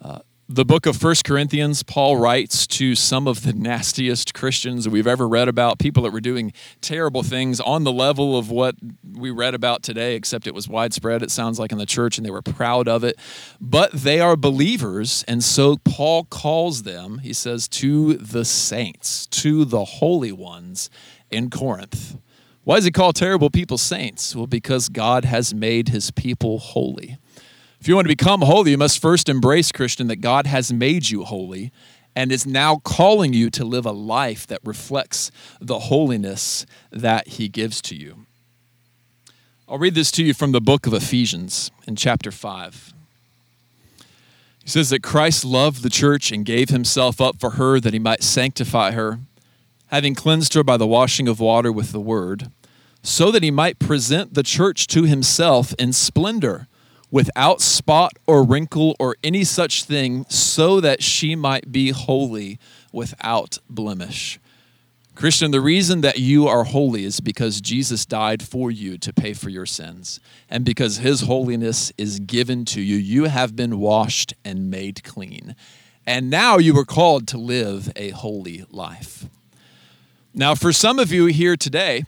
Uh, 0.02 0.20
the 0.48 0.66
book 0.66 0.86
of 0.86 0.96
First 0.96 1.26
Corinthians, 1.26 1.82
Paul 1.82 2.18
writes 2.18 2.68
to 2.68 2.94
some 2.94 3.28
of 3.28 3.42
the 3.42 3.54
nastiest 3.54 4.36
Christians 4.36 4.88
we've 4.88 5.08
ever 5.08 5.28
read 5.28 5.48
about, 5.48 5.80
people 5.80 6.04
that 6.04 6.12
were 6.12 6.22
doing 6.22 6.54
terrible 6.82 7.24
things 7.24 7.60
on 7.60 7.84
the 7.84 7.92
level 7.92 8.38
of 8.38 8.52
what 8.52 8.76
we 9.04 9.32
read 9.32 9.56
about 9.56 9.82
today, 9.82 10.16
except 10.16 10.46
it 10.46 10.54
was 10.54 10.68
widespread, 10.68 11.24
it 11.24 11.32
sounds 11.32 11.58
like, 11.58 11.72
in 11.72 11.80
the 11.80 11.86
church, 11.86 12.18
and 12.18 12.26
they 12.26 12.32
were 12.32 12.44
proud 12.44 12.88
of 12.88 13.04
it. 13.04 13.18
But 13.60 13.92
they 13.92 14.20
are 14.20 14.36
believers, 14.36 15.26
and 15.28 15.44
so 15.44 15.78
Paul 15.84 16.26
calls 16.26 16.84
them, 16.84 17.20
he 17.20 17.34
says, 17.34 17.68
to 17.70 18.14
the 18.14 18.46
saints, 18.46 19.26
to 19.28 19.66
the 19.66 19.84
holy 19.84 20.32
ones 20.32 20.92
in 21.32 21.50
Corinth. 21.50 22.18
Why 22.64 22.76
does 22.76 22.86
he 22.86 22.92
call 22.92 23.14
terrible 23.14 23.50
people 23.50 23.80
saints? 23.80 24.36
Well, 24.36 24.48
because 24.48 24.90
God 24.90 25.26
has 25.26 25.56
made 25.56 25.90
his 25.90 26.12
people 26.12 26.60
holy. 26.60 27.18
If 27.86 27.90
you 27.90 27.94
want 27.94 28.08
to 28.08 28.16
become 28.16 28.42
holy, 28.42 28.72
you 28.72 28.80
must 28.80 29.00
first 29.00 29.30
embrace, 29.30 29.72
Christian, 29.72 30.08
that 30.08 30.16
God 30.16 30.48
has 30.48 30.74
made 30.74 31.12
you 31.12 31.24
holy 31.24 31.72
and 32.16 32.32
is 32.32 32.44
now 32.44 32.78
calling 32.78 33.32
you 33.32 33.52
to 33.52 33.64
live 33.64 33.86
a 33.86 33.92
life 33.92 34.48
that 34.48 34.60
reflects 34.64 35.30
the 35.62 35.78
holiness 35.78 36.66
that 36.90 37.28
he 37.28 37.48
gives 37.48 37.84
to 37.84 37.96
you. 37.96 38.26
I'll 39.70 39.78
read 39.78 39.94
this 39.94 40.10
to 40.14 40.24
you 40.24 40.34
from 40.34 40.52
the 40.52 40.60
book 40.60 40.88
of 40.88 40.96
Ephesians 40.96 41.70
in 41.86 41.96
chapter 41.96 42.32
5. 42.32 42.92
He 44.64 44.68
says 44.68 44.90
that 44.90 45.04
Christ 45.04 45.46
loved 45.46 45.84
the 45.84 45.92
church 45.92 46.32
and 46.32 46.44
gave 46.44 46.70
himself 46.70 47.22
up 47.22 47.40
for 47.40 47.52
her 47.52 47.80
that 47.80 47.94
he 47.94 48.00
might 48.00 48.24
sanctify 48.24 48.94
her, 48.94 49.20
having 49.90 50.16
cleansed 50.16 50.56
her 50.56 50.64
by 50.64 50.78
the 50.78 50.88
washing 50.88 51.28
of 51.28 51.40
water 51.40 51.72
with 51.72 51.92
the 51.92 52.02
word, 52.02 52.50
so 53.04 53.30
that 53.30 53.44
he 53.44 53.52
might 53.52 53.78
present 53.78 54.34
the 54.34 54.42
church 54.42 54.88
to 54.88 55.04
himself 55.04 55.76
in 55.78 55.94
splendor, 55.94 56.68
without 57.12 57.62
spot 57.62 58.14
or 58.28 58.44
wrinkle 58.44 58.96
or 59.00 59.16
any 59.24 59.44
such 59.44 59.84
thing, 59.84 60.26
so 60.30 60.80
that 60.82 61.02
she 61.04 61.36
might 61.36 61.72
be 61.72 61.92
holy 61.92 62.60
without 62.92 63.60
blemish. 63.70 64.40
Christian, 65.16 65.52
the 65.52 65.62
reason 65.62 66.02
that 66.02 66.20
you 66.20 66.46
are 66.48 66.66
holy 66.66 67.06
is 67.06 67.22
because 67.22 67.62
Jesus 67.62 68.06
died 68.06 68.44
for 68.44 68.70
you 68.70 68.98
to 68.98 69.14
pay 69.14 69.32
for 69.32 69.50
your 69.50 69.66
sins. 69.66 70.20
And 70.50 70.66
because 70.66 70.98
his 70.98 71.22
holiness 71.22 71.94
is 71.98 72.20
given 72.20 72.66
to 72.66 72.82
you, 72.82 72.98
you 72.98 73.26
have 73.26 73.56
been 73.56 73.80
washed 73.80 74.34
and 74.44 74.70
made 74.70 75.06
clean. 75.06 75.56
And 76.06 76.30
now 76.30 76.58
you 76.58 76.78
are 76.78 76.86
called 76.86 77.28
to 77.30 77.38
live 77.38 77.92
a 77.96 78.10
holy 78.10 78.66
life. 78.70 79.28
Now, 80.34 80.54
for 80.54 80.74
some 80.74 81.00
of 81.00 81.14
you 81.14 81.28
here 81.28 81.56
today, 81.56 82.04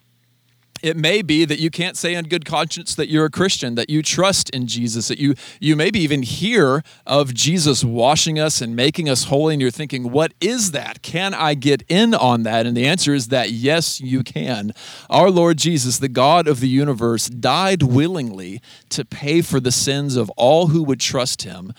it 0.82 0.98
may 0.98 1.22
be 1.22 1.46
that 1.46 1.60
you 1.60 1.70
can't 1.70 1.98
say 1.98 2.14
in 2.14 2.28
good 2.28 2.46
conscience 2.46 2.96
that 2.96 3.10
you're 3.10 3.26
a 3.26 3.30
Christian, 3.30 3.76
that 3.76 3.90
you 3.90 4.02
trust 4.02 4.50
in 4.52 4.68
Jesus, 4.68 5.08
that 5.08 5.20
you 5.20 5.36
you 5.60 5.76
maybe 5.76 6.00
even 6.00 6.24
hear 6.24 6.84
of 7.06 7.34
Jesus 7.34 7.84
washing 7.84 8.40
us 8.40 8.62
and 8.62 8.76
making 8.76 9.10
us 9.10 9.26
holy, 9.26 9.54
and 9.54 9.62
you're 9.62 9.72
thinking, 9.72 10.12
what 10.12 10.34
is 10.40 10.72
that? 10.72 11.02
Can 11.02 11.34
I 11.34 11.54
get 11.54 11.84
in 11.88 12.14
on 12.14 12.44
that? 12.44 12.66
And 12.66 12.76
the 12.76 12.86
answer 12.86 13.14
is 13.14 13.28
that 13.28 13.52
yes, 13.52 14.00
you 14.00 14.24
can. 14.24 14.74
Our 15.10 15.30
Lord 15.30 15.58
Jesus, 15.58 16.00
the 16.00 16.10
God 16.10 16.48
of 16.48 16.60
the 16.60 16.70
universe, 16.70 17.28
died 17.28 17.84
willingly 17.84 18.62
to 18.90 19.06
pay 19.06 19.42
for 19.42 19.60
the 19.60 19.72
sins 19.72 20.16
of 20.16 20.30
all 20.32 20.68
who 20.68 20.84
would 20.84 21.00
trust 21.00 21.44
him, 21.44 21.74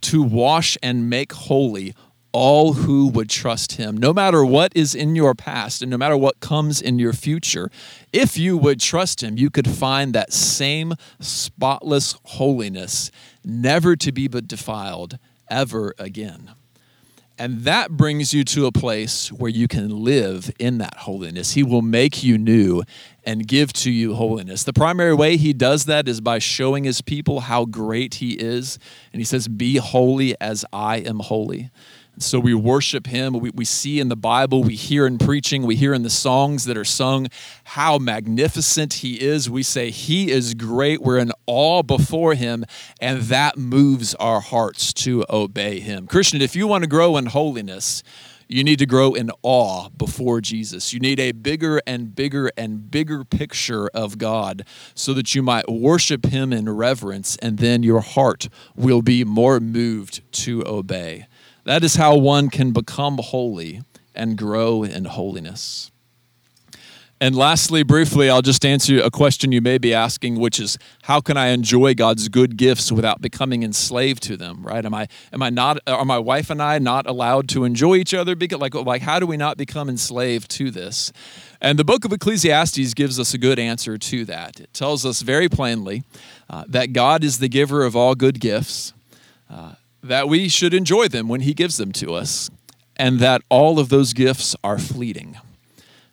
to 0.00 0.22
wash 0.22 0.76
and 0.82 1.08
make 1.08 1.32
holy 1.32 1.94
all 2.32 2.72
who 2.72 3.08
would 3.08 3.28
trust 3.28 3.72
him, 3.72 3.96
no 3.96 4.12
matter 4.12 4.44
what 4.44 4.72
is 4.74 4.94
in 4.94 5.14
your 5.14 5.34
past 5.34 5.82
and 5.82 5.90
no 5.90 5.98
matter 5.98 6.16
what 6.16 6.40
comes 6.40 6.80
in 6.80 6.98
your 6.98 7.12
future. 7.12 7.70
If 8.12 8.38
you 8.38 8.56
would 8.56 8.80
trust 8.80 9.22
him, 9.22 9.36
you 9.36 9.50
could 9.50 9.68
find 9.68 10.14
that 10.14 10.32
same 10.32 10.94
spotless 11.20 12.16
holiness, 12.24 13.10
never 13.44 13.96
to 13.96 14.12
be 14.12 14.28
but 14.28 14.48
defiled 14.48 15.18
ever 15.50 15.94
again. 15.98 16.52
And 17.38 17.64
that 17.64 17.90
brings 17.90 18.32
you 18.32 18.44
to 18.44 18.66
a 18.66 18.72
place 18.72 19.32
where 19.32 19.50
you 19.50 19.66
can 19.66 20.04
live 20.04 20.50
in 20.58 20.78
that 20.78 20.98
holiness. 20.98 21.52
He 21.52 21.62
will 21.62 21.82
make 21.82 22.22
you 22.22 22.38
new 22.38 22.82
and 23.24 23.48
give 23.48 23.72
to 23.72 23.90
you 23.90 24.14
holiness. 24.14 24.64
The 24.64 24.72
primary 24.72 25.14
way 25.14 25.36
he 25.36 25.52
does 25.52 25.86
that 25.86 26.06
is 26.08 26.20
by 26.20 26.38
showing 26.38 26.84
his 26.84 27.00
people 27.00 27.40
how 27.40 27.64
great 27.64 28.14
he 28.14 28.34
is. 28.34 28.78
And 29.12 29.20
he 29.20 29.24
says, 29.24 29.48
Be 29.48 29.76
holy 29.76 30.38
as 30.40 30.64
I 30.72 30.98
am 30.98 31.20
holy. 31.20 31.70
So 32.18 32.38
we 32.38 32.54
worship 32.54 33.06
him. 33.06 33.32
We, 33.34 33.50
we 33.50 33.64
see 33.64 33.98
in 33.98 34.08
the 34.08 34.16
Bible, 34.16 34.62
we 34.62 34.74
hear 34.74 35.06
in 35.06 35.18
preaching, 35.18 35.62
we 35.62 35.76
hear 35.76 35.94
in 35.94 36.02
the 36.02 36.10
songs 36.10 36.66
that 36.66 36.76
are 36.76 36.84
sung 36.84 37.28
how 37.64 37.98
magnificent 37.98 38.94
he 38.94 39.20
is. 39.20 39.48
We 39.48 39.62
say, 39.62 39.90
He 39.90 40.30
is 40.30 40.54
great. 40.54 41.00
We're 41.00 41.18
in 41.18 41.32
awe 41.46 41.82
before 41.82 42.34
him, 42.34 42.64
and 43.00 43.22
that 43.22 43.56
moves 43.56 44.14
our 44.16 44.40
hearts 44.40 44.92
to 44.94 45.24
obey 45.30 45.80
him. 45.80 46.06
Christian, 46.06 46.42
if 46.42 46.54
you 46.54 46.66
want 46.66 46.84
to 46.84 46.88
grow 46.88 47.16
in 47.16 47.26
holiness, 47.26 48.02
you 48.52 48.62
need 48.62 48.78
to 48.80 48.86
grow 48.86 49.14
in 49.14 49.30
awe 49.42 49.88
before 49.88 50.42
Jesus. 50.42 50.92
You 50.92 51.00
need 51.00 51.18
a 51.18 51.32
bigger 51.32 51.80
and 51.86 52.14
bigger 52.14 52.50
and 52.56 52.90
bigger 52.90 53.24
picture 53.24 53.88
of 53.94 54.18
God 54.18 54.66
so 54.94 55.14
that 55.14 55.34
you 55.34 55.42
might 55.42 55.70
worship 55.70 56.26
Him 56.26 56.52
in 56.52 56.68
reverence, 56.68 57.36
and 57.38 57.58
then 57.58 57.82
your 57.82 58.02
heart 58.02 58.48
will 58.76 59.00
be 59.00 59.24
more 59.24 59.58
moved 59.58 60.20
to 60.32 60.62
obey. 60.66 61.26
That 61.64 61.84
is 61.84 61.96
how 61.96 62.16
one 62.16 62.50
can 62.50 62.72
become 62.72 63.18
holy 63.18 63.82
and 64.14 64.36
grow 64.36 64.82
in 64.82 65.04
holiness. 65.04 65.92
And 67.22 67.36
lastly, 67.36 67.84
briefly, 67.84 68.28
I'll 68.28 68.42
just 68.42 68.66
answer 68.66 68.98
a 69.00 69.08
question 69.08 69.52
you 69.52 69.60
may 69.60 69.78
be 69.78 69.94
asking, 69.94 70.40
which 70.40 70.58
is 70.58 70.76
how 71.02 71.20
can 71.20 71.36
I 71.36 71.50
enjoy 71.50 71.94
God's 71.94 72.28
good 72.28 72.56
gifts 72.56 72.90
without 72.90 73.20
becoming 73.20 73.62
enslaved 73.62 74.24
to 74.24 74.36
them? 74.36 74.66
Right? 74.66 74.84
Am 74.84 74.92
I 74.92 75.06
am 75.32 75.40
I 75.40 75.48
not 75.48 75.78
are 75.86 76.04
my 76.04 76.18
wife 76.18 76.50
and 76.50 76.60
I 76.60 76.80
not 76.80 77.06
allowed 77.06 77.48
to 77.50 77.62
enjoy 77.62 77.94
each 77.94 78.12
other? 78.12 78.34
Because 78.34 78.58
like 78.58 78.74
like 78.74 79.02
how 79.02 79.20
do 79.20 79.28
we 79.28 79.36
not 79.36 79.56
become 79.56 79.88
enslaved 79.88 80.50
to 80.56 80.72
this? 80.72 81.12
And 81.60 81.78
the 81.78 81.84
book 81.84 82.04
of 82.04 82.12
Ecclesiastes 82.12 82.92
gives 82.94 83.20
us 83.20 83.34
a 83.34 83.38
good 83.38 83.60
answer 83.60 83.96
to 83.96 84.24
that. 84.24 84.58
It 84.58 84.74
tells 84.74 85.06
us 85.06 85.22
very 85.22 85.48
plainly 85.48 86.02
uh, 86.50 86.64
that 86.66 86.92
God 86.92 87.22
is 87.22 87.38
the 87.38 87.48
giver 87.48 87.84
of 87.84 87.94
all 87.94 88.16
good 88.16 88.40
gifts. 88.40 88.94
Uh, 89.48 89.74
that 90.02 90.28
we 90.28 90.48
should 90.48 90.74
enjoy 90.74 91.08
them 91.08 91.28
when 91.28 91.42
He 91.42 91.54
gives 91.54 91.76
them 91.76 91.92
to 91.92 92.14
us, 92.14 92.50
and 92.96 93.18
that 93.20 93.42
all 93.48 93.78
of 93.78 93.88
those 93.88 94.12
gifts 94.12 94.56
are 94.62 94.78
fleeting. 94.78 95.38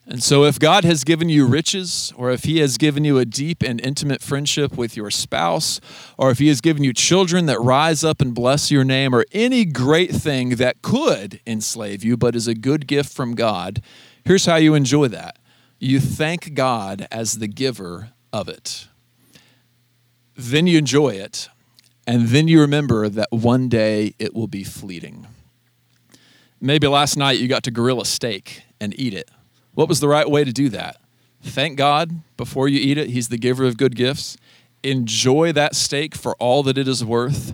And 0.05 0.23
so, 0.23 0.43
if 0.43 0.57
God 0.57 0.83
has 0.85 1.03
given 1.03 1.29
you 1.29 1.45
riches, 1.45 2.11
or 2.15 2.31
if 2.31 2.43
He 2.43 2.59
has 2.59 2.77
given 2.77 3.03
you 3.03 3.19
a 3.19 3.25
deep 3.25 3.61
and 3.61 3.79
intimate 3.79 4.23
friendship 4.23 4.75
with 4.75 4.97
your 4.97 5.11
spouse, 5.11 5.79
or 6.17 6.31
if 6.31 6.39
He 6.39 6.47
has 6.47 6.61
given 6.61 6.83
you 6.83 6.93
children 6.93 7.45
that 7.45 7.59
rise 7.59 8.03
up 8.03 8.19
and 8.19 8.33
bless 8.33 8.71
your 8.71 8.83
name, 8.83 9.13
or 9.13 9.25
any 9.31 9.65
great 9.65 10.11
thing 10.11 10.55
that 10.55 10.81
could 10.81 11.41
enslave 11.45 12.03
you 12.03 12.17
but 12.17 12.35
is 12.35 12.47
a 12.47 12.55
good 12.55 12.87
gift 12.87 13.13
from 13.13 13.35
God, 13.35 13.83
here's 14.25 14.45
how 14.45 14.55
you 14.55 14.73
enjoy 14.73 15.07
that 15.09 15.37
you 15.79 15.99
thank 15.99 16.53
God 16.53 17.07
as 17.09 17.33
the 17.33 17.47
giver 17.47 18.09
of 18.33 18.49
it. 18.49 18.87
Then 20.35 20.67
you 20.67 20.77
enjoy 20.77 21.09
it 21.09 21.49
and 22.09 22.29
then 22.29 22.47
you 22.47 22.59
remember 22.59 23.07
that 23.07 23.27
one 23.29 23.69
day 23.69 24.15
it 24.17 24.33
will 24.33 24.47
be 24.47 24.63
fleeting. 24.63 25.27
Maybe 26.59 26.87
last 26.87 27.15
night 27.17 27.37
you 27.37 27.47
got 27.47 27.61
to 27.65 27.71
grill 27.71 28.01
a 28.01 28.05
steak 28.05 28.63
and 28.81 28.99
eat 28.99 29.13
it. 29.13 29.29
What 29.75 29.87
was 29.87 29.99
the 29.99 30.07
right 30.07 30.27
way 30.27 30.43
to 30.43 30.51
do 30.51 30.69
that? 30.69 30.97
Thank 31.43 31.77
God 31.77 32.23
before 32.35 32.67
you 32.67 32.79
eat 32.79 32.97
it. 32.97 33.11
He's 33.11 33.29
the 33.29 33.37
giver 33.37 33.63
of 33.63 33.77
good 33.77 33.95
gifts. 33.95 34.37
Enjoy 34.81 35.51
that 35.51 35.75
steak 35.75 36.15
for 36.15 36.35
all 36.37 36.63
that 36.63 36.79
it 36.79 36.87
is 36.87 37.05
worth. 37.05 37.53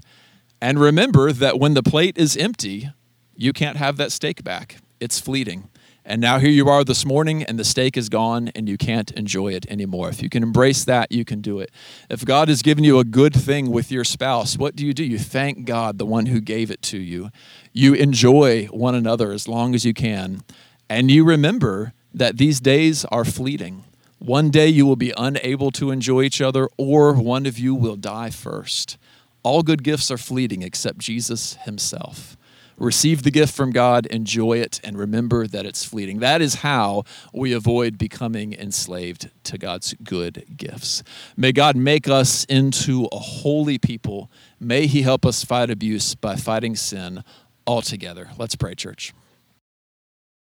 And 0.62 0.80
remember 0.80 1.34
that 1.34 1.60
when 1.60 1.74
the 1.74 1.84
plate 1.84 2.18
is 2.18 2.38
empty, 2.38 2.92
you 3.36 3.52
can't 3.52 3.76
have 3.76 3.98
that 3.98 4.14
steak 4.14 4.42
back. 4.42 4.78
It's 5.02 5.20
fleeting. 5.20 5.68
And 6.08 6.22
now 6.22 6.38
here 6.38 6.52
you 6.52 6.70
are 6.70 6.84
this 6.84 7.04
morning, 7.04 7.42
and 7.42 7.58
the 7.58 7.64
steak 7.64 7.98
is 7.98 8.10
gone, 8.10 8.50
and 8.54 8.70
you 8.70 8.78
can't 8.78 9.10
enjoy 9.12 9.54
it 9.54 9.66
anymore. 9.72 10.08
If 10.10 10.22
you 10.22 10.30
can 10.30 10.44
embrace 10.44 10.86
that, 10.86 11.12
you 11.12 11.26
can 11.26 11.42
do 11.42 11.60
it. 11.60 11.72
If 12.12 12.24
God 12.24 12.48
has 12.48 12.62
given 12.62 12.84
you 12.84 13.00
a 13.00 13.04
good 13.04 13.34
thing 13.34 13.72
with 13.72 13.92
your 13.92 14.04
spouse, 14.04 14.56
what 14.56 14.76
do 14.76 14.86
you 14.86 14.94
do? 14.94 15.04
You 15.04 15.18
thank 15.18 15.66
God, 15.66 15.98
the 15.98 16.06
one 16.06 16.28
who 16.28 16.42
gave 16.42 16.70
it 16.70 16.84
to 16.84 17.00
you. 17.00 17.32
You 17.74 17.96
enjoy 17.96 18.68
one 18.68 18.94
another 18.94 19.32
as 19.32 19.48
long 19.48 19.74
as 19.74 19.84
you 19.84 19.96
can. 19.96 20.44
And 20.88 21.10
you 21.10 21.26
remember 21.26 21.94
that 22.14 22.38
these 22.38 22.60
days 22.60 23.04
are 23.06 23.26
fleeting. 23.26 23.84
One 24.20 24.52
day 24.52 24.68
you 24.68 24.86
will 24.86 24.96
be 24.96 25.12
unable 25.18 25.72
to 25.72 25.90
enjoy 25.90 26.22
each 26.22 26.40
other, 26.40 26.70
or 26.78 27.16
one 27.16 27.48
of 27.48 27.58
you 27.58 27.74
will 27.74 27.96
die 27.96 28.30
first. 28.30 29.00
All 29.42 29.64
good 29.64 29.84
gifts 29.84 30.12
are 30.12 30.20
fleeting 30.20 30.62
except 30.62 31.00
Jesus 31.00 31.56
himself 31.64 32.35
receive 32.78 33.24
the 33.24 33.32
gift 33.32 33.56
from 33.56 33.72
God, 33.72 34.06
enjoy 34.08 34.60
it, 34.60 34.80
and 34.84 34.98
remember 34.98 35.48
that 35.48 35.66
it's 35.66 35.84
fleeting. 35.84 36.20
That 36.20 36.42
is 36.42 36.56
how 36.56 37.04
we 37.34 37.54
avoid 37.54 37.98
becoming 37.98 38.54
enslaved 38.54 39.30
to 39.46 39.58
God's 39.58 39.94
good 40.04 40.46
gifts. 40.58 41.04
May 41.38 41.52
God 41.52 41.76
make 41.76 42.08
us 42.08 42.46
into 42.46 43.08
a 43.12 43.20
holy 43.20 43.78
people. 43.78 44.30
May 44.60 44.88
He 44.88 45.02
help 45.02 45.26
us 45.26 45.44
fight 45.44 45.70
abuse 45.70 46.16
by 46.16 46.36
fighting 46.36 46.76
sin 46.76 47.24
altogether. 47.68 48.30
Let's 48.38 48.56
pray, 48.56 48.76
church. 48.76 49.14